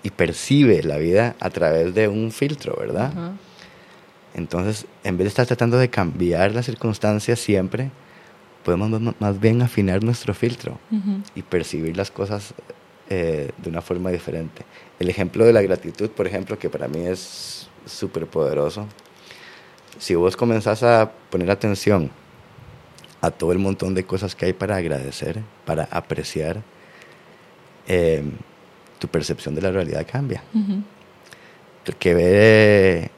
y 0.04 0.10
percibe 0.10 0.82
la 0.84 0.98
vida 0.98 1.34
a 1.40 1.50
través 1.50 1.94
de 1.94 2.06
un 2.06 2.30
filtro, 2.30 2.76
¿verdad? 2.78 3.12
Entonces, 4.34 4.86
en 5.02 5.16
vez 5.16 5.24
de 5.24 5.28
estar 5.30 5.46
tratando 5.46 5.78
de 5.78 5.88
cambiar 5.90 6.52
las 6.52 6.66
circunstancias 6.66 7.38
siempre, 7.40 7.90
podemos 8.64 9.14
más- 9.18 9.40
bien 9.40 9.62
afinar 9.62 10.02
nuestro 10.04 10.34
filtro 10.34 10.78
y 11.34 11.42
percibir 11.42 11.96
las 11.96 12.10
cosas 12.10 12.54
eh, 13.10 13.50
de 13.58 13.68
una 13.68 13.82
forma 13.82 14.10
diferente. 14.10 14.64
El 14.98 15.10
ejemplo 15.10 15.44
de 15.44 15.52
la 15.52 15.60
gratitud, 15.60 16.08
por 16.10 16.26
ejemplo, 16.26 16.58
que 16.58 16.70
para 16.70 16.88
mí 16.88 17.00
es 17.06 17.68
súper 17.84 18.26
poderoso. 18.26 18.86
Si 19.98 20.14
vos 20.14 20.36
comenzás 20.36 20.82
a 20.82 21.10
poner 21.30 21.50
atención 21.50 22.10
a 23.20 23.30
todo 23.30 23.52
el 23.52 23.58
montón 23.58 23.94
de 23.94 24.04
cosas 24.04 24.34
que 24.34 24.46
hay 24.46 24.52
para 24.54 24.76
agradecer, 24.76 25.40
para 25.66 25.84
apreciar, 25.90 26.62
eh, 27.86 28.22
tu 29.04 29.08
percepción 29.08 29.54
de 29.54 29.60
la 29.60 29.70
realidad 29.70 30.06
cambia. 30.10 30.42
El 31.84 31.94
que 31.96 32.14
ve 32.14 33.10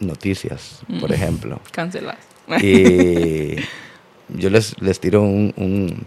noticias, 0.00 0.82
por 1.00 1.10
Mm. 1.10 1.14
ejemplo, 1.14 1.60
Canceladas. 1.72 2.20
y 2.60 3.56
yo 4.28 4.50
les, 4.50 4.78
les 4.82 5.00
tiro 5.00 5.22
un, 5.22 5.54
un- 5.56 6.04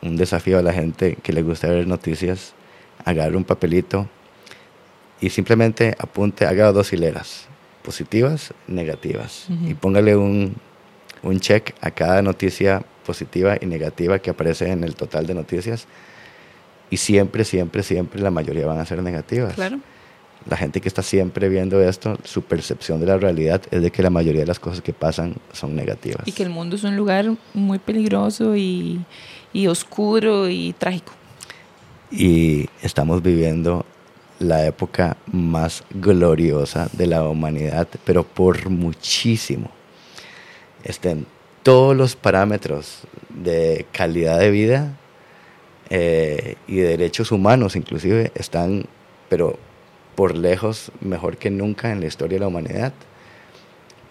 un 0.00 0.16
desafío 0.16 0.58
a 0.58 0.62
la 0.62 0.72
gente 0.72 1.16
que 1.22 1.32
le 1.32 1.42
gusta 1.42 1.66
ver 1.68 1.86
noticias. 1.88 2.52
Agarre 3.04 3.36
un 3.36 3.44
papelito 3.44 4.08
y 5.20 5.30
simplemente 5.30 5.96
apunte, 5.98 6.46
haga 6.46 6.70
dos 6.72 6.92
hileras, 6.92 7.46
positivas, 7.82 8.52
negativas. 8.68 9.46
Y 9.66 9.74
póngale 9.74 10.14
un, 10.16 10.54
un 11.22 11.40
check 11.40 11.74
a 11.80 11.90
cada 11.90 12.22
noticia 12.22 12.82
positiva 13.06 13.56
y 13.60 13.66
negativa 13.66 14.18
que 14.20 14.30
aparece 14.30 14.70
en 14.70 14.84
el 14.84 14.94
total 14.94 15.26
de 15.26 15.34
noticias. 15.34 15.86
Y 16.90 16.96
siempre, 16.96 17.44
siempre, 17.44 17.82
siempre 17.82 18.20
la 18.20 18.30
mayoría 18.30 18.66
van 18.66 18.78
a 18.78 18.86
ser 18.86 19.02
negativas. 19.02 19.54
Claro. 19.54 19.78
La 20.48 20.56
gente 20.56 20.80
que 20.80 20.88
está 20.88 21.02
siempre 21.02 21.48
viendo 21.48 21.82
esto, 21.82 22.16
su 22.24 22.42
percepción 22.42 23.00
de 23.00 23.06
la 23.06 23.18
realidad 23.18 23.60
es 23.70 23.82
de 23.82 23.90
que 23.90 24.02
la 24.02 24.10
mayoría 24.10 24.40
de 24.40 24.46
las 24.46 24.60
cosas 24.60 24.80
que 24.80 24.92
pasan 24.92 25.34
son 25.52 25.76
negativas. 25.76 26.26
Y 26.26 26.32
que 26.32 26.42
el 26.42 26.50
mundo 26.50 26.76
es 26.76 26.84
un 26.84 26.96
lugar 26.96 27.26
muy 27.52 27.78
peligroso 27.78 28.56
y, 28.56 29.00
y 29.52 29.66
oscuro 29.66 30.48
y 30.48 30.74
trágico. 30.78 31.12
Y 32.10 32.68
estamos 32.80 33.22
viviendo 33.22 33.84
la 34.38 34.64
época 34.64 35.16
más 35.30 35.84
gloriosa 35.90 36.88
de 36.92 37.06
la 37.06 37.28
humanidad, 37.28 37.88
pero 38.04 38.24
por 38.24 38.70
muchísimo. 38.70 39.70
Estén 40.84 41.26
todos 41.62 41.96
los 41.96 42.16
parámetros 42.16 43.00
de 43.28 43.84
calidad 43.92 44.38
de 44.38 44.50
vida 44.50 44.96
eh, 45.90 46.56
y 46.66 46.76
de 46.76 46.88
derechos 46.88 47.32
humanos 47.32 47.76
inclusive 47.76 48.32
están, 48.34 48.84
pero 49.28 49.58
por 50.14 50.36
lejos 50.36 50.90
mejor 51.00 51.36
que 51.36 51.50
nunca 51.50 51.92
en 51.92 52.00
la 52.00 52.06
historia 52.06 52.36
de 52.36 52.40
la 52.40 52.48
humanidad. 52.48 52.92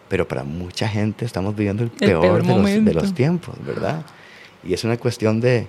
Pero 0.09 0.27
para 0.27 0.43
mucha 0.43 0.87
gente 0.87 1.25
estamos 1.25 1.55
viviendo 1.55 1.83
el 1.83 1.89
peor, 1.89 2.21
peor 2.21 2.43
de, 2.43 2.55
los, 2.55 2.85
de 2.85 2.93
los 2.93 3.13
tiempos, 3.13 3.55
¿verdad? 3.65 4.05
Y 4.63 4.73
es 4.73 4.85
una 4.85 4.97
cuestión 4.97 5.41
de, 5.41 5.67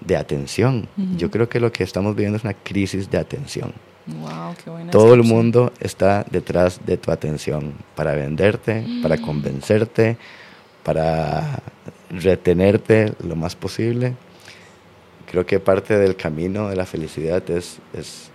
de 0.00 0.16
atención. 0.16 0.88
Ujú. 0.96 1.16
Yo 1.16 1.30
creo 1.30 1.48
que 1.48 1.60
lo 1.60 1.70
que 1.70 1.84
estamos 1.84 2.16
viviendo 2.16 2.38
es 2.38 2.44
una 2.44 2.54
crisis 2.54 3.10
de 3.10 3.18
atención. 3.18 3.72
Wow, 4.06 4.54
qué 4.62 4.70
buena 4.70 4.90
Todo 4.90 5.14
el 5.14 5.24
mundo 5.24 5.72
está 5.80 6.24
detrás 6.30 6.80
de 6.86 6.96
tu 6.96 7.10
atención 7.10 7.74
para 7.94 8.14
venderte, 8.14 8.86
para 9.02 9.18
convencerte, 9.18 10.16
para 10.84 11.60
retenerte 12.10 13.12
lo 13.22 13.34
más 13.34 13.56
posible. 13.56 14.14
Creo 15.30 15.44
que 15.46 15.58
parte 15.60 15.98
del 15.98 16.16
camino 16.16 16.68
de 16.68 16.76
la 16.76 16.86
felicidad 16.86 17.48
es, 17.50 17.78
es 17.92 18.30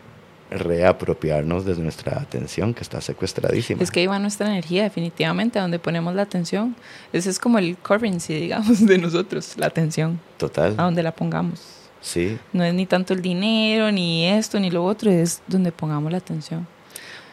reapropiarnos 0.49 1.65
de 1.65 1.75
nuestra 1.77 2.19
atención 2.19 2.73
que 2.73 2.82
está 2.82 2.99
secuestradísima. 3.01 3.82
Es 3.82 3.89
que 3.91 4.01
ahí 4.01 4.08
va 4.08 4.19
nuestra 4.19 4.47
energía, 4.47 4.84
definitivamente, 4.84 5.60
a 5.60 5.62
donde 5.62 5.80
ponemos 5.80 6.13
la 6.13 6.23
atención. 6.23 6.75
Ese 7.13 7.30
es 7.30 7.39
como 7.39 7.58
el 7.60 7.77
currency, 7.77 8.34
digamos, 8.36 8.86
de 8.86 8.97
nosotros, 8.97 9.54
la 9.58 9.67
atención, 9.67 10.19
Total. 10.38 10.73
a 10.77 10.84
donde 10.84 11.04
la 11.04 11.13
pongamos. 11.13 11.62
Sí. 12.01 12.38
No 12.51 12.63
es 12.63 12.73
ni 12.73 12.86
tanto 12.86 13.13
el 13.13 13.21
dinero, 13.21 13.91
ni 13.91 14.25
esto, 14.27 14.60
ni 14.60 14.69
lo 14.71 14.84
otro, 14.84 15.10
es 15.12 15.41
donde 15.47 15.71
pongamos 15.71 16.12
la 16.12 16.17
atención. 16.17 16.67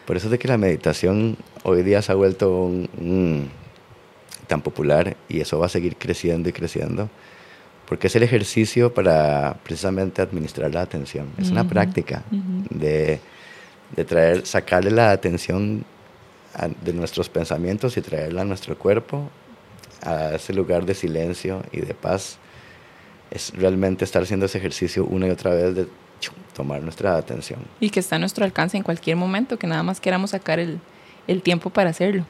Por 0.06 0.16
eso 0.16 0.26
es 0.28 0.30
de 0.30 0.38
que 0.38 0.48
la 0.48 0.58
meditación 0.58 1.36
hoy 1.64 1.82
día 1.82 2.00
se 2.02 2.12
ha 2.12 2.14
vuelto 2.14 2.56
un- 2.64 2.88
un- 2.98 3.50
tan 4.46 4.62
popular 4.62 5.16
y 5.28 5.40
eso 5.40 5.58
va 5.58 5.66
a 5.66 5.68
seguir 5.68 5.96
creciendo 5.96 6.48
y 6.48 6.52
creciendo, 6.52 7.10
porque 7.88 8.08
es 8.08 8.16
el 8.16 8.22
ejercicio 8.22 8.92
para 8.92 9.56
precisamente 9.62 10.20
administrar 10.20 10.72
la 10.74 10.82
atención. 10.82 11.28
Es 11.38 11.50
una 11.50 11.62
Ujú, 11.62 11.70
práctica 11.70 12.22
ujú. 12.30 12.78
de, 12.78 13.18
de 13.96 14.04
traer, 14.04 14.46
sacarle 14.46 14.90
la 14.90 15.10
atención 15.10 15.84
a- 16.54 16.68
de 16.68 16.92
nuestros 16.92 17.28
pensamientos 17.30 17.96
y 17.96 18.02
traerla 18.02 18.42
a 18.42 18.44
nuestro 18.44 18.76
cuerpo, 18.78 19.30
a 20.02 20.34
ese 20.34 20.52
lugar 20.52 20.84
de 20.84 20.94
silencio 20.94 21.62
y 21.72 21.80
de 21.80 21.94
paz. 21.94 22.36
Es 23.30 23.52
realmente 23.54 24.04
estar 24.04 24.22
haciendo 24.22 24.46
ese 24.46 24.58
ejercicio 24.58 25.04
una 25.06 25.26
y 25.26 25.30
otra 25.30 25.50
vez 25.52 25.74
de 25.74 25.86
chum, 26.20 26.34
tomar 26.54 26.82
nuestra 26.82 27.16
atención. 27.16 27.60
Y 27.80 27.90
que 27.90 28.00
está 28.00 28.16
a 28.16 28.18
nuestro 28.18 28.44
alcance 28.44 28.76
en 28.76 28.82
cualquier 28.82 29.16
momento, 29.16 29.58
que 29.58 29.66
nada 29.66 29.82
más 29.82 30.00
queramos 30.00 30.30
sacar 30.30 30.58
el, 30.58 30.78
el 31.26 31.40
tiempo 31.42 31.70
para 31.70 31.90
hacerlo. 31.90 32.24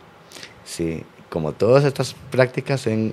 Sí, 0.65 1.03
como 1.31 1.53
todas 1.53 1.85
estas 1.85 2.15
prácticas 2.31 2.87
en, 2.87 3.13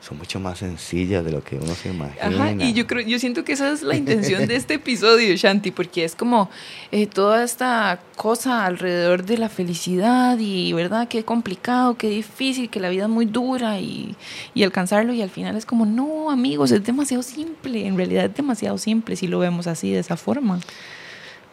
son 0.00 0.16
mucho 0.16 0.40
más 0.40 0.58
sencillas 0.58 1.24
de 1.24 1.30
lo 1.30 1.44
que 1.44 1.56
uno 1.56 1.74
se 1.74 1.90
imagina. 1.90 2.26
Ajá, 2.26 2.52
y 2.52 2.72
yo 2.72 2.86
creo, 2.86 3.06
yo 3.06 3.18
siento 3.18 3.44
que 3.44 3.52
esa 3.52 3.70
es 3.70 3.82
la 3.82 3.96
intención 3.96 4.46
de 4.46 4.56
este 4.56 4.74
episodio, 4.74 5.36
Shanti, 5.36 5.70
porque 5.70 6.04
es 6.04 6.14
como 6.14 6.48
eh, 6.90 7.06
toda 7.06 7.44
esta 7.44 8.00
cosa 8.16 8.64
alrededor 8.64 9.24
de 9.24 9.36
la 9.36 9.50
felicidad 9.50 10.38
y, 10.38 10.72
¿verdad? 10.72 11.06
Qué 11.06 11.22
complicado, 11.22 11.98
qué 11.98 12.08
difícil, 12.08 12.70
que 12.70 12.80
la 12.80 12.88
vida 12.88 13.04
es 13.04 13.10
muy 13.10 13.26
dura 13.26 13.78
y, 13.78 14.16
y 14.54 14.62
alcanzarlo 14.62 15.12
y 15.12 15.20
al 15.20 15.30
final 15.30 15.56
es 15.56 15.66
como, 15.66 15.84
no, 15.84 16.30
amigos, 16.30 16.70
es 16.70 16.82
demasiado 16.82 17.22
simple, 17.22 17.86
en 17.86 17.96
realidad 17.98 18.24
es 18.24 18.34
demasiado 18.34 18.78
simple 18.78 19.16
si 19.16 19.26
lo 19.26 19.38
vemos 19.38 19.66
así, 19.66 19.92
de 19.92 19.98
esa 19.98 20.16
forma. 20.16 20.60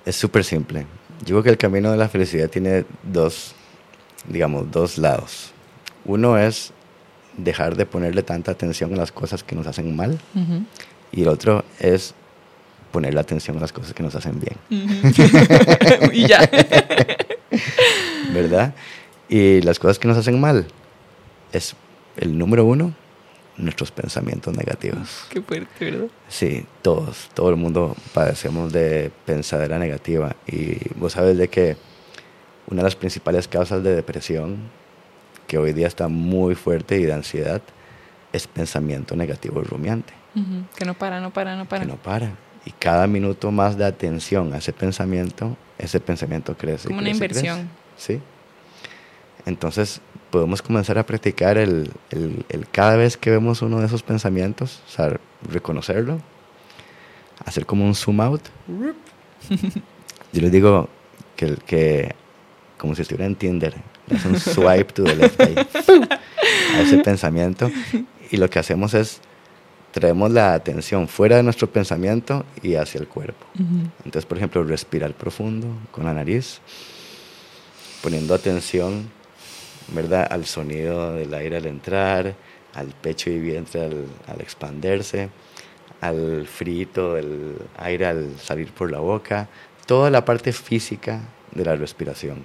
Es 0.06 0.16
súper 0.16 0.46
simple. 0.46 0.86
Yo 1.26 1.36
creo 1.36 1.44
que 1.44 1.50
el 1.50 1.58
camino 1.58 1.92
de 1.92 1.98
la 1.98 2.08
felicidad 2.08 2.50
tiene 2.50 2.86
dos, 3.04 3.54
digamos, 4.30 4.72
dos 4.72 4.98
lados. 4.98 5.52
Uno 6.06 6.38
es 6.38 6.72
dejar 7.38 7.76
de 7.76 7.86
ponerle 7.86 8.24
tanta 8.24 8.52
atención 8.52 8.94
a 8.94 8.98
las 8.98 9.12
cosas 9.12 9.44
que 9.44 9.56
nos 9.56 9.68
hacen 9.68 9.96
mal 9.96 10.20
y 11.12 11.22
el 11.22 11.28
otro 11.30 11.64
es 11.80 12.14
ponerle 12.92 13.20
atención 13.20 13.58
a 13.58 13.62
las 13.62 13.72
cosas 13.72 13.94
que 13.94 14.02
nos 14.04 14.16
hacen 14.16 14.40
bien, 14.40 14.58
y 16.14 16.28
ya. 16.28 16.50
¿verdad? 18.34 18.74
Y 19.30 19.62
las 19.62 19.80
cosas 19.80 20.00
que 20.00 20.08
nos 20.08 20.18
hacen 20.18 20.40
mal 20.40 20.68
es 21.52 21.76
el 22.18 22.38
número 22.38 22.66
uno, 22.66 22.94
nuestros 23.58 23.92
pensamientos 23.92 24.56
negativos. 24.56 25.26
Qué 25.30 25.42
fuerte, 25.42 25.92
¿verdad? 25.92 26.08
Sí, 26.30 26.66
todos, 26.82 27.30
todo 27.34 27.50
el 27.50 27.56
mundo 27.56 27.96
padecemos 28.14 28.72
de 28.72 29.12
pensadera 29.26 29.80
negativa 29.80 30.36
y 30.46 30.78
vos 30.96 31.14
sabes 31.14 31.38
de 31.38 31.48
que 31.50 31.78
una 32.68 32.82
de 32.82 32.86
las 32.86 32.96
principales 32.96 33.48
causas 33.48 33.84
de 33.84 33.96
depresión 33.96 34.58
que 35.48 35.58
hoy 35.58 35.74
día 35.74 35.88
está 35.88 36.08
muy 36.08 36.56
fuerte 36.56 37.00
y 37.00 37.06
de 37.06 37.14
ansiedad 37.14 37.62
es 38.34 38.46
pensamiento 38.48 39.16
negativo 39.16 39.62
rumiante, 39.62 40.14
Ujú. 40.36 40.66
Que 40.76 40.86
no 40.86 40.94
para, 40.94 41.20
no 41.22 41.32
para, 41.32 41.56
no 41.56 41.66
para. 41.66 41.82
que 41.82 41.88
no 41.88 41.96
para. 41.96 42.32
Y 42.66 42.72
cada 42.72 43.08
minuto 43.08 43.50
más 43.52 43.78
de 43.78 43.86
atención 43.86 44.54
a 44.54 44.58
ese 44.58 44.74
pensamiento, 44.74 45.56
ese 45.78 46.00
pensamiento 46.02 46.56
crece. 46.58 46.88
y 46.90 46.94
Como 46.94 47.00
una 47.00 47.10
crece 47.10 47.26
y 47.26 47.28
crece. 47.30 47.40
inversión. 47.48 47.70
Sí. 47.98 48.20
Entonces 49.46 50.02
podemos 50.30 50.62
comenzar 50.62 50.98
a 50.98 51.06
practicar 51.06 51.58
el, 51.58 51.92
el- 52.12 52.46
el 52.50 52.68
cada 52.68 52.98
vez 52.98 53.16
que 53.18 53.32
vemos 53.32 53.62
uno 53.62 53.80
de 53.80 53.86
esos 53.86 54.04
pensamientos, 54.04 54.82
o 54.88 54.92
sea, 54.92 55.18
reconocerlo, 55.50 56.20
hacer 57.46 57.66
como 57.66 57.86
un 57.86 57.96
zoom 57.96 58.20
out. 58.22 58.42
Yo 60.34 60.42
les 60.42 60.52
digo 60.52 60.90
que, 61.38 61.46
el- 61.46 61.58
que 61.60 62.16
como 62.78 62.94
si 62.96 63.04
estuviera 63.04 63.26
en 63.26 63.36
Tinder, 63.36 63.74
hace 64.14 64.28
un 64.28 64.40
swipe 64.40 64.94
to 64.94 65.04
the 65.04 65.16
left 65.16 65.40
ahí, 65.42 65.56
a 66.76 66.82
ese 66.82 66.98
pensamiento 67.00 67.70
y 68.32 68.38
lo 68.38 68.50
que 68.50 68.60
hacemos 68.60 68.94
es 68.94 69.20
traemos 69.92 70.32
la 70.32 70.54
atención 70.54 71.08
fuera 71.08 71.38
de 71.38 71.44
nuestro 71.44 71.72
pensamiento 71.72 72.46
y 72.62 72.76
hacia 72.76 73.00
el 73.00 73.08
cuerpo. 73.08 73.46
Ujú. 73.56 73.90
Entonces, 74.06 74.26
por 74.26 74.38
ejemplo, 74.38 74.64
respirar 74.64 75.14
profundo 75.14 75.68
con 75.92 76.06
la 76.06 76.14
nariz, 76.14 76.60
poniendo 78.04 78.36
atención, 78.36 79.10
¿verdad? 79.94 80.28
Al 80.30 80.46
sonido 80.46 81.16
del 81.16 81.34
aire 81.34 81.58
al 81.58 81.66
entrar, 81.66 82.36
al 82.76 82.88
pecho 82.88 83.32
y 83.32 83.40
vientre 83.40 83.86
al, 83.86 84.06
al 84.28 84.42
expanderse, 84.42 85.30
al 86.02 86.46
frito 86.46 87.16
del 87.16 87.56
aire 87.78 88.06
al 88.06 88.40
salir 88.40 88.72
por 88.72 88.92
la 88.92 89.00
boca. 89.00 89.50
toda 89.88 90.12
la 90.12 90.26
parte 90.26 90.52
física 90.52 91.22
de 91.54 91.66
la 91.66 91.76
respiración. 91.76 92.44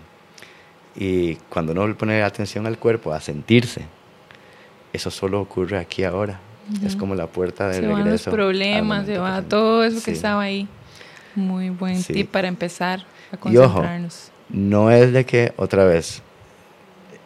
Y 0.97 1.37
cuando 1.49 1.73
uno 1.73 1.95
pone 1.97 2.23
atención 2.23 2.67
al 2.67 2.79
cuerpo, 2.79 3.13
a 3.13 3.21
sentirse, 3.21 3.83
eso 4.93 5.11
solo 5.11 5.41
ocurre 5.41 5.79
aquí 5.79 6.05
ahora. 6.05 6.39
Es 6.85 6.95
como 6.97 7.15
la 7.15 7.27
puerta 7.27 7.69
de 7.69 7.75
se 7.75 7.81
regreso. 7.81 8.01
van 8.03 8.11
los 8.13 8.23
problemas, 8.23 9.07
se 9.07 9.19
va 9.19 9.43
todo 9.43 9.85
eso 9.85 10.03
que 10.05 10.13
estaba 10.13 10.43
ahí. 10.43 10.69
Muy 11.35 11.71
buen 11.71 11.97
Sí. 12.03 12.13
tip 12.13 12.31
para 12.31 12.47
empezar 12.49 13.01
a 13.33 13.49
Y 13.51 13.57
ojo, 13.57 13.73
concentrarnos. 13.75 14.31
no 14.51 14.91
es 14.91 15.13
de 15.13 15.25
que 15.27 15.53
otra 15.57 15.85
vez 15.85 16.23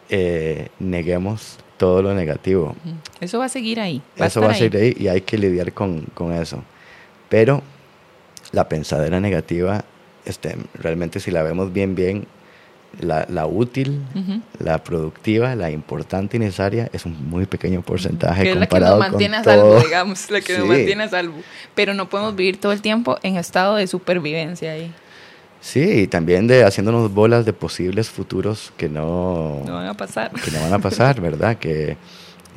eh, 0.09 0.69
neguemos 0.79 1.57
todo 1.77 2.01
lo 2.01 2.13
negativo. 2.13 2.75
Eso 3.19 3.39
va 3.39 3.45
a 3.45 3.49
seguir 3.49 3.79
ahí. 3.79 4.01
eso 4.15 4.25
estar 4.25 4.43
va 4.43 4.47
a 4.47 4.51
ahí. 4.53 4.59
seguir 4.59 4.77
ahí 4.81 4.95
y 4.97 5.07
hay 5.09 5.21
que 5.21 5.37
lidiar 5.37 5.73
con, 5.73 6.01
con 6.13 6.31
eso. 6.33 6.63
Pero 7.29 7.61
la 8.53 8.67
pensadera 8.69 9.19
negativa, 9.19 9.83
este, 10.25 10.55
realmente 10.73 11.19
si 11.19 11.29
la 11.31 11.43
vemos 11.43 11.71
bien, 11.73 11.93
bien, 11.95 12.25
la, 12.99 13.25
la 13.29 13.45
útil, 13.45 14.01
la 14.59 14.83
productiva, 14.83 15.55
la 15.55 15.71
importante 15.71 16.37
y 16.37 16.39
necesaria 16.39 16.89
es 16.93 17.05
un 17.05 17.29
muy 17.29 17.45
pequeño 17.45 17.81
porcentaje 17.81 18.43
Que 18.43 18.51
es 18.51 18.57
la 18.57 18.67
que 18.67 18.79
nos 18.79 18.99
mantiene 18.99 19.35
con 19.37 19.41
a 19.41 19.43
salvo, 19.43 19.63
todo. 19.71 19.79
digamos, 19.83 20.31
la 20.31 20.41
que 20.41 20.57
nos 20.57 20.67
mantiene 20.69 21.03
a 21.03 21.09
salvo. 21.09 21.35
Pero 21.75 21.93
no 21.93 22.09
podemos 22.09 22.35
vivir 22.35 22.59
todo 22.59 22.71
el 22.71 22.81
tiempo 22.81 23.17
en 23.23 23.37
estado 23.37 23.75
de 23.75 23.87
supervivencia 23.87 24.71
ahí. 24.71 24.91
Sí, 25.59 25.81
y 26.01 26.07
también 26.07 26.47
de 26.47 26.63
haciéndonos 26.63 27.13
bolas 27.13 27.45
de 27.45 27.51
posibles 27.53 28.09
futuros 28.09 28.71
que 28.77 28.89
no, 28.89 29.61
No 29.65 29.73
van 29.73 29.87
a 29.87 29.93
pasar. 29.95 30.31
que 30.31 30.51
no 30.51 30.61
van 30.61 30.73
a 30.73 30.79
pasar, 30.79 31.19
¿verdad? 31.21 31.57
Que, 31.57 31.97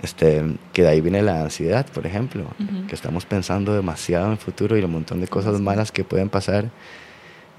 este, 0.02 0.42
que 0.72 0.82
de 0.82 0.88
ahí 0.88 1.00
viene 1.00 1.22
la 1.22 1.42
ansiedad, 1.42 1.86
por 1.86 2.06
ejemplo, 2.06 2.44
que 2.88 2.94
estamos 2.94 3.24
pensando 3.26 3.74
demasiado 3.74 4.26
en 4.26 4.32
el 4.32 4.38
futuro 4.38 4.76
y 4.78 4.82
un 4.82 4.92
montón 4.92 5.20
de 5.20 5.28
cosas 5.28 5.60
malas 5.60 5.92
que 5.92 6.04
pueden 6.04 6.28
pasar, 6.28 6.66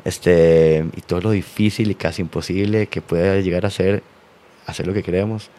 este, 0.06 0.86
y 0.96 1.02
todo 1.02 1.22
lo 1.22 1.32
difícil 1.32 1.92
y 1.92 1.96
casi 1.96 2.22
imposible 2.22 2.88
que 2.88 3.02
puede 3.02 3.44
llegar 3.44 3.66
a 3.66 3.70
ser 3.70 4.04
hacer 4.66 4.88
lo 4.88 4.94
que 4.94 5.04
queremos. 5.04 5.50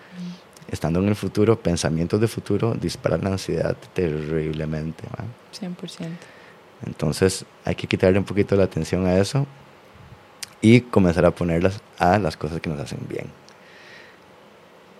Estando 0.70 1.00
en 1.00 1.08
el 1.08 1.16
futuro, 1.16 1.58
pensamientos 1.58 2.20
de 2.20 2.28
futuro 2.28 2.74
disparan 2.74 3.22
la 3.22 3.30
ansiedad 3.30 3.76
terriblemente. 3.92 5.04
¿va? 5.08 5.24
100%. 5.52 6.08
Entonces 6.86 7.44
hay 7.64 7.74
que 7.74 7.86
quitarle 7.86 8.18
un 8.18 8.24
poquito 8.24 8.56
la 8.56 8.64
atención 8.64 9.06
a 9.06 9.18
eso 9.18 9.46
y 10.60 10.80
comenzar 10.80 11.26
a 11.26 11.30
ponerlas 11.30 11.80
a 11.98 12.18
las 12.18 12.36
cosas 12.36 12.60
que 12.60 12.70
nos 12.70 12.80
hacen 12.80 13.00
bien. 13.08 13.26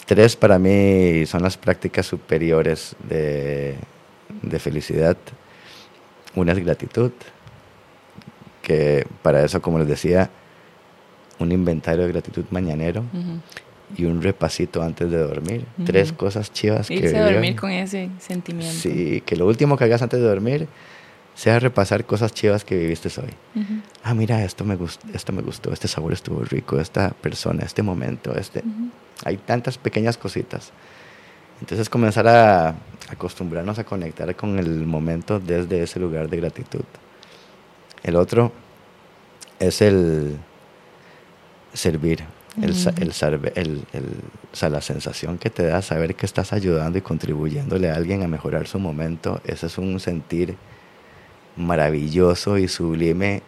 Tres 0.05 0.37
para 0.37 0.59
mí 0.59 1.25
son 1.27 1.43
las 1.43 1.57
prácticas 1.57 2.07
superiores 2.07 2.95
de, 3.09 3.77
de 4.43 4.59
felicidad. 4.59 5.17
Una 6.35 6.53
es 6.53 6.59
gratitud, 6.59 7.13
que 8.62 9.07
para 9.22 9.44
eso, 9.44 9.61
como 9.61 9.79
les 9.79 9.88
decía, 9.88 10.31
un 11.38 11.53
inventario 11.53 12.07
de 12.07 12.12
gratitud 12.12 12.44
mañanero 12.51 13.05
y 13.96 14.05
un 14.05 14.22
repasito 14.22 14.83
antes 14.83 15.11
de 15.11 15.18
dormir. 15.18 15.66
Tres 15.85 16.12
cosas 16.12 16.53
chivas 16.53 16.88
que 16.88 16.94
Irse 16.94 17.18
a 17.18 17.31
dormir 17.31 17.57
con 17.57 17.70
ese 17.70 18.11
sentimiento. 18.18 18.72
Sí, 18.72 19.22
que 19.27 19.37
lo 19.37 19.46
último 19.46 19.77
que 19.77 19.85
hagas 19.85 20.03
antes 20.03 20.20
de 20.20 20.27
dormir 20.27 20.68
sea 21.35 21.59
repasar 21.59 22.05
cosas 22.05 22.33
chivas 22.33 22.64
que 22.64 22.77
viviste 22.77 23.09
hoy. 23.20 23.61
Ujú. 23.61 23.75
Ah, 24.03 24.14
mira, 24.14 24.44
esto 24.44 24.64
me, 24.64 24.77
gustó, 24.77 25.07
esto 25.14 25.33
me 25.33 25.42
gustó, 25.42 25.72
este 25.72 25.88
sabor 25.88 26.12
estuvo 26.12 26.42
rico, 26.44 26.79
esta 26.79 27.11
persona, 27.11 27.64
este 27.64 27.83
momento, 27.83 28.35
este... 28.37 28.62
Hay 29.25 29.37
tantas 29.37 29.79
pequeñas 29.79 30.18
cositas. 30.18 30.72
Entonces 31.61 31.88
comenzar 31.88 32.27
a 32.27 32.75
acostumbrarnos 33.09 33.79
a 33.79 33.85
conectar 33.85 34.35
con 34.35 34.59
el 34.59 34.85
momento 34.85 35.38
desde 35.38 35.83
ese 35.83 36.01
lugar 36.01 36.29
de 36.29 36.38
gratitud. 36.38 36.85
El 38.03 38.17
otro 38.17 38.53
es 39.59 39.81
el 39.83 40.37
servir, 41.73 42.25
el, 42.61 42.75
sa- 42.75 42.93
el, 42.99 43.12
sarve- 43.12 43.53
el- 43.55 43.85
el- 43.93 44.15
o 44.53 44.57
sea, 44.57 44.69
la 44.69 44.81
sensación 44.81 45.38
que 45.38 45.51
te 45.51 45.65
da 45.65 45.81
saber 45.83 46.15
que 46.15 46.27
estás 46.27 46.53
ayudando 46.53 46.99
y 46.99 47.01
contribuyéndole 47.01 47.91
a 47.91 47.95
alguien 47.95 48.23
a 48.23 48.29
mejorar 48.29 48.67
su 48.67 48.79
momento. 48.79 49.41
Ese 49.45 49.67
es 49.67 49.79
un 49.79 50.01
sentir 50.01 50.57
maravilloso 51.57 52.59
y 52.59 52.69
sublime 52.69 53.43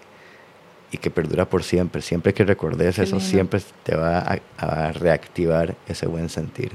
y 0.90 0.99
que 0.99 1.11
perdura 1.11 1.45
por 1.47 1.62
siempre. 1.64 2.01
Siempre 2.03 2.33
que 2.33 2.45
recordes 2.45 2.97
Qué 2.97 3.03
eso, 3.03 3.17
lindo. 3.17 3.29
siempre 3.31 3.61
te 3.83 3.97
va 3.97 4.19
a, 4.19 4.38
a 4.59 4.93
reactivar 4.93 5.75
ese 5.88 6.07
buen 6.07 6.29
sentir. 6.29 6.73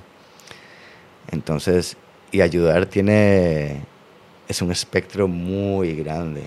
Entonces, 1.32 1.96
y 2.32 2.42
ayudar 2.42 2.86
tiene, 2.88 3.82
es 4.48 4.62
un 4.62 4.72
espectro 4.72 5.28
muy 5.28 5.96
grande, 5.96 6.44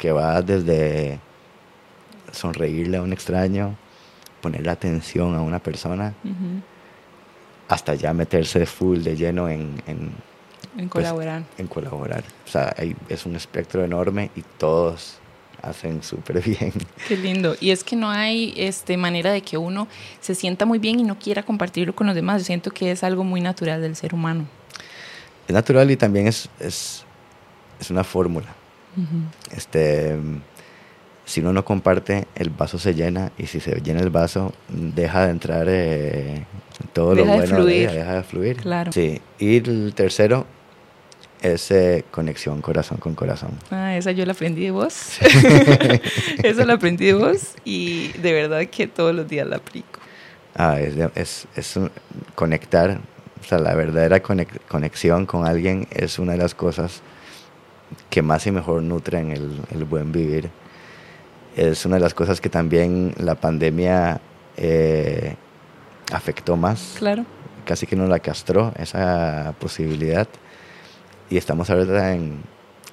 que 0.00 0.10
va 0.12 0.40
desde 0.42 1.20
sonreírle 2.32 2.96
a 2.96 3.02
un 3.02 3.12
extraño, 3.12 3.76
ponerle 4.40 4.70
atención 4.70 5.34
a 5.36 5.42
una 5.42 5.58
persona, 5.58 6.14
hasta 7.68 7.94
ya 7.94 8.12
meterse 8.12 8.66
full 8.66 8.98
de 9.02 9.14
lleno 9.14 9.48
en, 9.48 9.80
en, 9.86 10.10
En 10.78 10.88
pues, 10.88 11.04
colaborar. 11.06 11.42
en 11.58 11.66
colaborar. 11.66 12.24
O 12.46 12.50
sea, 12.50 12.74
hay- 12.78 12.96
es 13.08 13.26
un 13.26 13.36
espectro 13.36 13.84
enorme 13.84 14.30
y 14.34 14.42
todos 14.58 15.18
hacen 15.62 16.02
súper 16.02 16.40
bien. 16.44 16.72
Qué 17.06 17.16
lindo. 17.16 17.54
Y 17.60 17.70
es 17.70 17.84
que 17.84 17.94
no 17.94 18.08
hay 18.08 18.54
este, 18.56 18.96
manera 18.96 19.30
de 19.30 19.42
que 19.42 19.58
uno 19.58 19.86
se 20.20 20.34
sienta 20.34 20.64
muy 20.64 20.78
bien 20.78 20.98
y 20.98 21.04
no 21.04 21.18
quiera 21.18 21.42
compartirlo 21.42 21.94
con 21.94 22.06
los 22.06 22.16
demás. 22.16 22.40
Yo 22.40 22.46
siento 22.46 22.70
que 22.70 22.90
es 22.90 23.04
algo 23.04 23.22
muy 23.22 23.40
natural 23.42 23.82
del 23.82 23.94
ser 23.94 24.14
humano. 24.14 24.46
Es 25.46 25.52
natural 25.54 25.90
y 25.90 25.96
también 25.96 26.26
es, 26.26 26.48
es, 26.58 27.04
es 27.78 27.90
una 27.90 28.02
fórmula. 28.04 28.46
Ujú. 28.96 29.56
Este, 29.56 30.16
si 31.24 31.40
uno 31.40 31.52
no 31.52 31.64
comparte, 31.64 32.26
el 32.34 32.50
vaso 32.50 32.78
se 32.78 32.94
llena 32.94 33.30
y 33.38 33.46
si 33.46 33.60
se 33.60 33.80
llena 33.80 34.00
el 34.00 34.10
vaso, 34.10 34.52
deja 34.68 35.26
de 35.26 35.30
entrar 35.30 35.66
eh, 35.68 36.44
todo 36.92 37.14
Deja 37.14 37.26
lo 37.28 37.36
bueno, 37.36 37.56
de 37.56 37.62
fluir. 37.62 37.90
deja 37.90 38.14
de 38.14 38.22
fluir. 38.22 38.56
Claro. 38.56 38.92
Sí. 38.92 39.20
Y 39.38 39.56
el 39.58 39.92
tercero 39.94 40.46
es 41.40 41.70
eh, 41.70 42.04
conexión 42.10 42.60
corazón 42.60 42.98
con 42.98 43.14
corazón. 43.14 43.52
Ah, 43.70 43.96
esa 43.96 44.10
yo 44.12 44.26
la 44.26 44.32
aprendí 44.32 44.64
de 44.64 44.70
vos. 44.72 45.18
Esa 46.42 46.64
la 46.66 46.74
aprendí 46.74 47.06
de 47.06 47.14
vos 47.14 47.54
y 47.64 48.08
de 48.18 48.32
verdad 48.32 48.66
que 48.66 48.86
todos 48.86 49.14
los 49.14 49.28
días 49.28 49.46
la 49.46 49.56
aplico. 49.56 50.00
Ah, 50.54 50.80
es, 50.80 50.94
es, 51.14 51.46
es 51.56 51.76
un- 51.76 51.90
conectar, 52.34 52.98
o 53.40 53.44
sea, 53.48 53.58
la 53.58 53.74
verdadera 53.74 54.22
conex- 54.22 54.60
conexión 54.68 55.24
con 55.26 55.46
alguien 55.46 55.86
es 55.92 56.18
una 56.18 56.32
de 56.32 56.38
las 56.38 56.54
cosas 56.54 57.00
que 58.08 58.22
más 58.22 58.46
y 58.46 58.50
mejor 58.50 58.82
nutren 58.82 59.30
el, 59.30 59.60
el 59.70 59.84
buen 59.84 60.12
vivir. 60.12 60.50
Es 61.56 61.84
una 61.84 61.96
de 61.96 62.00
las 62.02 62.14
cosas 62.14 62.40
que 62.40 62.48
también 62.48 63.14
la 63.18 63.34
pandemia 63.34 64.20
eh, 64.56 65.34
afectó 66.12 66.56
más, 66.56 66.96
Claro. 66.98 67.24
casi 67.64 67.86
que 67.86 67.96
nos 67.96 68.08
la 68.08 68.18
castró 68.20 68.72
esa 68.78 69.54
posibilidad. 69.58 70.28
Y 71.28 71.36
estamos 71.36 71.70
ahora 71.70 72.12
en, 72.14 72.40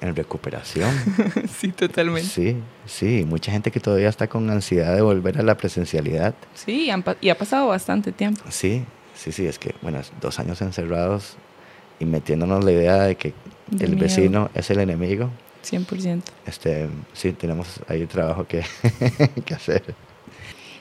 en 0.00 0.14
recuperación. 0.16 0.90
sí, 1.58 1.72
totalmente. 1.72 2.28
Sí, 2.28 2.56
sí, 2.86 3.24
mucha 3.26 3.50
gente 3.52 3.70
que 3.70 3.80
todavía 3.80 4.08
está 4.08 4.28
con 4.28 4.48
ansiedad 4.50 4.94
de 4.94 5.00
volver 5.02 5.38
a 5.38 5.42
la 5.42 5.56
presencialidad. 5.56 6.34
Sí, 6.54 6.90
han 6.90 7.04
y 7.20 7.30
ha 7.30 7.38
pasado 7.38 7.68
bastante 7.68 8.12
tiempo. 8.12 8.42
Sí, 8.48 8.84
sí, 9.14 9.32
sí, 9.32 9.46
es 9.46 9.58
que, 9.58 9.74
bueno, 9.82 10.00
dos 10.20 10.38
años 10.38 10.60
encerrados 10.62 11.36
y 11.98 12.04
metiéndonos 12.04 12.64
la 12.64 12.70
idea 12.72 13.02
de 13.02 13.16
que 13.16 13.34
el 13.80 13.90
miedo. 13.90 13.98
vecino 14.00 14.50
es 14.54 14.70
el 14.70 14.80
enemigo. 14.80 15.30
100%. 15.64 16.22
Este, 16.46 16.88
sí, 17.12 17.32
tenemos 17.32 17.80
ahí 17.88 18.06
trabajo 18.06 18.46
que, 18.46 18.62
que 19.44 19.54
hacer. 19.54 19.94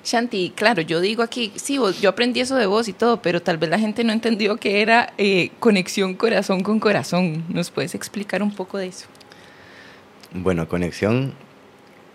Shanti, 0.04 0.52
claro, 0.56 0.82
yo 0.82 1.02
digo 1.02 1.22
aquí, 1.24 1.52
sí, 1.56 1.78
vos- 1.78 2.00
yo 2.00 2.10
aprendí 2.10 2.40
eso 2.40 2.56
de 2.56 2.66
vos 2.66 2.88
y 2.88 2.94
todo, 2.94 3.22
pero 3.22 3.42
tal 3.42 3.58
vez 3.58 3.70
la 3.70 3.78
gente 3.80 4.04
no 4.06 4.14
entendió 4.14 4.56
que 4.58 4.82
era 4.82 5.12
eh, 5.18 5.52
conexión 5.60 6.14
corazón 6.14 6.64
con 6.64 6.80
corazón. 6.80 7.44
¿Nos 7.50 7.72
puedes 7.72 7.94
explicar 7.96 8.42
un 8.42 8.54
poco 8.56 8.78
de 8.78 8.88
eso? 8.88 9.08
Bueno, 10.34 10.68
conexión 10.70 11.34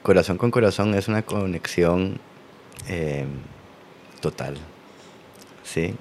corazón 0.02 0.38
con 0.38 0.50
corazón 0.50 0.94
es 0.94 1.08
una 1.08 1.22
conexión 1.22 2.18
eh, 2.88 3.26
total. 4.20 4.56
¿Sí? 5.64 5.94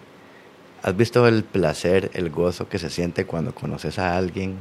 ¿Has 0.83 0.95
visto 0.97 1.27
el 1.27 1.43
placer, 1.43 2.09
el 2.13 2.29
gozo 2.29 2.67
que 2.67 2.79
se 2.79 2.89
siente 2.89 3.25
cuando 3.25 3.53
conoces 3.53 3.99
a 3.99 4.17
alguien 4.17 4.55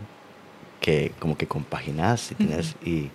que 0.80 1.12
como 1.18 1.36
que 1.36 1.46
compaginas 1.46 2.30
y, 2.32 2.34
tienes, 2.34 2.74
y, 2.84 3.10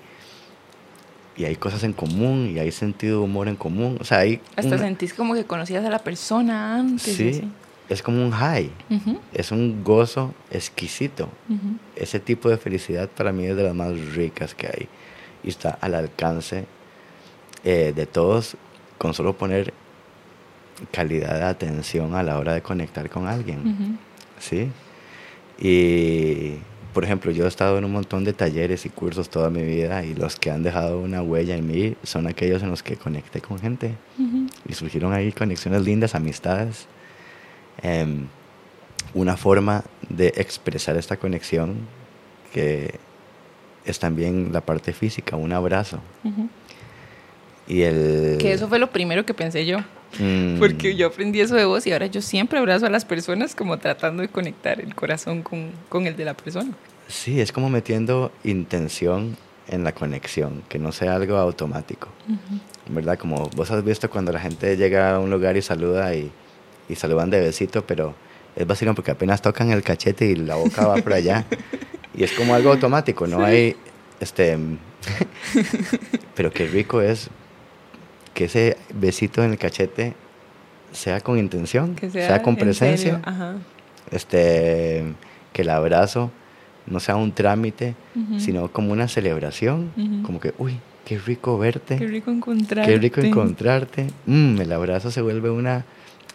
y 1.38 1.46
hay 1.46 1.56
cosas 1.56 1.84
en 1.84 1.94
común 1.94 2.52
y 2.56 2.60
hay 2.60 2.72
sentido 2.72 3.20
de 3.20 3.26
humor 3.26 3.48
en 3.48 3.56
común? 3.56 3.98
O 4.00 4.04
sea, 4.04 4.20
hay 4.20 4.42
Hasta 4.56 4.68
una- 4.76 4.78
sentís 4.80 5.14
como 5.14 5.34
que 5.36 5.46
conocías 5.46 5.86
a 5.86 5.90
la 5.90 6.00
persona 6.00 6.76
antes. 6.80 7.04
Sí, 7.04 7.30
así. 7.30 7.52
es 7.90 8.02
como 8.02 8.24
un 8.26 8.32
high, 8.32 8.72
Ujú, 8.90 9.20
es 9.34 9.52
un 9.52 9.84
gozo 9.84 10.34
exquisito. 10.50 11.26
ujú. 11.50 11.78
Ese 11.96 12.20
tipo 12.20 12.50
de 12.50 12.58
felicidad 12.58 13.08
para 13.10 13.32
mí 13.32 13.46
es 13.46 13.56
de 13.56 13.64
las 13.64 13.76
más 13.76 13.94
ricas 14.16 14.56
que 14.56 14.68
hay 14.68 14.88
y 15.44 15.50
está 15.50 15.78
al 15.80 15.94
alcance 15.94 16.66
eh, 17.64 17.94
de 17.96 18.06
todos 18.08 18.58
con 18.98 19.14
solo 19.14 19.34
poner 19.38 19.74
calidad 20.92 21.40
de 21.40 21.46
atención 21.46 22.16
a 22.16 22.24
la 22.24 22.38
hora 22.38 22.54
de 22.54 22.62
conectar 22.62 23.10
con 23.10 23.28
alguien. 23.28 23.98
¿sí? 24.40 24.70
Y 25.60 26.58
por 26.94 27.04
ejemplo, 27.04 27.32
yo 27.32 27.46
he 27.46 27.48
estado 27.48 27.78
en 27.78 27.86
un 27.86 27.92
montón 27.92 28.24
de 28.24 28.34
talleres 28.34 28.86
y 28.86 28.90
cursos 28.90 29.30
toda 29.30 29.50
mi 29.50 29.64
vida 29.64 30.04
y 30.06 30.14
los 30.14 30.38
que 30.38 30.50
han 30.50 30.64
dejado 30.64 31.00
una 31.00 31.22
huella 31.22 31.56
en 31.56 31.68
mí 31.68 31.96
son 32.04 32.26
aquellos 32.28 32.64
en 32.64 32.70
los 32.70 32.84
que 32.84 32.96
conecté 32.96 33.42
con 33.42 33.60
gente 33.60 33.96
y 34.68 34.74
surgieron 34.74 35.12
ahí 35.14 35.32
conexiones 35.32 35.82
lindas, 35.84 36.16
amistades. 36.16 36.88
Em, 37.82 38.28
una 39.14 39.36
forma 39.36 39.84
de 40.10 40.28
expresar 40.38 40.96
esta 40.98 41.18
conexión 41.18 41.80
que 42.54 42.96
es 43.86 44.00
también 44.00 44.52
la 44.54 44.62
parte 44.62 44.94
física, 44.94 45.36
un 45.36 45.52
abrazo. 45.52 46.00
Y 47.68 47.82
el... 47.82 48.38
Que 48.40 48.54
eso 48.54 48.68
fue 48.68 48.80
lo 48.80 48.90
primero 48.92 49.26
que 49.26 49.34
pensé 49.34 49.66
yo. 49.66 49.80
Mm. 50.20 50.60
Porque 50.60 50.96
yo 50.96 51.08
aprendí 51.08 51.42
eso 51.42 51.56
de 51.56 51.66
vos 51.66 51.86
y 51.88 51.92
ahora 51.92 52.08
yo 52.08 52.22
siempre 52.22 52.60
abrazo 52.60 52.86
a 52.86 52.90
las 52.90 53.06
personas 53.06 53.56
como 53.56 53.78
tratando 53.78 54.22
de 54.22 54.30
conectar 54.30 54.80
el 54.80 54.96
corazón 54.96 55.42
con, 55.42 55.72
con 55.90 56.08
el 56.08 56.16
de 56.16 56.26
la 56.26 56.34
persona. 56.34 56.72
Sí, 57.08 57.40
es 57.40 57.52
como 57.52 57.70
metiendo 57.70 58.32
intención 58.44 59.38
en 59.68 59.84
la 59.84 59.94
conexión, 59.94 60.64
que 60.70 60.80
no 60.80 60.92
sea 60.92 61.16
algo 61.16 61.38
automático. 61.38 62.08
¿Verdad? 62.88 63.18
Como 63.18 63.50
vos 63.56 63.72
has 63.72 63.84
visto 63.84 64.10
cuando 64.10 64.32
la 64.32 64.40
gente 64.40 64.78
llega 64.78 65.16
a 65.16 65.20
un 65.20 65.30
lugar 65.30 65.58
y 65.58 65.62
saluda 65.62 66.14
y, 66.16 66.32
y 66.88 66.96
saludan 66.96 67.30
de 67.30 67.42
besito, 67.42 67.86
pero 67.86 68.16
es 68.56 68.66
básico 68.66 68.94
porque 68.94 69.12
apenas 69.12 69.42
tocan 69.42 69.72
el 69.72 69.84
cachete 69.84 70.28
y 70.28 70.36
la 70.36 70.56
boca 70.56 70.86
va 70.88 70.96
por 70.96 71.14
allá. 71.14 71.46
y 72.16 72.24
es 72.24 72.32
como 72.34 72.56
algo 72.56 72.72
automático, 72.72 73.28
no 73.28 73.44
hay 73.44 73.76
este 74.20 74.58
pero 76.36 76.52
qué 76.52 76.68
rico 76.68 77.02
es 77.02 77.30
que 78.36 78.46
ese 78.46 78.78
besito 78.94 79.44
en 79.44 79.52
el 79.52 79.58
cachete 79.58 80.14
sea 80.92 81.22
con 81.22 81.40
intención, 81.40 81.96
que 81.96 82.12
sea, 82.12 82.44
con 82.44 82.56
presencia. 82.56 83.22
Este 84.12 85.04
que 85.52 85.64
el 85.64 85.70
abrazo 85.70 86.32
no 86.86 87.00
sea 87.00 87.16
un 87.16 87.32
trámite, 87.32 87.96
sino 88.38 88.72
como 88.72 88.92
una 88.92 89.08
celebración, 89.08 89.92
como 90.24 90.40
que, 90.40 90.54
uy, 90.60 90.78
qué 91.06 91.18
rico 91.18 91.58
verte. 91.58 91.98
Qué 91.98 92.08
rico 92.08 92.30
encontrarte. 92.30 92.92
Qué 92.92 93.00
rico 93.00 93.22
encontrarte. 93.22 94.08
Mm, 94.26 94.62
el 94.62 94.72
abrazo 94.72 95.10
se 95.10 95.22
vuelve 95.22 95.50
una 95.50 95.86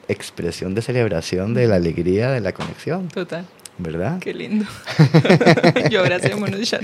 expresión 0.08 0.74
de 0.74 0.82
celebración 0.82 1.54
de 1.54 1.68
la 1.68 1.76
alegría, 1.76 2.30
de 2.30 2.40
la 2.40 2.52
conexión. 2.52 3.08
Total. 3.08 3.46
¿Verdad? 3.78 4.18
Qué 4.20 4.34
lindo. 4.34 4.66
Yo 5.90 6.00
abracémonos 6.00 6.68
ya, 6.68 6.80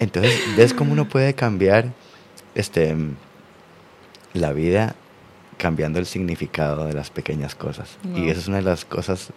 Entonces, 0.00 0.40
¿ves 0.56 0.72
cómo 0.72 0.92
uno 0.92 1.08
puede 1.08 1.34
cambiar 1.34 1.92
este, 2.54 2.96
la 4.34 4.52
vida 4.52 4.94
cambiando 5.58 5.98
el 5.98 6.06
significado 6.06 6.86
de 6.86 6.92
las 6.92 7.10
pequeñas 7.10 7.54
cosas? 7.54 7.98
Y 8.14 8.28
esa 8.28 8.40
es 8.40 8.48
una 8.48 8.58
de 8.58 8.62
las 8.62 8.84
cosas 8.84 9.32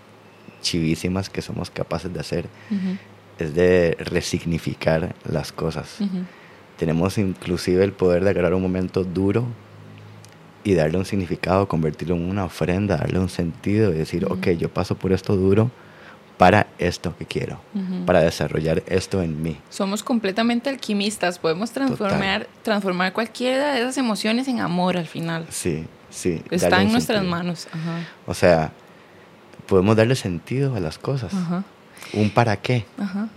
chivísimas 0.62 1.30
que 1.30 1.42
somos 1.42 1.70
capaces 1.70 2.14
de 2.14 2.20
hacer 2.20 2.48
es 3.40 3.56
de 3.56 3.98
resignificar 4.00 5.16
las 5.26 5.52
cosas. 5.52 6.00
Tenemos 6.78 7.18
inclusive 7.18 7.84
el 7.84 7.92
poder 7.92 8.24
de 8.24 8.32
agarrar 8.32 8.54
un 8.54 8.62
momento 8.62 9.04
duro 9.04 9.46
y 10.64 10.74
darle 10.76 10.98
un 10.98 11.06
significado, 11.06 11.68
convertirlo 11.68 12.16
en 12.16 12.30
una 12.30 12.46
ofrenda, 12.46 12.98
darle 12.98 13.20
un 13.20 13.30
sentido 13.30 13.94
y 13.94 13.98
decir, 13.98 14.26
ok, 14.26 14.50
yo 14.52 14.70
paso 14.70 14.96
por 14.96 15.12
esto 15.12 15.36
duro 15.36 15.72
para 16.38 16.68
esto 16.80 17.16
que 17.18 17.26
quiero, 17.26 17.60
para 18.06 18.22
desarrollar 18.22 18.84
esto 18.88 19.22
en 19.22 19.42
mí. 19.42 19.58
Somos 19.70 20.04
completamente 20.04 20.70
alquimistas, 20.70 21.40
podemos 21.40 21.72
transformar, 21.72 22.48
transformar 22.64 23.14
cualquiera 23.14 23.74
de 23.74 23.82
esas 23.82 23.98
emociones 23.98 24.48
en 24.48 24.60
amor 24.60 24.98
al 24.98 25.08
final. 25.08 25.46
Sí, 25.50 25.86
sí. 26.10 26.42
Está 26.50 26.82
en 26.82 26.92
nuestras 26.92 27.24
manos. 27.24 27.68
O 28.26 28.34
sea, 28.34 28.72
podemos 29.68 29.96
darle 29.96 30.16
sentido 30.16 30.76
a 30.76 30.80
las 30.80 30.98
cosas. 30.98 31.34
Ajá. 31.34 31.64
Un 32.14 32.30
para 32.30 32.58
qué. 32.58 32.86
Ajá. 32.98 33.30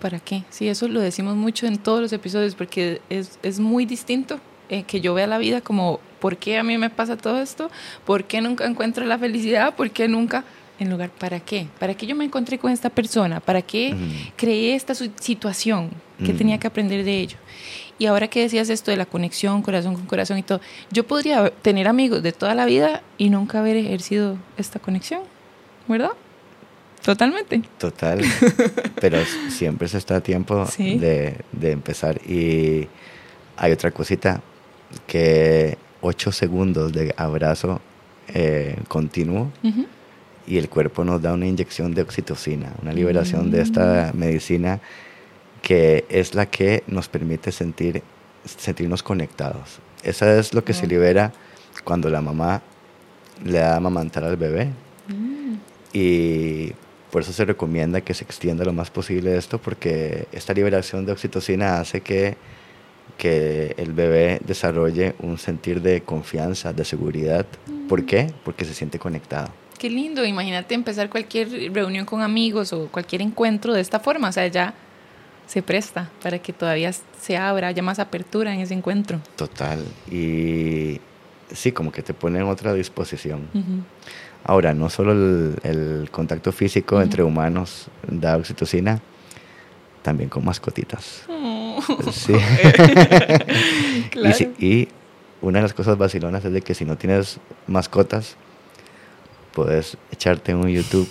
¿Para 0.00 0.18
qué? 0.18 0.44
Sí, 0.48 0.68
eso 0.68 0.88
lo 0.88 1.00
decimos 1.00 1.36
mucho 1.36 1.66
en 1.66 1.76
todos 1.76 2.00
los 2.00 2.12
episodios 2.12 2.54
porque 2.54 3.02
es, 3.10 3.38
es 3.42 3.60
muy 3.60 3.84
distinto 3.84 4.40
eh, 4.70 4.84
que 4.84 5.00
yo 5.00 5.12
vea 5.14 5.26
la 5.26 5.38
vida 5.38 5.60
como, 5.60 6.00
¿por 6.20 6.38
qué 6.38 6.58
a 6.58 6.62
mí 6.62 6.78
me 6.78 6.90
pasa 6.90 7.16
todo 7.16 7.42
esto? 7.42 7.70
¿Por 8.06 8.24
qué 8.24 8.40
nunca 8.40 8.64
encuentro 8.64 9.04
la 9.04 9.18
felicidad? 9.18 9.74
¿Por 9.74 9.90
qué 9.90 10.08
nunca? 10.08 10.44
En 10.80 10.88
lugar, 10.88 11.10
¿para 11.10 11.40
qué? 11.40 11.66
¿Para 11.78 11.94
qué 11.94 12.06
yo 12.06 12.16
me 12.16 12.24
encontré 12.24 12.58
con 12.58 12.72
esta 12.72 12.88
persona? 12.88 13.38
¿Para 13.38 13.60
qué 13.60 13.94
creé 14.34 14.74
esta 14.74 14.94
situación? 14.94 15.90
¿Qué 16.24 16.32
tenía 16.32 16.58
que 16.58 16.66
aprender 16.66 17.04
de 17.04 17.20
ello? 17.20 17.36
Y 17.98 18.06
ahora 18.06 18.28
que 18.28 18.40
decías 18.40 18.70
esto 18.70 18.90
de 18.90 18.96
la 18.96 19.04
conexión, 19.04 19.60
corazón 19.60 19.94
con 19.94 20.06
corazón 20.06 20.38
y 20.38 20.42
todo, 20.42 20.62
yo 20.90 21.06
podría 21.06 21.50
tener 21.50 21.86
amigos 21.86 22.22
de 22.22 22.32
toda 22.32 22.54
la 22.54 22.64
vida 22.64 23.02
y 23.18 23.28
nunca 23.28 23.58
haber 23.58 23.76
ejercido 23.76 24.38
esta 24.56 24.78
conexión, 24.78 25.20
¿verdad? 25.86 26.12
Totalmente. 27.04 27.60
Total. 27.76 28.22
Pero 29.02 29.18
siempre 29.50 29.86
se 29.86 29.98
está 29.98 30.16
a 30.16 30.20
tiempo 30.22 30.64
de, 30.78 31.44
empezar. 31.60 32.22
Y 32.26 32.88
hay 33.58 33.72
otra 33.72 33.90
cosita, 33.90 34.40
que 35.06 35.76
ocho 36.00 36.32
segundos 36.32 36.90
de 36.94 37.14
abrazo 37.18 37.82
eh, 38.28 38.76
continuo 38.88 39.52
y 40.46 40.58
el 40.58 40.68
cuerpo 40.68 41.04
nos 41.04 41.22
da 41.22 41.32
una 41.32 41.46
inyección 41.46 41.94
de 41.94 42.02
oxitocina, 42.02 42.72
una 42.82 42.92
liberación 42.92 43.50
de 43.50 43.62
esta 43.62 44.10
mm. 44.12 44.18
medicina 44.18 44.80
que 45.62 46.04
es 46.08 46.34
la 46.34 46.46
que 46.46 46.82
nos 46.86 47.08
permite 47.08 47.52
sentir, 47.52 48.02
sentirnos 48.44 49.02
conectados. 49.02 49.78
Esa 50.02 50.38
es 50.38 50.54
lo 50.54 50.64
que 50.64 50.72
se 50.72 50.86
libera 50.86 51.32
cuando 51.84 52.08
la 52.08 52.20
mamá 52.20 52.62
le 53.44 53.58
da 53.58 53.74
a 53.74 53.76
amamantar 53.76 54.24
al 54.24 54.36
bebé. 54.36 54.70
Mm. 55.08 55.54
Y 55.92 56.72
por 57.10 57.22
eso 57.22 57.32
se 57.32 57.44
recomienda 57.44 58.00
que 58.00 58.14
se 58.14 58.24
extienda 58.24 58.64
lo 58.64 58.72
más 58.72 58.90
posible 58.90 59.36
esto, 59.36 59.58
porque 59.58 60.26
esta 60.32 60.54
liberación 60.54 61.04
de 61.04 61.12
oxitocina 61.12 61.80
hace 61.80 62.00
que, 62.00 62.36
que 63.18 63.74
el 63.76 63.92
bebé 63.92 64.40
desarrolle 64.46 65.14
un 65.18 65.36
sentir 65.36 65.82
de 65.82 66.02
confianza, 66.02 66.72
de 66.72 66.84
seguridad. 66.84 67.46
¿Por 67.88 68.06
qué? 68.06 68.32
Porque 68.44 68.64
se 68.64 68.74
siente 68.74 68.98
conectado. 68.98 69.50
Qué 69.80 69.88
lindo, 69.88 70.26
imagínate 70.26 70.74
empezar 70.74 71.08
cualquier 71.08 71.72
reunión 71.72 72.04
con 72.04 72.20
amigos 72.20 72.70
o 72.74 72.88
cualquier 72.88 73.22
encuentro 73.22 73.72
de 73.72 73.80
esta 73.80 73.98
forma, 73.98 74.28
o 74.28 74.32
sea, 74.32 74.46
ya 74.46 74.74
se 75.46 75.62
presta 75.62 76.10
para 76.22 76.38
que 76.38 76.52
todavía 76.52 76.92
se 76.92 77.38
abra, 77.38 77.68
haya 77.68 77.82
más 77.82 77.98
apertura 77.98 78.52
en 78.52 78.60
ese 78.60 78.74
encuentro. 78.74 79.22
Total, 79.36 79.82
y 80.10 81.00
sí, 81.50 81.72
como 81.72 81.92
que 81.92 82.02
te 82.02 82.12
pone 82.12 82.40
en 82.40 82.44
otra 82.44 82.74
disposición. 82.74 83.48
Ahora, 84.44 84.74
no 84.74 84.90
solo 84.90 85.12
el, 85.12 86.10
contacto 86.10 86.52
físico 86.52 87.00
entre 87.00 87.22
humanos 87.22 87.86
da 88.06 88.36
oxitocina, 88.36 89.00
también 90.02 90.28
con 90.28 90.44
mascotitas. 90.44 91.22
Oh. 91.26 91.80
Sí. 92.12 92.34
y, 94.58 94.88
una 95.40 95.60
de 95.60 95.62
las 95.62 95.72
cosas 95.72 95.96
vacilonas 95.96 96.44
es 96.44 96.52
de 96.52 96.60
que 96.60 96.74
si 96.74 96.84
no 96.84 96.98
tienes 96.98 97.40
mascotas, 97.66 98.36
puedes 99.52 99.96
echarte 100.12 100.54
un 100.54 100.68
YouTube 100.68 101.08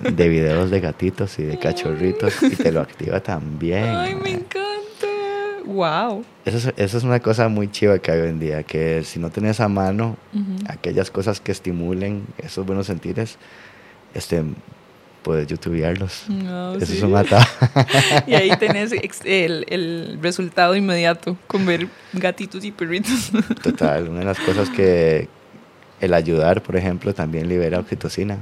de 0.00 0.28
videos 0.28 0.70
de 0.70 0.80
gatitos 0.80 1.38
y 1.38 1.44
de 1.44 1.58
cachorritos 1.58 2.42
y 2.42 2.56
te 2.56 2.72
lo 2.72 2.80
activa 2.80 3.20
también. 3.20 3.84
Ay, 3.84 4.14
me 4.14 4.30
encanta. 4.30 4.72
Wow. 5.64 6.24
Eso 6.44 6.70
es, 6.76 6.94
es, 6.94 7.04
una 7.04 7.20
cosa 7.20 7.48
muy 7.48 7.70
chiva 7.70 7.98
que 7.98 8.10
hay 8.10 8.20
hoy 8.20 8.28
en 8.28 8.40
día, 8.40 8.62
que 8.62 9.04
si 9.04 9.20
no 9.20 9.30
tienes 9.30 9.60
a 9.60 9.68
mano 9.68 10.16
aquellas 10.66 11.10
cosas 11.10 11.40
que 11.40 11.52
estimulen 11.52 12.26
esos 12.38 12.66
buenos 12.66 12.86
sentires, 12.86 13.38
este, 14.12 14.42
puedes 15.22 15.46
youtubearlos. 15.46 16.24
Eso 16.80 16.92
es 16.92 17.02
un 17.02 17.12
mata. 17.12 17.46
y 18.26 18.34
ahí 18.34 18.50
tenés 18.58 18.92
el, 19.24 19.64
el, 19.68 20.18
resultado 20.20 20.74
inmediato 20.74 21.36
con 21.46 21.64
ver 21.64 21.88
gatitos 22.12 22.64
y 22.64 22.72
perritos. 22.72 23.30
Total, 23.62 24.08
una 24.08 24.20
de 24.20 24.24
las 24.24 24.40
cosas 24.40 24.68
que 24.68 25.28
el 26.02 26.12
ayudar, 26.12 26.62
por 26.62 26.76
ejemplo, 26.76 27.14
también 27.14 27.48
libera 27.48 27.78
oxitocina. 27.78 28.38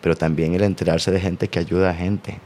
Pero 0.00 0.16
también 0.16 0.54
el 0.54 0.62
enterarse 0.62 1.10
de 1.10 1.20
gente 1.20 1.48
que 1.48 1.58
ayuda 1.58 1.90
a 1.90 1.94
gente. 1.94 2.38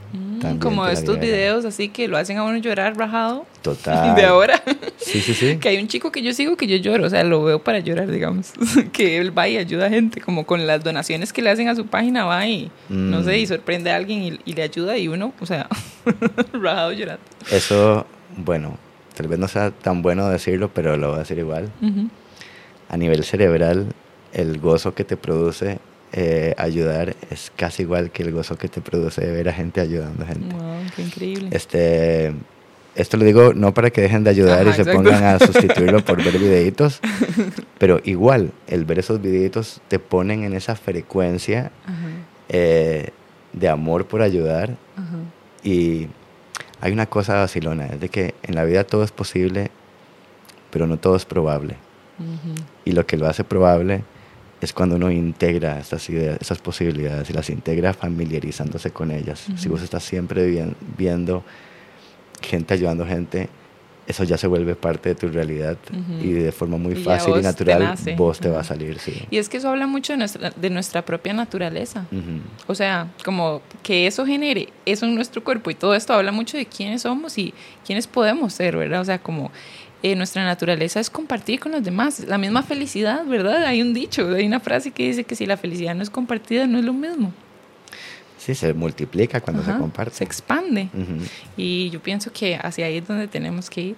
Como 0.60 0.86
estos 0.86 1.18
videos 1.18 1.64
así 1.64 1.88
que 1.88 2.08
lo 2.08 2.16
hacen 2.16 2.38
a 2.38 2.44
uno 2.44 2.56
llorar 2.58 2.96
rajado. 2.96 3.46
Total. 3.62 4.14
De 4.14 4.24
ahora. 4.24 4.62
Sí, 4.96 5.20
sí, 5.20 5.34
sí. 5.34 5.56
que 5.60 5.68
hay 5.68 5.78
un 5.78 5.88
chico 5.88 6.12
que 6.12 6.22
yo 6.22 6.32
sigo 6.32 6.56
que 6.56 6.66
yo 6.66 6.76
lloro, 6.76 7.06
o 7.06 7.10
sea, 7.10 7.24
lo 7.24 7.42
veo 7.42 7.62
para 7.62 7.80
llorar, 7.80 8.10
digamos. 8.10 8.52
que 8.92 9.18
él 9.18 9.36
va 9.36 9.48
y 9.48 9.56
ayuda 9.56 9.86
a 9.86 9.90
gente, 9.90 10.20
como 10.20 10.46
con 10.46 10.66
las 10.66 10.84
donaciones 10.84 11.32
que 11.32 11.42
le 11.42 11.50
hacen 11.50 11.68
a 11.68 11.74
su 11.74 11.86
página, 11.86 12.24
va 12.24 12.46
y, 12.46 12.70
no 12.88 13.22
sé, 13.22 13.38
y 13.38 13.44
mm. 13.44 13.48
sorprende 13.48 13.90
a 13.90 13.96
alguien 13.96 14.38
y, 14.44 14.52
le 14.52 14.62
ayuda 14.62 14.96
y 14.98 15.08
uno, 15.08 15.32
o 15.40 15.46
sea, 15.46 15.68
rajado 16.52 16.92
llorando. 16.92 17.22
Eso, 17.50 18.06
bueno, 18.36 18.78
tal 19.14 19.28
vez 19.28 19.38
no 19.38 19.48
sea 19.48 19.70
tan 19.70 20.02
bueno 20.02 20.28
decirlo, 20.28 20.70
pero 20.72 20.96
lo 20.96 21.08
voy 21.08 21.16
a 21.16 21.20
decir 21.20 21.38
igual. 21.38 21.70
A 22.88 22.96
nivel 22.96 23.24
cerebral, 23.24 23.86
el 24.32 24.58
gozo 24.58 24.94
que 24.94 25.04
te 25.04 25.16
produce 25.16 25.78
eh, 26.12 26.54
ayudar 26.56 27.16
es 27.30 27.52
casi 27.56 27.82
igual 27.82 28.10
que 28.10 28.22
el 28.22 28.32
gozo 28.32 28.56
que 28.56 28.68
te 28.68 28.80
produce 28.80 29.20
ver 29.26 29.48
a 29.48 29.52
gente 29.52 29.80
ayudando 29.80 30.24
a 30.24 30.26
gente. 30.28 30.54
Wow, 30.54 30.76
qué 30.94 31.02
increíble. 31.02 31.48
Este, 31.52 32.32
esto 32.94 33.16
lo 33.18 33.24
digo 33.24 33.52
no 33.54 33.74
para 33.74 33.90
que 33.90 34.00
dejen 34.00 34.24
de 34.24 34.30
ayudar 34.30 34.66
y 34.66 34.72
se 34.72 34.84
pongan 34.84 35.22
a 35.22 35.38
sustituirlo 35.44 36.04
por 36.04 36.22
ver 36.22 36.38
videitos, 36.38 37.00
pero 37.78 38.00
igual, 38.04 38.52
el 38.66 38.84
ver 38.84 39.00
esos 39.00 39.20
videitos 39.20 39.80
te 39.88 39.98
ponen 39.98 40.44
en 40.44 40.54
esa 40.54 40.76
frecuencia 40.76 41.70
eh, 42.48 43.10
de 43.52 43.68
amor 43.68 44.06
por 44.06 44.22
ayudar 44.22 44.76
Y 45.62 46.08
hay 46.80 46.92
una 46.92 47.06
cosa 47.06 47.34
vacilona, 47.34 47.86
es 47.86 48.00
de 48.00 48.08
que 48.08 48.34
en 48.42 48.54
la 48.54 48.64
vida 48.64 48.84
todo 48.84 49.02
es 49.02 49.10
posible, 49.10 49.70
pero 50.70 50.86
no 50.86 50.96
todo 50.98 51.16
es 51.16 51.24
probable. 51.24 51.76
Y 52.84 52.92
lo 52.92 53.06
que 53.06 53.16
lo 53.16 53.26
hace 53.28 53.44
probable 53.44 54.02
es 54.60 54.72
cuando 54.72 54.96
uno 54.96 55.10
integra 55.10 55.78
estas 55.78 56.08
ideas, 56.08 56.38
esas 56.40 56.58
posibilidades 56.58 57.28
y 57.28 57.32
las 57.32 57.50
integra 57.50 57.92
familiarizándose 57.92 58.90
con 58.90 59.10
ellas. 59.10 59.46
Si 59.56 59.68
vos 59.68 59.82
estás 59.82 60.02
siempre 60.02 60.72
viendo 60.96 61.44
gente 62.40 62.74
ayudando 62.74 63.06
gente, 63.06 63.48
eso 64.06 64.22
ya 64.22 64.38
se 64.38 64.46
vuelve 64.46 64.76
parte 64.76 65.08
de 65.08 65.14
tu 65.16 65.28
realidad 65.28 65.76
y 66.22 66.30
de 66.30 66.52
forma 66.52 66.76
muy 66.76 66.94
fácil 66.94 67.34
y 67.38 67.42
natural 67.42 67.96
vos 68.16 68.38
te 68.38 68.48
va 68.48 68.60
a 68.60 68.64
salir. 68.64 68.98
Sí. 69.00 69.26
Y 69.30 69.38
es 69.38 69.48
que 69.48 69.56
eso 69.56 69.68
habla 69.68 69.86
mucho 69.88 70.12
de 70.12 70.18
nuestra, 70.18 70.50
de 70.50 70.70
nuestra 70.70 71.04
propia 71.04 71.32
naturaleza. 71.32 72.06
O 72.66 72.74
sea, 72.74 73.08
como 73.24 73.62
que 73.82 74.06
eso 74.06 74.24
genere 74.24 74.68
eso 74.84 75.06
en 75.06 75.14
nuestro 75.14 75.42
cuerpo 75.42 75.70
y 75.70 75.74
todo 75.74 75.94
esto 75.94 76.14
habla 76.14 76.30
mucho 76.30 76.56
de 76.56 76.66
quiénes 76.66 77.02
somos 77.02 77.36
y 77.36 77.52
quiénes 77.84 78.06
podemos 78.06 78.52
ser, 78.52 78.76
¿verdad? 78.76 79.00
O 79.00 79.04
sea, 79.04 79.18
como 79.18 79.50
eh, 80.02 80.14
nuestra 80.14 80.44
naturaleza 80.44 81.00
es 81.00 81.10
compartir 81.10 81.60
con 81.60 81.72
los 81.72 81.82
demás. 81.82 82.20
La 82.20 82.38
misma 82.38 82.62
felicidad, 82.62 83.24
¿verdad? 83.24 83.64
Hay 83.64 83.82
un 83.82 83.94
dicho, 83.94 84.28
hay 84.34 84.46
una 84.46 84.60
frase 84.60 84.90
que 84.90 85.04
dice 85.08 85.24
que 85.24 85.34
si 85.34 85.46
la 85.46 85.56
felicidad 85.56 85.94
no 85.94 86.02
es 86.02 86.10
compartida, 86.10 86.66
no 86.66 86.78
es 86.78 86.84
lo 86.84 86.92
mismo. 86.92 87.32
Sí, 88.38 88.54
se 88.54 88.72
multiplica 88.74 89.40
cuando 89.40 89.64
se 89.64 89.72
comparte. 89.76 90.18
Se 90.18 90.24
expande. 90.24 90.88
Y 91.56 91.90
yo 91.90 92.00
pienso 92.00 92.32
que 92.32 92.54
hacia 92.54 92.86
ahí 92.86 92.98
es 92.98 93.08
donde 93.08 93.26
tenemos 93.26 93.68
que 93.68 93.80
ir. 93.80 93.96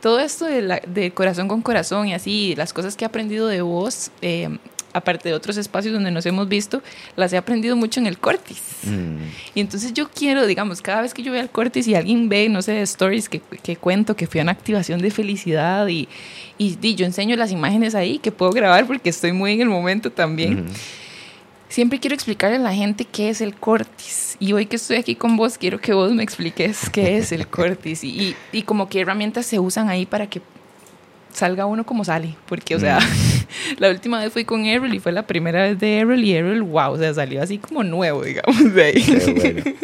Todo 0.00 0.20
esto 0.20 0.46
de, 0.46 1.12
corazón 1.12 1.48
con 1.48 1.60
corazón 1.60 2.08
y 2.08 2.14
así, 2.14 2.54
las 2.56 2.72
cosas 2.72 2.96
que 2.96 3.04
he 3.04 3.06
aprendido 3.06 3.46
de 3.46 3.60
vos, 3.60 4.10
eh, 4.22 4.56
aparte 4.92 5.28
de 5.28 5.34
otros 5.34 5.56
espacios 5.56 5.94
donde 5.94 6.10
nos 6.10 6.26
hemos 6.26 6.48
visto, 6.48 6.82
las 7.16 7.32
he 7.32 7.36
aprendido 7.36 7.76
mucho 7.76 8.00
en 8.00 8.06
el 8.06 8.18
Cortis. 8.18 8.62
Mm. 8.84 9.16
Y 9.54 9.60
entonces 9.60 9.92
yo 9.92 10.08
quiero, 10.10 10.46
digamos, 10.46 10.82
cada 10.82 11.02
vez 11.02 11.14
que 11.14 11.22
yo 11.22 11.32
veo 11.32 11.40
al 11.40 11.50
Cortis 11.50 11.86
y 11.86 11.94
alguien 11.94 12.28
ve, 12.28 12.48
no 12.48 12.62
sé, 12.62 12.82
stories 12.82 13.28
que, 13.28 13.40
que 13.62 13.76
cuento 13.76 14.16
que 14.16 14.26
fui 14.26 14.40
a 14.40 14.42
una 14.42 14.52
activación 14.52 15.00
de 15.00 15.10
felicidad 15.10 15.86
y, 15.88 16.08
y, 16.58 16.94
yo 16.94 17.06
enseño 17.06 17.36
las 17.36 17.52
imágenes 17.52 17.94
ahí 17.94 18.18
que 18.18 18.32
puedo 18.32 18.52
grabar 18.52 18.86
porque 18.86 19.10
estoy 19.10 19.32
muy 19.32 19.52
en 19.52 19.60
el 19.62 19.68
momento 19.68 20.10
también 20.10 20.66
siempre 21.70 22.00
quiero 22.00 22.14
explicarle 22.14 22.56
a 22.56 22.60
la 22.60 22.74
gente 22.74 23.06
qué 23.06 23.30
es 23.30 23.40
el 23.40 23.54
cortis. 23.54 24.36
Y 24.38 24.52
hoy 24.52 24.66
que 24.66 24.76
estoy 24.76 24.98
aquí 24.98 25.14
con 25.14 25.36
vos, 25.36 25.56
quiero 25.56 25.80
que 25.80 25.94
vos 25.94 26.12
me 26.12 26.22
expliques 26.22 26.90
qué 26.92 27.16
es 27.16 27.32
el 27.32 27.46
cortis 27.46 28.04
y, 28.04 28.36
y, 28.52 28.62
como 28.62 28.88
qué 28.88 29.00
herramientas 29.00 29.46
se 29.46 29.58
usan 29.58 29.88
ahí 29.88 30.04
para 30.04 30.28
que 30.28 30.42
salga 31.32 31.64
uno 31.64 31.86
como 31.86 32.04
sale. 32.04 32.36
Porque, 32.46 32.74
o 32.74 32.80
sea, 32.80 32.98
mm. 33.00 33.39
La 33.78 33.90
última 33.90 34.20
vez 34.20 34.32
fui 34.32 34.44
con 34.44 34.64
Errol 34.64 34.94
y 34.94 35.00
fue 35.00 35.12
la 35.12 35.26
primera 35.26 35.62
vez 35.62 35.78
de 35.78 35.98
Errol 35.98 36.22
y 36.24 36.32
Errol, 36.32 36.62
wow, 36.62 36.92
o 36.92 36.98
sea, 36.98 37.14
salió 37.14 37.42
así 37.42 37.58
como 37.58 37.82
nuevo, 37.84 38.22
digamos, 38.22 38.74
de 38.74 38.84
ahí. 38.84 39.76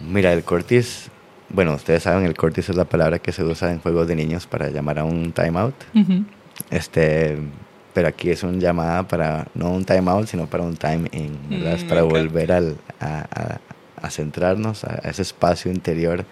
Mira, 0.00 0.32
el 0.32 0.42
cortis, 0.44 1.08
bueno, 1.48 1.74
ustedes 1.74 2.02
saben, 2.02 2.24
el 2.24 2.34
cortis 2.34 2.68
es 2.68 2.76
la 2.76 2.84
palabra 2.84 3.18
que 3.18 3.32
se 3.32 3.44
usa 3.44 3.70
en 3.70 3.80
juegos 3.80 4.08
de 4.08 4.16
niños 4.16 4.46
para 4.46 4.70
llamar 4.70 4.98
a 4.98 5.04
un 5.04 5.32
timeout. 5.32 5.74
Este 6.70 7.38
pero 7.92 8.08
aquí 8.08 8.30
es 8.30 8.42
una 8.42 8.58
llamada 8.58 9.06
para 9.06 9.46
no 9.54 9.70
un 9.70 9.84
time 9.84 10.10
out, 10.10 10.26
sino 10.26 10.46
para 10.46 10.62
un 10.62 10.76
time 10.76 11.08
in, 11.12 11.38
¿verdad? 11.48 11.74
es 11.74 11.84
mm, 11.84 11.88
para 11.88 12.02
volver 12.02 12.52
al, 12.52 12.76
a, 13.00 13.58
a, 14.00 14.10
centrarnos 14.10 14.84
a, 14.84 15.00
ese 15.08 15.22
espacio 15.22 15.70
interior. 15.70 16.24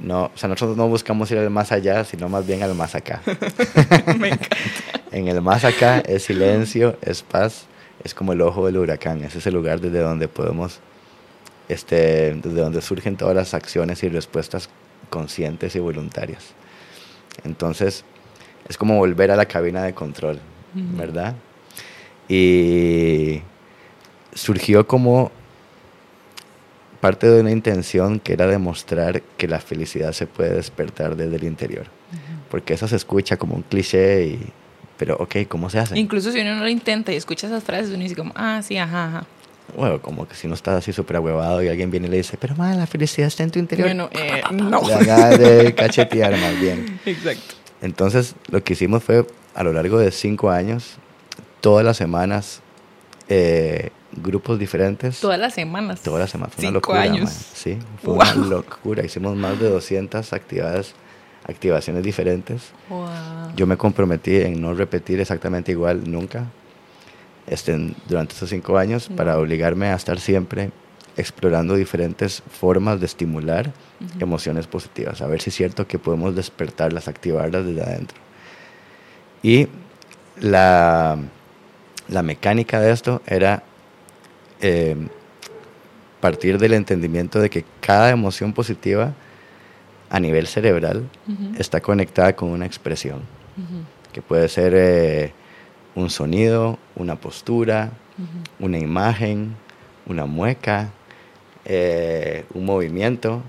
No, 0.00 0.30
o 0.34 0.36
sea, 0.36 0.48
nosotros 0.48 0.76
no 0.76 0.88
buscamos 0.88 1.30
ir 1.30 1.38
al 1.38 1.50
más 1.50 1.72
allá, 1.72 2.04
sino 2.04 2.28
más 2.28 2.46
bien 2.46 2.62
al 2.62 2.74
más 2.74 2.94
acá. 2.94 3.20
Me 4.18 4.28
encanta. 4.28 4.56
en 5.12 5.28
el 5.28 5.40
más 5.42 5.64
acá 5.64 6.00
es 6.00 6.24
silencio, 6.24 6.96
es 7.02 7.22
paz, 7.22 7.66
es 8.02 8.14
como 8.14 8.32
el 8.32 8.40
ojo 8.40 8.66
del 8.66 8.78
huracán, 8.78 9.22
es 9.24 9.34
ese 9.36 9.50
lugar 9.50 9.80
desde 9.80 9.98
donde 10.00 10.28
podemos, 10.28 10.80
este, 11.68 12.34
desde 12.34 12.60
donde 12.60 12.80
surgen 12.80 13.16
todas 13.16 13.34
las 13.34 13.54
acciones 13.54 14.02
y 14.02 14.08
respuestas 14.08 14.68
conscientes 15.10 15.74
y 15.76 15.80
voluntarias. 15.80 16.54
Entonces, 17.44 18.04
es 18.68 18.78
como 18.78 18.96
volver 18.96 19.30
a 19.30 19.36
la 19.36 19.46
cabina 19.46 19.82
de 19.82 19.94
control, 19.94 20.38
¿verdad? 20.72 21.34
Y 22.28 23.42
surgió 24.32 24.86
como 24.86 25.32
parte 27.00 27.28
de 27.28 27.40
una 27.40 27.50
intención 27.50 28.20
que 28.20 28.34
era 28.34 28.46
demostrar 28.46 29.22
que 29.36 29.48
la 29.48 29.60
felicidad 29.60 30.12
se 30.12 30.26
puede 30.26 30.54
despertar 30.54 31.16
desde 31.16 31.36
el 31.36 31.44
interior. 31.44 31.86
Porque 32.50 32.74
eso 32.74 32.88
se 32.88 32.96
escucha 32.96 33.36
como 33.36 33.54
un 33.54 33.62
cliché, 33.62 34.26
y, 34.26 34.52
pero 34.96 35.16
ok, 35.16 35.36
¿cómo 35.48 35.70
se 35.70 35.78
hace? 35.78 35.98
Incluso 35.98 36.32
si 36.32 36.40
uno 36.40 36.56
no 36.56 36.62
lo 36.62 36.68
intenta 36.68 37.12
y 37.12 37.16
escucha 37.16 37.46
esas 37.46 37.62
frases, 37.62 37.90
uno 37.90 38.02
dice 38.02 38.16
como, 38.16 38.32
ah, 38.34 38.60
sí, 38.62 38.76
ajá, 38.76 39.06
ajá. 39.06 39.26
Bueno, 39.76 40.02
como 40.02 40.26
que 40.26 40.34
si 40.34 40.48
uno 40.48 40.54
está 40.54 40.76
así 40.76 40.92
súper 40.92 41.16
ahuevado 41.16 41.62
y 41.62 41.68
alguien 41.68 41.90
viene 41.90 42.08
y 42.08 42.10
le 42.10 42.16
dice, 42.18 42.36
pero 42.38 42.56
madre, 42.56 42.76
la 42.76 42.86
felicidad 42.86 43.28
está 43.28 43.44
en 43.44 43.52
tu 43.52 43.58
interior. 43.60 43.88
Bueno, 43.88 44.10
eh, 44.12 44.42
no. 44.50 44.82
Le 44.82 45.38
de 45.38 45.74
cachetear 45.76 46.36
más 46.36 46.60
bien. 46.60 47.00
Exacto. 47.06 47.54
Entonces, 47.80 48.34
lo 48.50 48.62
que 48.62 48.74
hicimos 48.74 49.02
fue, 49.02 49.26
a 49.54 49.62
lo 49.62 49.72
largo 49.72 49.98
de 49.98 50.10
cinco 50.10 50.50
años, 50.50 50.96
todas 51.60 51.84
las 51.84 51.96
semanas, 51.96 52.60
eh, 53.28 53.90
grupos 54.12 54.58
diferentes. 54.58 55.20
Todas 55.20 55.38
las 55.38 55.54
semanas. 55.54 56.00
Todas 56.00 56.20
las 56.20 56.30
semanas. 56.30 56.54
Fue 56.54 56.64
una 56.64 56.72
locura. 56.72 57.02
Años. 57.02 57.30
Sí, 57.30 57.78
fue 58.02 58.14
una 58.14 58.34
locura. 58.34 59.04
Hicimos 59.04 59.36
más 59.36 59.58
de 59.58 59.70
200 59.70 60.32
actividades, 60.32 60.94
activaciones 61.46 62.02
diferentes. 62.02 62.72
Yo 63.56 63.66
me 63.66 63.76
comprometí 63.76 64.36
en 64.36 64.60
no 64.60 64.74
repetir 64.74 65.20
exactamente 65.20 65.72
igual 65.72 66.10
nunca 66.10 66.46
este, 67.46 67.94
durante 68.08 68.34
estos 68.34 68.50
cinco 68.50 68.78
años 68.78 69.08
para 69.14 69.38
obligarme 69.38 69.88
a 69.88 69.96
estar 69.96 70.18
siempre 70.20 70.70
explorando 71.16 71.74
diferentes 71.74 72.42
formas 72.48 73.00
de 73.00 73.06
estimular 73.06 73.72
emociones 74.20 74.66
positivas, 74.66 75.20
a 75.20 75.26
ver 75.26 75.42
si 75.42 75.50
es 75.50 75.56
cierto 75.56 75.86
que 75.86 75.98
podemos 75.98 76.34
despertarlas, 76.34 77.08
activarlas 77.08 77.66
desde 77.66 77.82
adentro. 77.82 78.18
Y 79.42 79.68
la, 80.40 81.18
la 82.08 82.22
mecánica 82.22 82.80
de 82.80 82.92
esto 82.92 83.20
era 83.26 83.64
eh, 84.60 84.96
partir 86.20 86.58
del 86.58 86.74
entendimiento 86.74 87.40
de 87.40 87.50
que 87.50 87.64
cada 87.80 88.10
emoción 88.10 88.52
positiva 88.52 89.14
a 90.10 90.20
nivel 90.20 90.46
cerebral 90.46 91.08
está 91.56 91.80
conectada 91.80 92.34
con 92.34 92.50
una 92.50 92.66
expresión, 92.66 93.20
que 94.12 94.20
puede 94.20 94.48
ser 94.48 94.74
eh, 94.76 95.32
un 95.94 96.10
sonido, 96.10 96.78
una 96.96 97.16
postura, 97.16 97.90
una 98.58 98.78
imagen, 98.78 99.54
una 100.06 100.26
mueca, 100.26 100.90
eh, 101.64 102.44
un 102.54 102.64
movimiento 102.64 103.42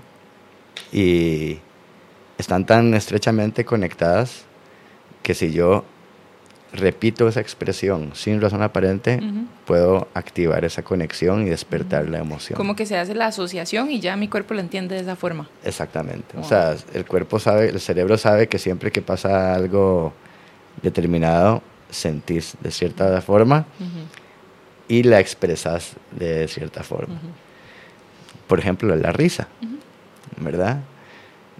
y 0.92 1.58
están 2.38 2.64
tan 2.64 2.94
estrechamente 2.94 3.64
conectadas 3.64 4.44
que 5.22 5.34
si 5.34 5.52
yo 5.52 5.84
repito 6.72 7.28
esa 7.28 7.40
expresión 7.40 8.10
sin 8.14 8.40
razón 8.40 8.62
aparente, 8.62 9.20
puedo 9.66 10.08
activar 10.14 10.64
esa 10.64 10.82
conexión 10.82 11.46
y 11.46 11.50
despertar 11.50 12.08
la 12.08 12.18
emoción. 12.18 12.56
Como 12.56 12.76
que 12.76 12.86
se 12.86 12.96
hace 12.96 13.14
la 13.14 13.26
asociación 13.26 13.90
y 13.90 14.00
ya 14.00 14.16
mi 14.16 14.28
cuerpo 14.28 14.54
lo 14.54 14.60
entiende 14.60 14.94
de 14.94 15.02
esa 15.02 15.16
forma. 15.16 15.48
Exactamente. 15.64 16.36
O 16.38 16.44
sea, 16.44 16.76
el 16.94 17.04
cuerpo 17.04 17.38
sabe, 17.38 17.68
el 17.68 17.80
cerebro 17.80 18.16
sabe 18.18 18.48
que 18.48 18.58
siempre 18.58 18.90
que 18.90 19.02
pasa 19.02 19.54
algo 19.54 20.12
determinado, 20.82 21.62
sentís 21.90 22.56
de 22.60 22.70
cierta 22.70 23.20
forma 23.20 23.66
y 24.88 25.02
la 25.02 25.20
expresas 25.20 25.92
de 26.10 26.48
cierta 26.48 26.82
forma 26.82 27.18
por 28.52 28.58
ejemplo, 28.58 28.94
la 28.96 29.12
risa, 29.12 29.48
¿verdad? 30.36 30.82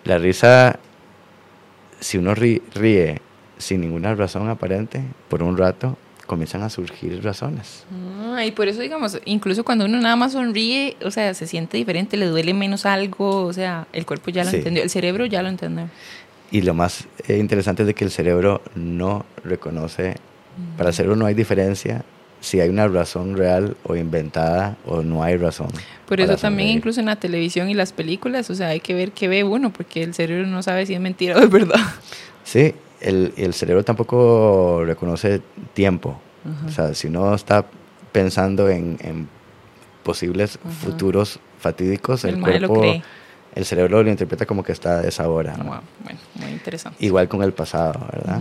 La 0.05 0.19
risa, 0.19 0.79
si 2.01 2.19
uno 2.19 2.35
ríe, 2.35 3.23
sin 3.63 3.81
ninguna 3.81 4.15
razón 4.15 4.49
aparente, 4.49 5.03
por 5.29 5.43
un 5.43 5.57
rato, 5.57 5.97
comienzan 6.27 6.63
a 6.63 6.71
surgir 6.71 7.23
razones. 7.23 7.85
Ah, 8.35 8.45
y 8.45 8.53
por 8.53 8.69
eso, 8.69 8.81
digamos, 8.81 9.21
incluso 9.25 9.65
cuando 9.65 9.85
uno 9.85 10.01
nada 10.01 10.17
más 10.17 10.33
sonríe, 10.33 10.97
o 11.05 11.11
sea, 11.11 11.35
se 11.35 11.47
siente 11.47 11.77
diferente, 11.77 12.17
le 12.17 12.27
duele 12.27 12.55
menos 12.55 12.87
algo, 12.87 13.45
o 13.45 13.53
sea, 13.53 13.87
el 13.93 14.07
cuerpo 14.07 14.31
ya 14.31 14.45
lo 14.45 14.51
entendió, 14.51 14.83
el 14.83 14.91
cerebro 14.91 15.27
ya 15.27 15.43
lo 15.43 15.49
entendió. 15.49 15.89
Y 16.51 16.63
lo 16.63 16.75
más 16.75 17.07
eh, 17.29 17.39
interesante 17.39 17.83
es 17.83 17.87
de 17.87 17.95
que 17.95 18.05
el 18.05 18.11
cerebro 18.11 18.63
no 18.75 19.25
reconoce, 19.45 20.17
para 20.77 20.91
el 20.91 20.95
cerebro 20.95 21.17
no 21.17 21.27
hay 21.27 21.35
diferencia 21.35 22.05
si 22.41 22.61
hay 22.61 22.69
una 22.69 22.89
razón 22.89 23.37
real 23.37 23.77
o 23.85 23.95
inventada 23.95 24.77
o 24.85 25.03
no 25.03 25.23
hay 25.23 25.37
razón. 25.37 25.69
Por 26.07 26.21
eso 26.21 26.37
también 26.37 26.69
incluso 26.69 27.01
en 27.01 27.07
la 27.07 27.17
televisión 27.17 27.71
y 27.71 27.75
las 27.75 27.93
películas, 27.93 28.51
o 28.51 28.55
sea, 28.55 28.69
hay 28.69 28.81
que 28.81 28.95
ver 28.95 29.13
qué 29.13 29.29
ve 29.29 29.45
uno, 29.45 29.73
porque 29.73 30.03
el 30.03 30.13
cerebro 30.13 30.47
no 30.47 30.63
sabe 30.63 30.85
si 30.85 30.95
es 30.95 31.01
mentira 31.01 31.37
o 31.37 31.41
es 31.41 31.51
verdad. 31.51 31.81
Sí, 32.45 32.75
el, 33.03 33.32
el 33.36 33.55
cerebro 33.55 33.84
tampoco 33.84 34.84
reconoce 34.84 35.42
tiempo. 35.74 36.20
O 36.66 36.70
sea, 36.70 36.92
si 36.94 37.07
uno 37.07 37.34
está 37.34 37.66
pensando 38.11 38.68
en, 38.68 38.98
en 39.00 39.28
posibles 40.03 40.59
futuros 40.82 41.38
fatídicos, 41.59 42.24
el, 42.24 42.40
cuerpo, 42.40 42.82
el 43.55 43.64
cerebro 43.64 44.03
lo 44.03 44.11
interpreta 44.11 44.44
como 44.44 44.64
que 44.64 44.72
está 44.72 45.00
de 45.00 45.09
esa 45.09 45.28
hora. 45.28 45.55
Bueno, 45.57 45.82
muy 46.34 46.50
interesante. 46.50 47.05
Igual 47.05 47.28
con 47.28 47.42
el 47.42 47.53
pasado, 47.53 48.07
¿verdad? 48.12 48.40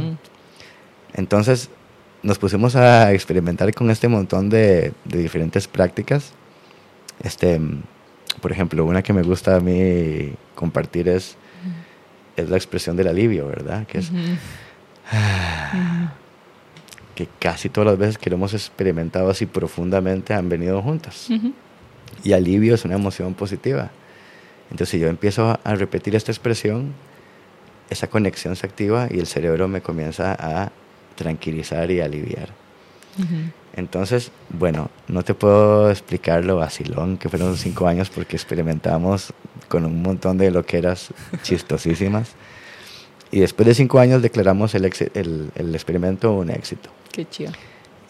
Entonces, 1.14 1.70
nos 2.24 2.40
pusimos 2.40 2.76
a 2.76 3.14
experimentar 3.14 3.72
con 3.74 3.92
este 3.92 4.08
montón 4.08 4.50
de, 4.50 4.94
de 5.06 5.18
diferentes 5.20 5.68
prácticas. 5.68 6.34
Este, 7.24 7.60
por 8.42 8.52
ejemplo, 8.52 8.84
una 8.86 9.04
que 9.04 9.14
me 9.14 9.22
gusta 9.22 9.58
a 9.58 9.60
mí 9.60 10.34
compartir 10.56 11.08
es, 11.08 11.38
es 12.42 12.50
la 12.50 12.58
expresión 12.58 12.96
del 12.98 13.08
alivio, 13.08 13.48
¿verdad? 13.48 13.86
Que 13.88 14.00
es... 14.00 14.12
que 17.16 17.28
casi 17.40 17.70
todas 17.70 17.88
las 17.92 17.98
veces 17.98 18.18
que 18.18 18.30
lo 18.30 18.38
hemos 18.38 18.54
experimentado 18.54 19.30
así 19.30 19.46
profundamente 19.46 20.34
han 20.34 20.50
venido 20.50 20.82
juntas. 20.82 21.30
Y 22.24 22.34
alivio 22.34 22.76
es 22.76 22.86
una 22.86 22.96
emoción 22.96 23.34
positiva. 23.34 23.92
Entonces, 24.70 24.90
si 24.90 25.00
yo 25.00 25.08
empiezo 25.08 25.60
a 25.64 25.76
repetir 25.76 26.16
esta 26.16 26.32
expresión, 26.32 26.94
esa 27.90 28.08
conexión 28.08 28.56
se 28.56 28.66
activa 28.66 29.08
y 29.12 29.20
el 29.20 29.28
cerebro 29.28 29.68
me 29.68 29.82
comienza 29.82 30.36
a 30.40 30.72
tranquilizar 31.16 31.92
y 31.92 32.00
aliviar. 32.00 32.50
Entonces, 33.76 34.32
bueno, 34.50 34.90
no 35.08 35.24
te 35.24 35.34
puedo 35.34 35.90
explicar 35.90 36.44
lo 36.44 36.58
vacilón 36.58 37.18
que 37.18 37.30
fueron 37.30 37.56
cinco 37.56 37.88
años 37.88 38.10
porque 38.10 38.36
experimentamos 38.36 39.34
con 39.70 39.86
un 39.86 40.02
montón 40.02 40.38
de 40.38 40.52
loqueras 40.52 41.14
chistosísimas. 41.44 42.32
Y 43.32 43.40
después 43.40 43.66
de 43.66 43.74
cinco 43.74 44.00
años 44.00 44.22
declaramos 44.22 44.76
el, 44.76 44.92
el, 45.14 45.52
el 45.56 45.74
experimento 45.74 46.34
un 46.34 46.50
éxito. 46.50 46.90
Qué 47.14 47.28
chido. 47.30 47.54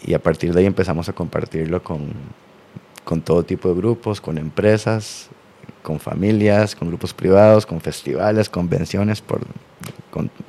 Y 0.04 0.16
a 0.16 0.20
partir 0.20 0.52
de 0.52 0.62
ahí 0.62 0.66
empezamos 0.66 1.08
a 1.10 1.14
compartirlo 1.14 1.84
con, 1.84 2.12
con 3.04 3.22
todo 3.22 3.44
tipo 3.44 3.70
de 3.70 3.76
grupos, 3.76 4.20
con 4.20 4.40
empresas, 4.40 5.30
con 5.84 6.00
familias, 6.00 6.76
con 6.76 6.88
grupos 6.88 7.14
privados, 7.14 7.68
con 7.68 7.80
festivales, 7.82 8.50
convenciones, 8.50 9.22
por, 9.22 9.42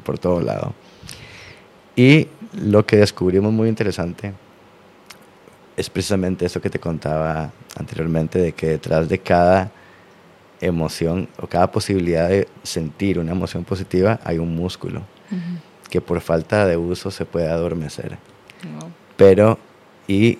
por 0.05 0.19
todo 0.19 0.41
lado. 0.41 0.73
Y 1.97 2.29
lo 2.55 2.87
que 2.87 2.97
descubrimos 2.97 3.53
muy 3.53 3.69
interesante 3.69 4.33
es 5.77 5.91
precisamente 5.91 6.47
eso 6.47 6.61
que 6.61 6.71
te 6.71 6.79
contaba 6.79 7.53
anteriormente, 7.77 8.39
de 8.39 8.53
que 8.53 8.69
detrás 8.69 9.09
de 9.09 9.19
cada 9.19 9.71
emoción 10.61 11.29
o 11.41 11.47
cada 11.47 11.71
posibilidad 11.71 12.29
de 12.29 12.49
sentir 12.63 13.19
una 13.19 13.33
emoción 13.33 13.65
positiva 13.65 14.21
hay 14.25 14.39
un 14.39 14.55
músculo 14.55 15.03
que 15.91 16.01
por 16.01 16.21
falta 16.21 16.67
de 16.67 16.77
uso 16.77 17.11
se 17.11 17.25
puede 17.25 17.49
adormecer. 17.49 18.19
Pero, 19.17 19.59
y 20.07 20.39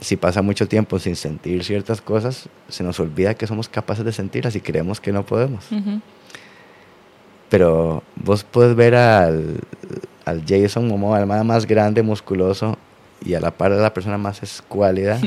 si 0.00 0.16
pasa 0.16 0.42
mucho 0.42 0.68
tiempo 0.68 0.98
sin 0.98 1.16
sentir 1.16 1.64
ciertas 1.64 2.00
cosas, 2.00 2.48
se 2.68 2.84
nos 2.84 3.00
olvida 3.00 3.34
que 3.34 3.46
somos 3.46 3.68
capaces 3.68 4.04
de 4.04 4.12
sentirlas 4.12 4.54
y 4.54 4.60
creemos 4.60 5.00
que 5.00 5.12
no 5.12 5.24
podemos. 5.24 5.66
Pero 7.48 8.02
vos 8.16 8.44
puedes 8.44 8.76
ver 8.76 8.94
al, 8.94 9.60
al 10.24 10.44
Jason 10.46 10.86
Momoa, 10.86 11.20
el 11.20 11.26
más 11.26 11.66
grande, 11.66 12.02
musculoso, 12.02 12.76
y 13.24 13.34
a 13.34 13.40
la 13.40 13.50
par 13.50 13.74
de 13.74 13.80
la 13.80 13.92
persona 13.92 14.18
más 14.18 14.42
escuálida, 14.42 15.20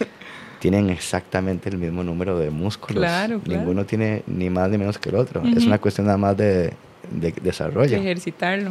tienen 0.60 0.90
exactamente 0.90 1.68
el 1.68 1.76
mismo 1.76 2.04
número 2.04 2.38
de 2.38 2.50
músculos. 2.50 3.04
Ninguno 3.46 3.84
tiene 3.84 4.22
ni 4.26 4.48
más 4.48 4.70
ni 4.70 4.78
menos 4.78 4.98
que 4.98 5.08
el 5.08 5.16
otro. 5.16 5.42
Es 5.44 5.64
una 5.64 5.78
cuestión 5.78 6.06
nada 6.06 6.18
más 6.18 6.36
de, 6.36 6.72
de 7.10 7.32
desarrollo. 7.42 7.96
ejercitarlo. 7.96 8.70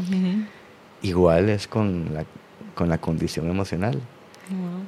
Igual 1.02 1.50
es 1.50 1.68
con 1.68 2.14
la, 2.14 2.26
con 2.76 2.90
la 2.90 2.98
condición 3.00 3.50
emocional. 3.50 4.00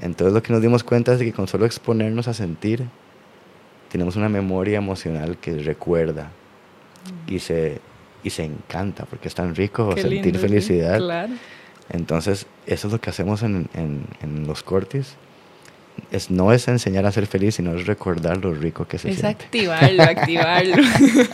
Entonces 0.01 0.34
lo 0.34 0.43
que 0.43 0.51
nos 0.51 0.61
dimos 0.61 0.84
cuenta 0.84 1.13
es 1.13 1.19
que 1.19 1.31
con 1.31 1.47
solo 1.47 1.65
exponernos 1.65 2.27
a 2.27 2.34
sentir, 2.34 2.86
tenemos 3.91 4.15
una 4.15 4.29
memoria 4.29 4.77
emocional 4.77 5.38
que 5.38 5.57
recuerda 5.59 6.31
y, 7.27 7.39
se, 7.39 7.79
y 8.23 8.29
se 8.29 8.43
encanta, 8.43 9.05
porque 9.05 9.27
es 9.27 9.36
tan 9.36 9.55
rico 9.55 9.95
sentir 9.95 10.38
felicidad. 10.38 10.97
Claro. 10.97 11.34
Entonces, 11.89 12.45
eso 12.65 12.88
es 12.88 12.93
lo 12.93 13.01
que 13.01 13.09
hacemos 13.09 13.43
en, 13.43 13.67
en, 13.73 14.47
los 14.47 14.63
cortes. 14.63 15.15
Es, 16.11 16.31
no 16.31 16.51
es 16.51 16.67
enseñar 16.67 17.05
a 17.05 17.11
ser 17.11 17.27
feliz, 17.27 17.55
sino 17.55 17.75
es 17.75 17.86
recordar 17.86 18.38
lo 18.38 18.53
rico 18.53 18.88
que 18.88 18.97
se 18.97 19.09
es 19.11 19.19
siente. 19.19 19.38
Es 19.38 19.45
activarlo, 19.45 20.03
activarlo. 20.21 20.75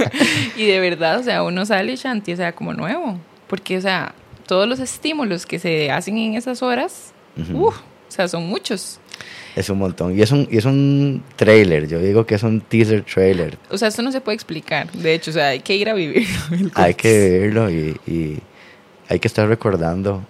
y 0.58 0.66
de 0.66 0.80
verdad, 0.80 1.20
o 1.20 1.24
sea, 1.24 1.44
uno 1.44 1.66
sale 1.66 1.96
shanti, 1.96 2.34
o 2.34 2.38
sea, 2.38 2.54
como 2.54 2.74
nuevo. 2.74 3.18
Porque, 3.48 3.78
o 3.78 3.82
sea, 3.82 4.14
todos 4.48 4.68
los 4.68 4.80
estímulos 4.80 5.46
que 5.46 5.60
se 5.60 5.92
hacen 5.92 6.18
en 6.18 6.34
esas 6.36 6.62
horas, 6.62 7.14
o 7.54 7.74
sea, 8.10 8.28
son 8.28 8.48
muchos. 8.48 9.00
Es 9.56 9.70
un 9.70 9.78
montón. 9.78 10.18
Y 10.18 10.22
es 10.22 10.32
un, 10.32 10.48
y 10.52 10.58
es 10.58 10.66
un 10.66 11.24
trailer, 11.36 11.88
yo 11.88 12.00
digo 12.00 12.26
que 12.26 12.36
es 12.36 12.44
un 12.44 12.62
teaser 12.62 13.04
trailer. 13.04 13.58
O 13.70 13.78
sea, 13.78 13.88
esto 13.88 14.02
no 14.02 14.12
se 14.12 14.22
puede 14.22 14.36
explicar. 14.36 14.92
De 14.92 15.14
hecho, 15.14 15.32
o 15.32 15.34
sea, 15.34 15.48
hay 15.48 15.60
que 15.62 15.76
ir 15.76 15.90
a 15.90 15.94
vivirlo. 15.94 16.28
Hay 16.76 16.94
que 16.94 17.30
vivirlo 17.30 17.70
y, 17.70 18.00
y 18.06 18.40
hay 19.10 19.20
que 19.20 19.28
estar 19.28 19.48
recordando 19.48 20.24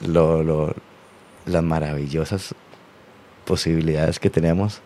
lo, 0.00 0.42
lo, 0.42 0.74
las 1.46 1.62
maravillosas 1.62 2.54
posibilidades 3.44 4.18
que 4.18 4.28
tenemos 4.28 4.80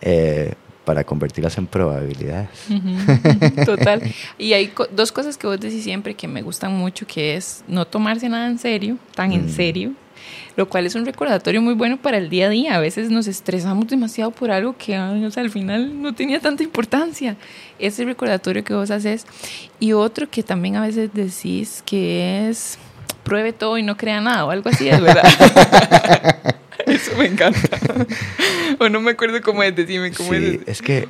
eh, 0.00 0.54
para 0.84 1.04
convertirlas 1.04 1.58
en 1.58 1.66
probabilidades. 1.66 2.48
total. 3.66 4.02
Y 4.38 4.54
hay 4.54 4.72
dos 4.92 5.12
cosas 5.12 5.36
que 5.36 5.46
vos 5.46 5.60
decís 5.60 5.84
siempre 5.84 6.14
que 6.14 6.26
me 6.26 6.42
gustan 6.42 6.74
mucho, 6.74 7.06
que 7.06 7.36
es 7.36 7.62
no 7.68 7.86
tomarse 7.86 8.28
nada 8.28 8.46
en 8.46 8.58
serio, 8.58 8.96
tan 9.14 9.32
en 9.32 9.46
mm. 9.46 9.50
serio, 9.50 9.92
lo 10.56 10.68
cual 10.68 10.86
es 10.86 10.94
un 10.94 11.04
recordatorio 11.04 11.60
muy 11.60 11.74
bueno 11.74 11.96
para 11.98 12.16
el 12.16 12.30
día 12.30 12.46
a 12.46 12.48
día. 12.48 12.74
A 12.76 12.80
veces 12.80 13.10
nos 13.10 13.26
estresamos 13.26 13.88
demasiado 13.88 14.30
por 14.30 14.50
algo 14.50 14.74
que 14.76 14.98
o 14.98 15.30
sea, 15.30 15.42
al 15.42 15.50
final 15.50 16.00
no 16.00 16.14
tenía 16.14 16.40
tanta 16.40 16.62
importancia. 16.62 17.36
Ese 17.78 18.04
recordatorio 18.04 18.64
que 18.64 18.74
vos 18.74 18.90
haces. 18.90 19.26
Y 19.78 19.92
otro 19.92 20.28
que 20.28 20.42
también 20.42 20.76
a 20.76 20.82
veces 20.82 21.10
decís 21.12 21.82
que 21.84 22.48
es 22.48 22.78
pruebe 23.22 23.52
todo 23.52 23.78
y 23.78 23.82
no 23.82 23.96
crea 23.96 24.20
nada 24.20 24.44
o 24.44 24.50
algo 24.50 24.70
así, 24.70 24.88
es 24.88 25.00
verdad. 25.00 25.24
Eso 26.86 27.16
me 27.16 27.26
encanta. 27.26 27.78
o 28.78 28.88
no 28.88 29.00
me 29.00 29.12
acuerdo 29.12 29.40
cómo 29.42 29.62
es, 29.62 29.74
decime 29.74 30.12
cómo 30.12 30.32
sí, 30.32 30.60
es. 30.66 30.82
que 30.82 31.08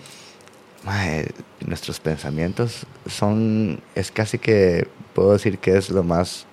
nuestros 1.67 2.01
pensamientos 2.01 2.87
son, 3.07 3.81
es 3.95 4.11
casi 4.11 4.39
que 4.39 4.89
puedo 5.15 5.33
decir 5.33 5.59
que 5.59 5.77
es 5.77 5.91
lo 5.91 6.03
más, 6.03 6.47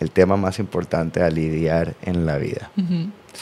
el 0.00 0.10
tema 0.10 0.36
más 0.36 0.58
importante 0.58 1.22
a 1.22 1.30
lidiar 1.30 1.94
en 2.02 2.26
la 2.26 2.38
vida. 2.38 2.70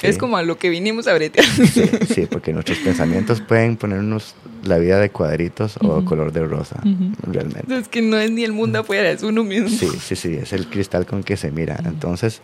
Es 0.02 0.18
como 0.18 0.36
a 0.36 0.42
lo 0.42 0.58
que 0.58 0.68
vinimos 0.68 1.06
a 1.06 1.14
bretear. 1.14 1.46
Sí, 1.46 2.26
porque 2.30 2.52
nuestros 2.52 2.78
pensamientos 2.78 3.40
pueden 3.40 3.76
ponernos 3.76 4.34
la 4.64 4.78
vida 4.78 5.00
de 5.00 5.10
cuadritos 5.10 5.76
o 5.80 6.04
color 6.04 6.32
de 6.32 6.44
rosa, 6.44 6.80
realmente. 7.22 7.78
Es 7.78 7.88
que 7.88 8.02
no 8.02 8.18
es 8.18 8.30
ni 8.30 8.44
el 8.44 8.52
mundo 8.52 8.80
afuera, 8.80 9.10
es 9.10 9.22
uno 9.22 9.44
mismo. 9.44 9.68
Sí, 9.68 9.88
sí, 10.00 10.16
sí, 10.16 10.34
es 10.34 10.52
el 10.52 10.68
cristal 10.68 11.06
con 11.06 11.22
que 11.22 11.36
se 11.36 11.50
mira. 11.50 11.78
Entonces, 11.84 12.40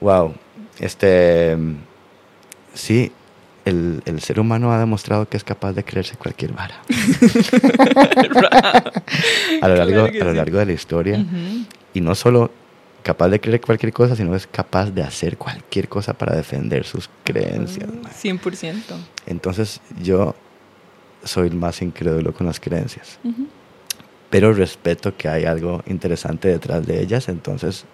wow, 0.00 0.34
este, 0.78 1.56
sí, 2.72 3.12
el, 3.64 4.02
el, 4.04 4.20
ser 4.20 4.40
humano 4.40 4.72
ha 4.72 4.78
demostrado 4.78 5.28
que 5.28 5.36
es 5.36 5.44
capaz 5.44 5.72
de 5.72 5.84
creerse 5.84 6.16
cualquier 6.16 6.52
vara. 6.52 6.82
a, 9.60 9.68
lo 9.68 9.76
largo, 9.76 10.04
a 10.04 10.24
lo 10.24 10.32
largo 10.32 10.58
de 10.58 10.66
la 10.66 10.72
historia. 10.72 11.24
Y 11.92 12.00
no 12.00 12.14
solo 12.14 12.50
capaz 13.04 13.28
de 13.28 13.40
creer 13.40 13.60
cualquier 13.60 13.92
cosa, 13.92 14.16
sino 14.16 14.34
es 14.34 14.46
capaz 14.46 14.90
de 14.90 15.02
hacer 15.02 15.36
cualquier 15.36 15.88
cosa 15.88 16.14
para 16.14 16.34
defender 16.34 16.84
sus 16.84 17.08
creencias. 17.22 17.88
100%. 17.88 18.80
Entonces 19.26 19.80
yo 20.02 20.34
soy 21.22 21.48
el 21.48 21.54
más 21.54 21.82
incrédulo 21.82 22.32
con 22.32 22.46
las 22.46 22.58
creencias. 22.58 23.20
Pero 24.30 24.52
respeto 24.52 25.16
que 25.16 25.28
hay 25.28 25.44
algo 25.44 25.82
interesante 25.86 26.48
detrás 26.48 26.84
de 26.86 27.00
ellas, 27.00 27.28
entonces 27.28 27.84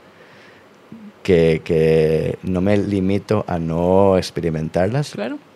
que, 1.22 1.60
que 1.64 2.38
no 2.42 2.60
me 2.62 2.78
limito 2.78 3.44
a 3.46 3.58
no 3.58 4.16
experimentarlas. 4.16 5.10
Claro 5.10 5.49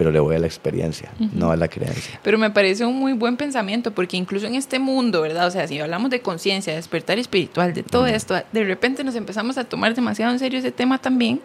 pero 0.00 0.10
le 0.10 0.18
voy 0.18 0.34
a 0.34 0.38
la 0.38 0.46
experiencia, 0.46 1.10
no 1.34 1.50
a 1.50 1.56
la 1.56 1.68
creencia. 1.68 2.18
Pero 2.22 2.38
me 2.38 2.48
parece 2.48 2.86
un 2.86 2.96
muy 2.96 3.12
buen 3.12 3.36
pensamiento, 3.36 3.90
porque 3.90 4.16
incluso 4.16 4.46
en 4.46 4.54
este 4.54 4.78
mundo, 4.78 5.20
¿verdad? 5.20 5.46
O 5.46 5.50
sea, 5.50 5.68
si 5.68 5.78
hablamos 5.78 6.10
de 6.10 6.22
conciencia, 6.22 6.74
despertar 6.74 7.18
espiritual, 7.18 7.74
de 7.74 7.82
todo 7.82 8.06
esto, 8.06 8.34
de 8.50 8.64
repente 8.64 9.04
nos 9.04 9.14
empezamos 9.14 9.58
a 9.58 9.64
tomar 9.64 9.94
demasiado 9.94 10.32
en 10.32 10.38
serio 10.38 10.58
ese 10.58 10.72
tema 10.72 10.96
también 10.96 11.42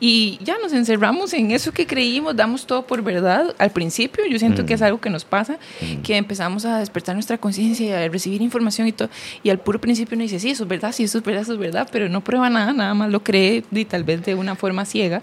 y 0.00 0.38
ya 0.42 0.56
nos 0.58 0.72
encerramos 0.72 1.34
en 1.34 1.50
eso 1.50 1.72
que 1.72 1.86
creímos, 1.86 2.34
damos 2.34 2.66
todo 2.66 2.86
por 2.86 3.02
verdad. 3.02 3.54
Al 3.58 3.70
principio 3.70 4.24
yo 4.26 4.38
siento 4.38 4.64
que 4.64 4.72
es 4.74 4.82
algo 4.82 4.98
que 4.98 5.10
nos 5.10 5.26
pasa, 5.26 5.58
que 6.02 6.16
empezamos 6.16 6.64
a 6.64 6.78
despertar 6.78 7.14
nuestra 7.14 7.36
conciencia 7.36 7.86
y 7.86 7.92
a 7.92 8.08
recibir 8.08 8.40
información 8.40 8.88
y 8.88 8.92
todo, 8.92 9.10
y 9.42 9.50
al 9.50 9.58
puro 9.58 9.78
principio 9.78 10.16
uno 10.16 10.22
dice, 10.22 10.40
sí, 10.40 10.50
eso 10.50 10.62
es 10.62 10.68
verdad, 10.68 10.92
sí, 10.92 11.04
eso 11.04 11.18
es 11.18 11.24
verdad, 11.24 11.42
eso 11.42 11.52
es 11.52 11.58
verdad, 11.58 11.86
pero 11.92 12.08
no 12.08 12.22
prueba 12.22 12.48
nada, 12.48 12.72
nada 12.72 12.94
más 12.94 13.10
lo 13.10 13.22
cree 13.22 13.62
y 13.70 13.84
tal 13.84 14.04
vez 14.04 14.24
de 14.24 14.34
una 14.34 14.54
forma 14.54 14.86
ciega. 14.86 15.22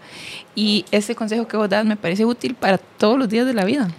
Y 0.53 0.86
ese 0.91 1.15
consejo 1.15 1.47
que 1.47 1.57
vos 1.57 1.69
das 1.69 1.84
me 1.84 1.97
parece 1.97 2.23
útil 2.23 2.53
para 2.53 2.78
todos 2.78 3.17
los 3.17 3.28
días 3.30 3.47
de 3.47 3.55
la 3.55 3.65
vida. 3.65 3.89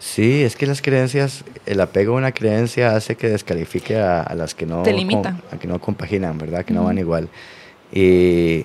Sí, 0.00 0.42
es 0.42 0.56
que 0.56 0.66
las 0.66 0.80
creencias, 0.82 1.44
el 1.66 1.80
apego 1.80 2.14
a 2.14 2.18
una 2.18 2.32
creencia 2.32 2.94
hace 2.94 3.16
que 3.16 3.28
descalifique 3.28 3.96
a, 3.96 4.34
las 4.34 4.54
que 4.54 4.66
no, 4.66 4.82
Te 4.82 4.92
limita. 4.92 5.40
a 5.52 5.58
que 5.58 5.66
no 5.66 5.78
compaginan, 5.78 6.38
¿verdad? 6.38 6.64
Que 6.64 6.72
no 6.72 6.84
van 6.84 6.98
igual. 6.98 7.28
Y 7.92 8.64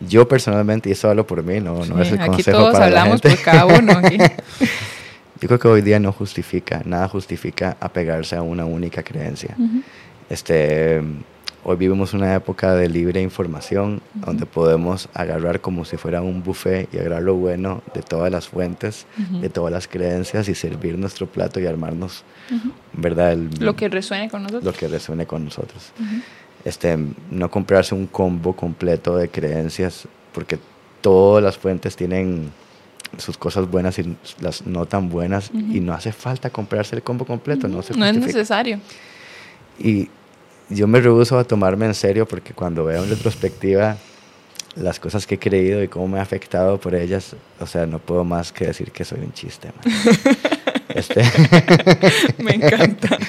yo 0.00 0.28
personalmente, 0.28 0.88
y 0.88 0.92
eso 0.92 1.10
hablo 1.10 1.26
por 1.26 1.42
mí, 1.42 1.60
no, 1.60 1.84
no 1.84 2.00
es 2.00 2.12
el 2.12 2.18
consejo 2.18 2.58
todos 2.58 2.72
para 2.72 2.86
hablamos 2.86 3.22
la 3.24 3.30
por 3.30 3.42
cada 3.42 3.66
uno. 3.66 4.00
yo 5.40 5.48
creo 5.48 5.58
que 5.58 5.68
hoy 5.68 5.82
día 5.82 5.98
no 5.98 6.12
justifica, 6.12 6.82
nada 6.84 7.08
justifica 7.08 7.76
apegarse 7.80 8.36
a 8.36 8.42
una 8.42 8.64
única 8.64 9.02
creencia. 9.02 9.56
este, 10.30 11.02
hoy 11.64 11.76
vivimos 11.76 12.14
una 12.14 12.34
época 12.34 12.74
de 12.74 12.88
libre 12.88 13.20
información, 13.20 14.00
donde 14.14 14.46
podemos 14.46 15.08
agarrar 15.14 15.60
como 15.60 15.84
si 15.84 15.96
fuera 15.96 16.22
un 16.22 16.42
buffet 16.42 16.88
y 16.94 16.98
agarrar 16.98 17.22
lo 17.22 17.34
bueno 17.34 17.82
de 17.94 18.02
todas 18.02 18.30
las 18.30 18.48
fuentes, 18.48 19.06
de 19.16 19.48
todas 19.48 19.72
las 19.72 19.88
creencias 19.88 20.48
y 20.48 20.54
servir 20.54 20.96
nuestro 20.96 21.26
plato 21.26 21.60
y 21.60 21.66
armarnos, 21.66 22.24
¿verdad? 22.92 23.36
lo 23.58 23.74
que 23.74 23.88
resuene 23.88 24.30
con 24.30 24.42
nosotros. 24.44 24.64
Lo 24.64 24.72
que 24.72 24.88
resuene 24.88 25.26
con 25.26 25.44
nosotros. 25.44 25.92
Este, 26.64 26.98
no 27.30 27.50
comprarse 27.50 27.94
un 27.94 28.06
combo 28.06 28.54
completo 28.54 29.16
de 29.16 29.28
creencias, 29.28 30.06
porque 30.32 30.58
todas 31.00 31.42
las 31.42 31.56
fuentes 31.56 31.96
tienen 31.96 32.50
sus 33.16 33.38
cosas 33.38 33.70
buenas 33.70 33.98
y 33.98 34.16
las 34.40 34.66
no 34.66 34.86
tan 34.86 35.08
buenas 35.08 35.50
y 35.52 35.80
no 35.80 35.94
hace 35.94 36.12
falta 36.12 36.50
comprarse 36.50 36.96
el 36.96 37.02
combo 37.02 37.24
completo, 37.24 37.68
no 37.68 37.80
No 37.96 38.06
es 38.06 38.16
necesario. 38.16 38.80
Y 39.78 40.08
yo 40.68 40.86
me 40.86 41.00
rehuso 41.00 41.38
a 41.38 41.44
tomarme 41.44 41.86
en 41.86 41.94
serio 41.94 42.26
porque 42.28 42.52
cuando 42.52 42.84
veo 42.84 43.02
en 43.02 43.08
retrospectiva 43.08 43.96
las 44.76 45.00
cosas 45.00 45.26
que 45.26 45.36
he 45.36 45.38
creído 45.38 45.82
y 45.82 45.88
cómo 45.88 46.06
me 46.08 46.18
ha 46.18 46.22
afectado 46.22 46.78
por 46.78 46.94
ellas, 46.94 47.34
o 47.58 47.66
sea, 47.66 47.86
no 47.86 47.98
puedo 47.98 48.24
más 48.24 48.52
que 48.52 48.66
decir 48.66 48.92
que 48.92 49.04
soy 49.04 49.20
un 49.20 49.32
chiste. 49.32 49.72
este. 50.94 51.22
me 52.38 52.54
encanta. 52.54 53.16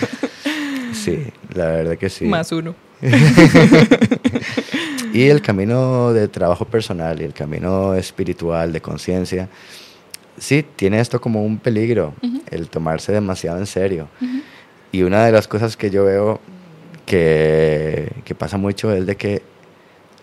Sí, 0.92 1.28
la 1.54 1.68
verdad 1.68 1.98
que 1.98 2.10
sí. 2.10 2.26
Más 2.26 2.52
uno. 2.52 2.76
y 5.14 5.24
el 5.24 5.42
camino 5.42 6.14
de 6.14 6.28
trabajo 6.28 6.66
personal 6.66 7.22
y 7.22 7.24
el 7.24 7.34
camino 7.34 7.96
espiritual 7.96 8.74
de 8.74 8.82
conciencia, 8.82 9.50
sí, 10.38 10.66
tiene 10.76 11.00
esto 11.00 11.22
como 11.22 11.44
un 11.44 11.58
peligro, 11.58 12.14
el 12.52 12.70
tomarse 12.70 13.12
demasiado 13.12 13.60
en 13.60 13.66
serio. 13.66 14.08
Y 14.92 15.04
una 15.04 15.26
de 15.26 15.32
las 15.32 15.48
cosas 15.48 15.78
que 15.78 15.90
yo 15.90 16.06
veo 16.06 16.40
que, 17.06 18.12
que 18.26 18.36
pasa 18.36 18.58
mucho 18.58 18.94
es 18.94 19.06
de 19.06 19.16
que 19.16 19.42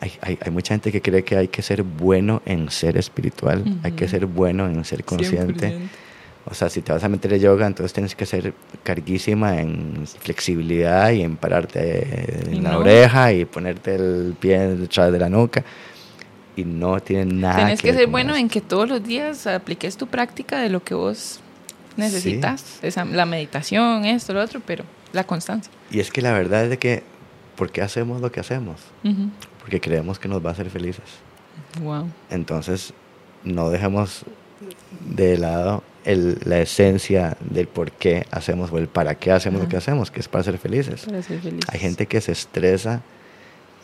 hay, 0.00 0.12
hay, 0.20 0.38
hay, 0.40 0.50
mucha 0.50 0.74
gente 0.74 0.92
que 0.92 1.00
cree 1.00 1.24
que 1.24 1.36
hay 1.36 1.48
que 1.48 1.62
ser 1.62 1.82
bueno 1.82 2.42
en 2.44 2.70
ser 2.70 2.98
espiritual, 2.98 3.64
hay 3.82 3.92
que 3.92 4.08
ser 4.08 4.26
bueno 4.26 4.66
en 4.66 4.84
ser 4.84 5.04
consciente. 5.04 5.88
O 6.48 6.54
sea, 6.54 6.70
si 6.70 6.80
te 6.80 6.92
vas 6.92 7.02
a 7.02 7.08
meter 7.08 7.32
en 7.32 7.40
yoga, 7.40 7.66
entonces 7.66 7.92
tienes 7.92 8.14
que 8.14 8.24
ser 8.24 8.54
carguísima 8.84 9.60
en 9.60 10.06
flexibilidad 10.20 11.10
y 11.10 11.22
en 11.22 11.36
pararte 11.36 12.52
en 12.52 12.62
la 12.62 12.78
oreja 12.78 13.32
y 13.32 13.44
ponerte 13.44 13.96
el 13.96 14.36
pie 14.38 14.58
detrás 14.76 15.10
de 15.10 15.18
la 15.18 15.28
nuca. 15.28 15.64
Y 16.54 16.64
no 16.64 17.00
tiene 17.00 17.34
nada 17.34 17.56
Tienes 17.56 17.82
que, 17.82 17.92
ser 17.92 18.06
bueno 18.06 18.36
en 18.36 18.48
que 18.48 18.60
todos 18.60 18.88
los 18.88 19.02
días 19.02 19.46
apliques 19.48 19.96
tu 19.96 20.06
práctica 20.06 20.60
de 20.60 20.68
lo 20.68 20.82
que 20.84 20.94
vos 20.94 21.40
necesitas. 21.96 22.78
Esa, 22.80 23.04
la 23.04 23.26
meditación, 23.26 24.04
esto, 24.04 24.32
lo 24.32 24.40
otro, 24.40 24.60
pero 24.64 24.84
la 25.12 25.24
constancia. 25.24 25.72
Y 25.90 25.98
es 25.98 26.12
que 26.12 26.22
la 26.22 26.32
verdad 26.32 26.64
es 26.64 26.70
de 26.70 26.78
que, 26.78 27.02
¿por 27.56 27.72
qué 27.72 27.82
hacemos 27.82 28.20
lo 28.20 28.30
que 28.30 28.38
hacemos? 28.38 28.80
Porque 29.58 29.80
creemos 29.80 30.20
que 30.20 30.28
nos 30.28 30.44
va 30.44 30.50
a 30.50 30.52
hacer 30.52 30.70
felices. 30.70 31.04
Wow. 31.82 32.08
Entonces, 32.30 32.94
no 33.42 33.68
dejemos 33.68 34.24
de 35.00 35.38
lado 35.38 35.82
el, 36.06 36.38
la 36.44 36.60
esencia 36.60 37.36
del 37.40 37.66
por 37.66 37.90
qué 37.90 38.26
hacemos 38.30 38.72
o 38.72 38.78
el 38.78 38.86
para 38.86 39.16
qué 39.16 39.32
hacemos 39.32 39.60
lo 39.60 39.68
que 39.68 39.76
hacemos, 39.76 40.10
que 40.10 40.20
es 40.20 40.28
para 40.28 40.44
ser 40.44 40.56
felices. 40.56 41.04
Para 41.04 41.20
ser 41.22 41.40
felices. 41.40 41.68
Hay 41.68 41.80
gente 41.80 42.06
que 42.06 42.20
se 42.20 42.32
estresa 42.32 43.02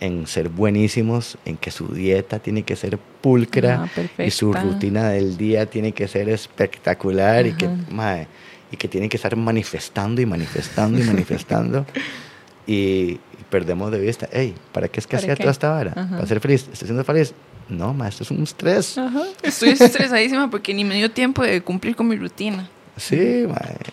en 0.01 0.27
ser 0.27 0.49
buenísimos, 0.49 1.37
en 1.45 1.57
que 1.57 1.71
su 1.71 1.89
dieta 1.89 2.39
tiene 2.39 2.63
que 2.63 2.77
ser 2.77 2.99
pulcra 2.99 3.85
ah, 3.85 4.23
y 4.23 4.31
su 4.31 4.53
rutina 4.53 5.11
del 5.11 5.37
día 5.37 5.67
tiene 5.67 5.93
que 5.93 6.09
ser 6.09 6.29
espectacular 6.29 7.47
y 7.47 7.53
que, 7.55 7.69
mae, 7.91 8.27
y 8.71 8.77
que 8.77 8.89
tienen 8.89 9.11
que 9.11 9.17
estar 9.17 9.37
manifestando 9.37 10.21
y 10.21 10.27
manifestando 10.27 11.01
y 11.01 11.05
manifestando 11.05 11.87
y, 12.67 13.21
perdemos 13.51 13.93
de 13.93 14.01
vista, 14.01 14.29
hey, 14.33 14.55
¿para 14.73 14.89
qué 14.89 14.99
es 14.99 15.07
que 15.07 15.17
hacía 15.17 15.37
toda 15.37 15.51
esta 15.51 15.69
vara? 15.69 15.93
¿Para 15.93 16.27
ser 16.27 16.41
feliz? 16.41 16.67
¿Estoy 16.73 16.87
siendo 16.87 17.05
feliz? 17.05 17.35
No, 17.73 17.95
maestro, 17.95 18.25
es 18.25 18.31
un 18.31 18.43
estrés. 18.43 18.99
Estoy 19.43 19.71
estresadísima 19.71 20.51
porque 20.51 20.75
ni 20.75 20.85
me 20.85 20.97
dio 20.97 21.11
tiempo 21.11 21.43
de 21.43 21.61
cumplir 21.63 21.97
con 21.97 22.09
mi 22.09 22.17
rutina. 22.17 22.69
Sí, 22.97 23.47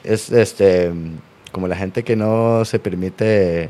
es 0.04 0.32
este 0.32 0.92
como 1.52 1.68
la 1.68 1.76
gente 1.76 2.04
que 2.04 2.16
no 2.16 2.64
se 2.66 2.78
permite 2.80 3.70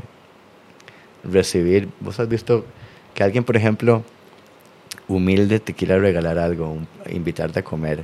recibir. 1.23 1.87
Vos 1.99 2.19
has 2.19 2.27
visto 2.27 2.65
que 3.13 3.23
alguien, 3.23 3.43
por 3.43 3.55
ejemplo, 3.55 4.03
humilde 5.07 5.59
te 5.59 5.73
quiera 5.73 5.97
regalar 5.97 6.37
algo, 6.37 6.77
invitarte 7.09 7.59
a 7.59 7.63
comer 7.63 8.03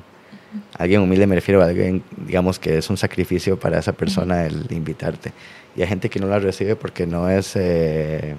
Alguien 0.77 1.01
humilde 1.01 1.27
me 1.27 1.35
refiero 1.35 1.61
a 1.61 1.65
alguien, 1.65 2.03
digamos, 2.25 2.59
que 2.59 2.77
es 2.77 2.89
un 2.89 2.97
sacrificio 2.97 3.59
para 3.59 3.79
esa 3.79 3.93
persona 3.93 4.45
el 4.45 4.65
invitarte. 4.71 5.31
Y 5.75 5.81
hay 5.81 5.87
gente 5.87 6.09
que 6.09 6.19
no 6.19 6.27
la 6.27 6.39
recibe 6.39 6.75
porque 6.75 7.05
no 7.05 7.29
es, 7.29 7.55
eh, 7.55 8.35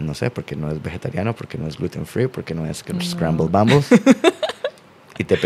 no 0.00 0.14
sé, 0.14 0.30
porque 0.30 0.56
no 0.56 0.70
es 0.70 0.82
vegetariano, 0.82 1.34
porque 1.34 1.58
no 1.58 1.66
es 1.66 1.76
gluten 1.76 2.06
free, 2.06 2.26
porque 2.26 2.54
no 2.54 2.66
es 2.66 2.84
scrambled 3.02 3.50
bambus. 3.50 3.86
y, 5.18 5.24
te 5.24 5.38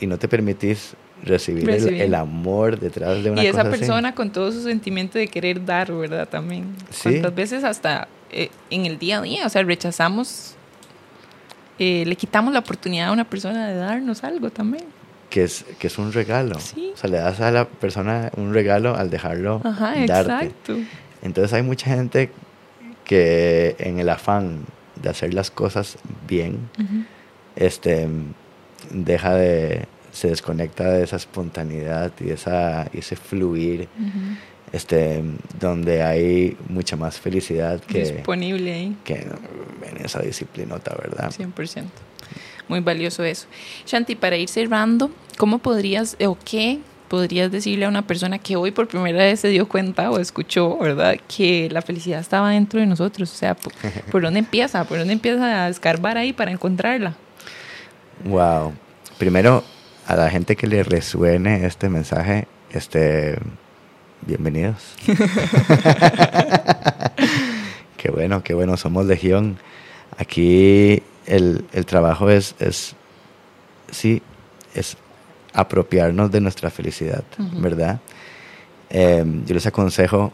y, 0.00 0.06
no 0.06 0.18
te 0.18 0.28
permitís 0.28 0.94
recibir, 1.22 1.68
el, 1.70 2.14
amor 2.14 2.78
detrás 2.78 3.22
de 3.22 3.30
una 3.30 3.42
Y 3.42 3.46
esa 3.46 3.64
persona 3.64 4.14
con 4.14 4.30
todo 4.30 4.52
su 4.52 4.62
sentimiento 4.62 5.18
de 5.18 5.28
querer 5.28 5.64
dar, 5.64 5.92
¿verdad? 5.92 6.28
También. 6.28 6.74
¿Cuántas 7.02 7.34
veces 7.34 7.64
hasta 7.64 8.08
eh, 8.30 8.50
en 8.70 8.86
el 8.86 8.98
día 8.98 9.18
a 9.18 9.22
día, 9.22 9.46
o 9.46 9.48
sea, 9.48 9.62
rechazamos, 9.62 10.54
eh, 11.78 12.04
le 12.06 12.16
quitamos 12.16 12.52
la 12.52 12.60
oportunidad 12.60 13.08
a 13.08 13.12
una 13.12 13.24
persona 13.24 13.68
de 13.68 13.76
darnos 13.76 14.24
algo 14.24 14.50
también 14.50 14.84
que 15.34 15.42
es, 15.42 15.64
que 15.80 15.88
es 15.88 15.98
un 15.98 16.12
regalo. 16.12 16.56
O 16.56 16.96
sea, 16.96 17.10
le 17.10 17.16
das 17.16 17.40
a 17.40 17.50
la 17.50 17.66
persona 17.66 18.30
un 18.36 18.54
regalo 18.54 18.94
al 18.94 19.10
dejarlo 19.10 19.60
Ajá, 19.64 19.94
darte. 20.06 20.46
Exacto. 20.46 20.76
Entonces 21.22 21.52
hay 21.52 21.62
mucha 21.62 21.90
gente 21.90 22.30
que 23.04 23.76
en 23.78 23.98
el 23.98 24.08
afán 24.08 24.64
de 25.00 25.08
hacer 25.08 25.34
las 25.34 25.50
cosas 25.50 25.98
bien, 26.26 26.70
este, 27.56 28.08
deja 28.90 29.34
de, 29.34 29.86
se 30.12 30.28
desconecta 30.28 30.90
de 30.90 31.04
esa 31.04 31.16
espontaneidad 31.16 32.12
y, 32.20 32.30
esa, 32.30 32.88
y 32.92 32.98
ese 32.98 33.16
fluir, 33.16 33.88
este, 34.72 35.22
donde 35.60 36.02
hay 36.02 36.56
mucha 36.68 36.96
más 36.96 37.20
felicidad 37.20 37.80
que... 37.80 38.12
Disponible 38.12 38.72
ahí. 38.72 38.96
Que 39.04 39.14
en 39.14 40.04
esa 40.04 40.20
disciplinota, 40.20 40.94
¿verdad? 40.96 41.30
100% 41.30 41.84
muy 42.68 42.80
valioso 42.80 43.24
eso. 43.24 43.46
Shanti, 43.86 44.14
para 44.14 44.36
ir 44.36 44.48
cerrando, 44.48 45.10
¿cómo 45.36 45.58
podrías 45.58 46.16
o 46.24 46.38
qué 46.44 46.80
podrías 47.08 47.50
decirle 47.50 47.84
a 47.84 47.88
una 47.88 48.06
persona 48.06 48.38
que 48.38 48.56
hoy 48.56 48.70
por 48.70 48.88
primera 48.88 49.18
vez 49.18 49.40
se 49.40 49.48
dio 49.48 49.68
cuenta 49.68 50.10
o 50.10 50.18
escuchó, 50.18 50.78
¿verdad? 50.78 51.16
Que 51.28 51.68
la 51.70 51.82
felicidad 51.82 52.20
estaba 52.20 52.50
dentro 52.50 52.80
de 52.80 52.86
nosotros. 52.86 53.32
O 53.32 53.36
sea, 53.36 53.56
¿por, 54.10 54.22
dónde 54.22 54.40
empieza? 54.40 54.84
¿Por 54.84 54.98
dónde 54.98 55.12
empieza 55.12 55.64
a 55.64 55.68
escarbar 55.68 56.16
ahí 56.16 56.32
para 56.32 56.50
encontrarla? 56.50 57.14
Wow. 58.24 58.74
Primero, 59.18 59.64
a 60.06 60.16
la 60.16 60.30
gente 60.30 60.56
que 60.56 60.66
le 60.66 60.82
resuene 60.82 61.66
este 61.66 61.88
mensaje, 61.88 62.48
este, 62.70 63.38
bienvenidos. 64.22 64.94
qué 67.96 68.10
bueno, 68.10 68.42
qué 68.42 68.54
bueno, 68.54 68.76
somos 68.76 69.06
Legión. 69.06 69.58
Aquí 70.18 71.02
el, 71.26 71.64
el 71.72 71.86
trabajo 71.86 72.30
es, 72.30 72.54
es, 72.58 72.94
sí, 73.90 74.22
es 74.74 74.96
apropiarnos 75.54 76.30
de 76.30 76.40
nuestra 76.40 76.68
felicidad, 76.68 77.24
¿verdad? 77.38 78.00
Em, 78.90 79.44
yo 79.46 79.54
les 79.54 79.66
aconsejo 79.66 80.32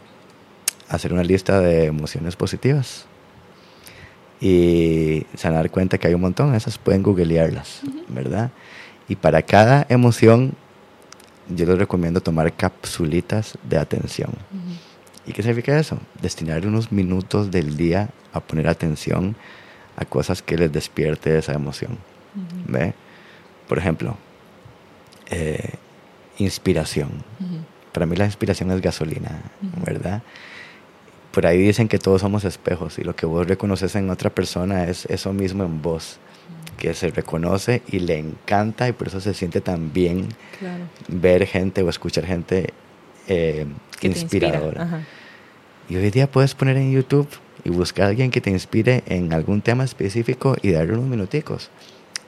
hacer 0.89 1.13
una 1.13 1.23
lista 1.23 1.61
de 1.61 1.85
emociones 1.85 2.35
positivas 2.35 3.05
y 4.41 5.25
se 5.35 5.47
van 5.47 5.53
a 5.53 5.61
dar 5.61 5.71
cuenta 5.71 5.97
que 5.97 6.07
hay 6.07 6.15
un 6.15 6.21
montón, 6.21 6.55
esas 6.55 6.77
pueden 6.77 7.03
googlearlas, 7.03 7.81
¿verdad? 8.09 8.49
Y 9.07 9.15
para 9.15 9.43
cada 9.43 9.85
emoción, 9.89 10.53
yo 11.47 11.65
les 11.65 11.77
recomiendo 11.77 12.21
tomar 12.21 12.51
capsulitas 12.53 13.57
de 13.63 13.77
atención. 13.77 14.31
¿Y 15.27 15.33
qué 15.33 15.43
significa 15.43 15.77
eso? 15.77 15.99
Destinar 16.21 16.65
unos 16.65 16.91
minutos 16.91 17.51
del 17.51 17.77
día 17.77 18.09
a 18.33 18.39
poner 18.39 18.67
atención 18.67 19.35
a 19.95 20.05
cosas 20.05 20.41
que 20.41 20.57
les 20.57 20.71
despierte 20.71 21.37
esa 21.37 21.53
emoción. 21.53 21.97
¿Ve? 22.67 22.93
Por 23.67 23.77
ejemplo, 23.77 24.17
eh, 25.31 25.71
inspiración. 26.37 27.09
Para 27.91 28.05
mí 28.05 28.15
la 28.15 28.25
inspiración 28.25 28.71
es 28.71 28.81
gasolina, 28.81 29.41
¿verdad? 29.85 30.21
Por 31.31 31.47
ahí 31.47 31.59
dicen 31.59 31.87
que 31.87 31.97
todos 31.97 32.21
somos 32.21 32.43
espejos 32.43 32.99
y 32.99 33.03
lo 33.03 33.15
que 33.15 33.25
vos 33.25 33.47
reconoces 33.47 33.95
en 33.95 34.09
otra 34.09 34.29
persona 34.29 34.85
es 34.85 35.05
eso 35.05 35.33
mismo 35.33 35.63
en 35.63 35.81
vos, 35.81 36.19
que 36.77 36.93
se 36.93 37.09
reconoce 37.09 37.81
y 37.87 37.99
le 37.99 38.17
encanta 38.17 38.87
y 38.89 38.91
por 38.91 39.07
eso 39.07 39.21
se 39.21 39.33
siente 39.33 39.61
tan 39.61 39.93
bien 39.93 40.27
ver 41.07 41.47
gente 41.47 41.81
o 41.83 41.89
escuchar 41.89 42.25
gente 42.25 42.73
eh, 43.27 43.65
inspiradora. 44.01 45.05
Y 45.87 45.95
hoy 45.95 46.11
día 46.11 46.29
puedes 46.29 46.53
poner 46.55 46.77
en 46.77 46.91
YouTube 46.91 47.29
y 47.63 47.69
buscar 47.69 48.05
a 48.05 48.09
alguien 48.09 48.31
que 48.31 48.41
te 48.41 48.49
inspire 48.49 49.03
en 49.07 49.31
algún 49.33 49.61
tema 49.61 49.83
específico 49.83 50.57
y 50.61 50.71
darle 50.71 50.93
unos 50.93 51.05
minuticos. 51.05 51.69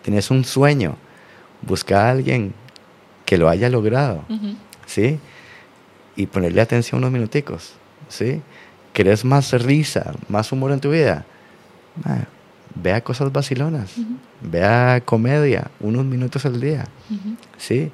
Tienes 0.01 0.31
un 0.31 0.45
sueño, 0.45 0.97
busca 1.61 2.05
a 2.05 2.11
alguien 2.11 2.53
que 3.33 3.39
lo 3.39 3.49
haya 3.49 3.67
logrado, 3.67 4.23
¿sí? 4.85 5.17
Y 6.15 6.27
ponerle 6.27 6.61
atención 6.61 6.99
unos 6.99 7.11
minuticos, 7.11 7.73
¿sí? 8.07 8.43
¿Querés 8.93 9.25
más 9.25 9.51
risa, 9.53 10.13
más 10.29 10.51
humor 10.51 10.71
en 10.71 10.79
tu 10.79 10.91
vida? 10.91 11.25
vea 12.75 13.01
cosas 13.01 13.33
vacilonas, 13.33 13.95
vea 14.39 15.01
comedia, 15.03 15.71
unos 15.79 16.05
minutos 16.05 16.45
al 16.45 16.61
día. 16.61 16.85
¿sí? 17.57 17.91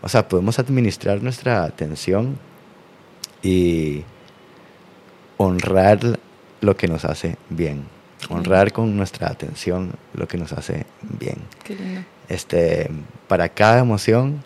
O 0.00 0.08
sea, 0.08 0.26
podemos 0.26 0.58
administrar 0.58 1.22
nuestra 1.22 1.62
atención 1.62 2.36
y 3.40 4.02
honrar 5.36 6.18
lo 6.60 6.76
que 6.76 6.88
nos 6.88 7.04
hace 7.04 7.36
bien. 7.50 7.84
Honrar 8.30 8.72
con 8.72 8.96
nuestra 8.96 9.28
atención 9.28 9.92
lo 10.12 10.26
que 10.26 10.38
nos 10.38 10.52
hace 10.52 10.86
bien. 11.20 11.36
Qué 11.62 11.76
lindo. 11.76 12.00
Este, 12.28 12.90
para 13.28 13.48
cada 13.48 13.78
emoción 13.78 14.42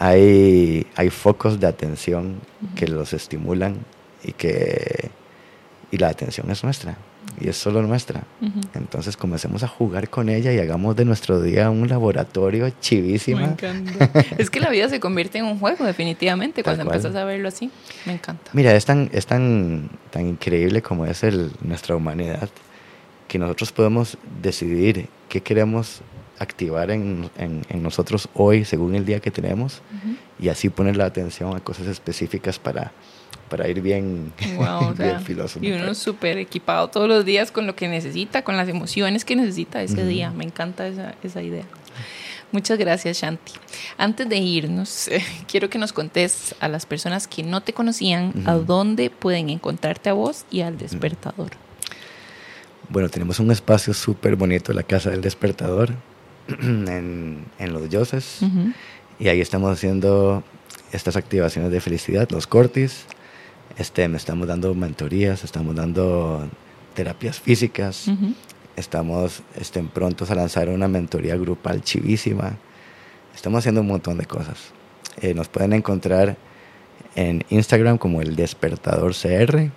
hay, 0.00 0.86
hay 0.94 1.10
focos 1.10 1.58
de 1.58 1.66
atención 1.66 2.36
que 2.76 2.86
los 2.86 3.12
estimulan 3.12 3.76
y 4.22 4.32
que 4.32 5.10
y 5.90 5.96
la 5.96 6.08
atención 6.08 6.50
es 6.50 6.62
nuestra 6.62 6.96
y 7.40 7.48
es 7.48 7.56
solo 7.56 7.82
nuestra. 7.82 8.22
Entonces 8.74 9.16
comencemos 9.16 9.62
a 9.62 9.68
jugar 9.68 10.08
con 10.08 10.28
ella 10.28 10.52
y 10.52 10.58
hagamos 10.58 10.94
de 10.96 11.04
nuestro 11.04 11.40
día 11.40 11.70
un 11.70 11.88
laboratorio 11.88 12.70
chivísima. 12.80 13.40
Me 13.40 13.46
encanta. 13.46 14.10
es 14.38 14.50
que 14.50 14.60
la 14.60 14.70
vida 14.70 14.88
se 14.88 15.00
convierte 15.00 15.38
en 15.38 15.44
un 15.44 15.58
juego, 15.58 15.84
definitivamente, 15.84 16.62
cuando 16.62 16.82
empiezas 16.82 17.14
a 17.14 17.24
verlo 17.24 17.48
así. 17.48 17.70
Me 18.06 18.14
encanta. 18.14 18.50
Mira, 18.52 18.74
es 18.74 18.84
tan, 18.84 19.10
es 19.12 19.26
tan, 19.26 19.90
tan 20.10 20.26
increíble 20.26 20.82
como 20.82 21.06
es 21.06 21.22
el, 21.22 21.50
nuestra 21.60 21.96
humanidad 21.96 22.48
que 23.26 23.38
nosotros 23.38 23.72
podemos 23.72 24.16
decidir 24.42 25.08
qué 25.28 25.40
queremos 25.42 26.00
activar 26.38 26.90
en, 26.90 27.30
en, 27.38 27.82
nosotros 27.82 28.28
hoy 28.34 28.64
según 28.64 28.94
el 28.94 29.04
día 29.04 29.20
que 29.20 29.30
tenemos 29.30 29.82
y 30.38 30.48
así 30.48 30.68
poner 30.68 30.96
la 30.96 31.06
atención 31.06 31.56
a 31.56 31.60
cosas 31.60 31.86
específicas 31.86 32.58
para 32.58 32.92
para 33.48 33.66
ir 33.68 33.80
bien, 33.80 34.32
wow, 34.56 34.94
Y 35.62 35.72
uno 35.72 35.94
súper 35.94 36.38
equipado 36.38 36.88
todos 36.88 37.08
los 37.08 37.24
días 37.24 37.50
con 37.50 37.66
lo 37.66 37.74
que 37.74 37.88
necesita, 37.88 38.42
con 38.42 38.56
las 38.56 38.68
emociones 38.68 39.24
que 39.24 39.36
necesita 39.36 39.82
ese 39.82 40.04
día. 40.04 40.30
Me 40.30 40.44
encanta 40.44 40.86
esa, 40.86 41.14
esa 41.22 41.42
idea. 41.42 41.64
Muchas 42.52 42.78
gracias, 42.78 43.18
Shanti. 43.18 43.52
Antes 43.98 44.28
de 44.28 44.38
irnos, 44.38 45.10
quiero 45.50 45.68
que 45.68 45.78
nos 45.78 45.92
contes 45.92 46.54
a 46.60 46.68
las 46.68 46.86
personas 46.86 47.26
que 47.26 47.42
no 47.42 47.62
te 47.62 47.72
conocían 47.72 48.32
a 48.46 48.54
dónde 48.54 49.10
pueden 49.10 49.50
encontrarte 49.50 50.10
a 50.10 50.14
vos 50.14 50.44
y 50.50 50.62
al 50.62 50.78
despertador. 50.78 51.50
Bueno, 52.88 53.10
tenemos 53.10 53.38
un 53.38 53.50
espacio 53.50 53.92
súper 53.92 54.36
bonito, 54.36 54.72
la 54.72 54.82
Casa 54.82 55.10
del 55.10 55.20
Despertador, 55.20 55.92
en, 56.60 57.44
en 57.58 57.72
Los 57.72 57.88
Dioses. 57.88 58.40
Y 59.18 59.28
ahí 59.28 59.40
estamos 59.40 59.70
haciendo 59.72 60.42
estas 60.92 61.16
activaciones 61.16 61.70
de 61.70 61.80
felicidad, 61.80 62.28
los 62.30 62.46
cortis, 62.46 63.04
este, 63.76 64.04
estamos 64.04 64.48
dando 64.48 64.74
mentorías, 64.74 65.44
estamos 65.44 65.74
dando 65.74 66.48
terapias 66.94 67.38
físicas, 67.38 68.10
estamos 68.76 69.42
este, 69.56 69.82
prontos 69.82 70.30
a 70.30 70.34
lanzar 70.34 70.68
una 70.68 70.88
mentoría 70.88 71.36
grupal 71.36 71.82
chivísima, 71.82 72.56
estamos 73.34 73.58
haciendo 73.58 73.82
un 73.82 73.88
montón 73.88 74.18
de 74.18 74.26
cosas. 74.26 74.72
Eh, 75.20 75.34
nos 75.34 75.48
pueden 75.48 75.72
encontrar 75.72 76.36
en 77.14 77.44
Instagram 77.50 77.98
como 77.98 78.22
el 78.22 78.34
despertador 78.36 79.14
CR, 79.14 79.70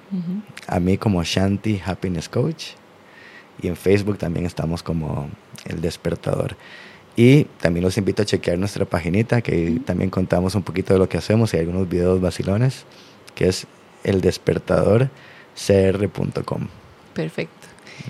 a 0.67 0.79
mí 0.79 0.97
como 0.97 1.23
Shanti 1.23 1.81
Happiness 1.83 2.29
Coach 2.29 2.80
y 3.61 3.67
en 3.67 3.75
Facebook 3.75 4.17
también 4.17 4.45
estamos 4.45 4.83
como 4.83 5.29
el 5.65 5.81
despertador. 5.81 6.55
Y 7.15 7.45
también 7.59 7.83
los 7.83 7.97
invito 7.97 8.21
a 8.21 8.25
chequear 8.25 8.57
nuestra 8.57 8.85
paginita, 8.85 9.41
que 9.41 9.81
también 9.85 10.09
contamos 10.09 10.55
un 10.55 10.63
poquito 10.63 10.93
de 10.93 10.99
lo 10.99 11.09
que 11.09 11.17
hacemos 11.17 11.53
y 11.53 11.57
algunos 11.57 11.89
videos 11.89 12.21
vacilones, 12.21 12.85
que 13.35 13.49
es 13.49 13.67
eldespertadorcr.com. 14.03 16.67
Perfecto. 17.13 17.60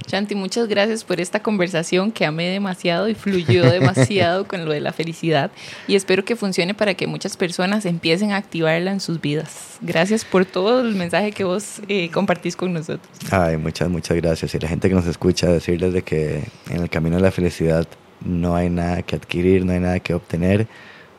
Shanti, 0.07 0.36
muchas 0.36 0.67
gracias 0.67 1.03
por 1.03 1.21
esta 1.21 1.41
conversación 1.41 2.11
que 2.11 2.25
amé 2.25 2.49
demasiado 2.49 3.07
y 3.07 3.15
fluyó 3.15 3.69
demasiado 3.69 4.45
con 4.47 4.65
lo 4.65 4.71
de 4.71 4.82
la 4.82 4.91
felicidad 4.93 5.51
y 5.88 5.95
espero 5.95 6.25
que 6.25 6.36
funcione 6.36 6.73
para 6.73 6.93
que 6.93 7.07
muchas 7.07 7.38
personas 7.38 7.86
empiecen 7.86 8.32
a 8.32 8.38
activarla 8.38 8.91
en 8.91 8.99
sus 8.99 9.21
vidas. 9.21 9.77
Gracias 9.82 10.25
por 10.25 10.45
todo 10.45 10.82
el 10.82 10.95
mensaje 10.95 11.32
que 11.32 11.43
vos 11.43 11.82
eh, 11.88 12.09
compartís 12.11 12.55
con 12.55 12.73
nosotros. 12.73 13.09
Ay, 13.32 13.57
muchas, 13.57 13.89
muchas 13.89 14.17
gracias. 14.17 14.53
Y 14.55 14.59
la 14.59 14.67
gente 14.67 14.89
que 14.89 14.95
nos 14.95 15.07
escucha 15.07 15.47
decirles 15.47 15.93
de 15.93 16.01
que 16.01 16.43
en 16.69 16.82
el 16.82 16.89
camino 16.89 17.15
de 17.15 17.21
la 17.21 17.32
felicidad 17.32 17.88
no 18.23 18.55
hay 18.55 18.69
nada 18.69 19.01
que 19.03 19.15
adquirir, 19.15 19.65
no 19.65 19.73
hay 19.73 19.79
nada 19.79 19.99
que 19.99 20.13
obtener 20.13 20.67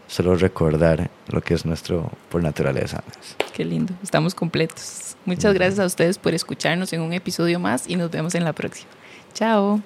solo 0.06 0.36
recordar 0.36 1.10
lo 1.28 1.40
que 1.40 1.54
es 1.54 1.64
nuestro 1.64 2.10
por 2.28 2.42
naturaleza. 2.42 3.02
Qué 3.54 3.64
lindo, 3.64 3.94
estamos 4.02 4.34
completos. 4.34 5.11
Muchas 5.24 5.54
gracias 5.54 5.78
a 5.78 5.86
ustedes 5.86 6.18
por 6.18 6.34
escucharnos 6.34 6.92
en 6.92 7.00
un 7.00 7.12
episodio 7.12 7.58
más 7.60 7.88
y 7.88 7.96
nos 7.96 8.10
vemos 8.10 8.34
en 8.34 8.44
la 8.44 8.52
próxima. 8.52 8.90
Chao. 9.34 9.80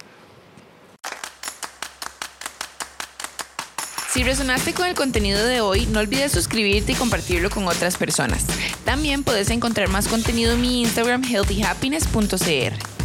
Si 4.17 4.23
resonaste 4.23 4.73
con 4.73 4.87
el 4.87 4.95
contenido 4.95 5.45
de 5.45 5.61
hoy, 5.61 5.85
no 5.85 6.01
olvides 6.01 6.33
suscribirte 6.33 6.93
y 6.93 6.95
compartirlo 6.95 7.51
con 7.51 7.69
otras 7.69 7.99
personas. 7.99 8.47
También 8.87 9.25
puedes 9.25 9.51
encontrar 9.51 9.89
más 9.91 10.09
contenido 10.09 10.55
en 10.55 10.63
mi 10.63 10.81
Instagram 10.81 11.23
healthyhappiness.cr. 11.23 12.96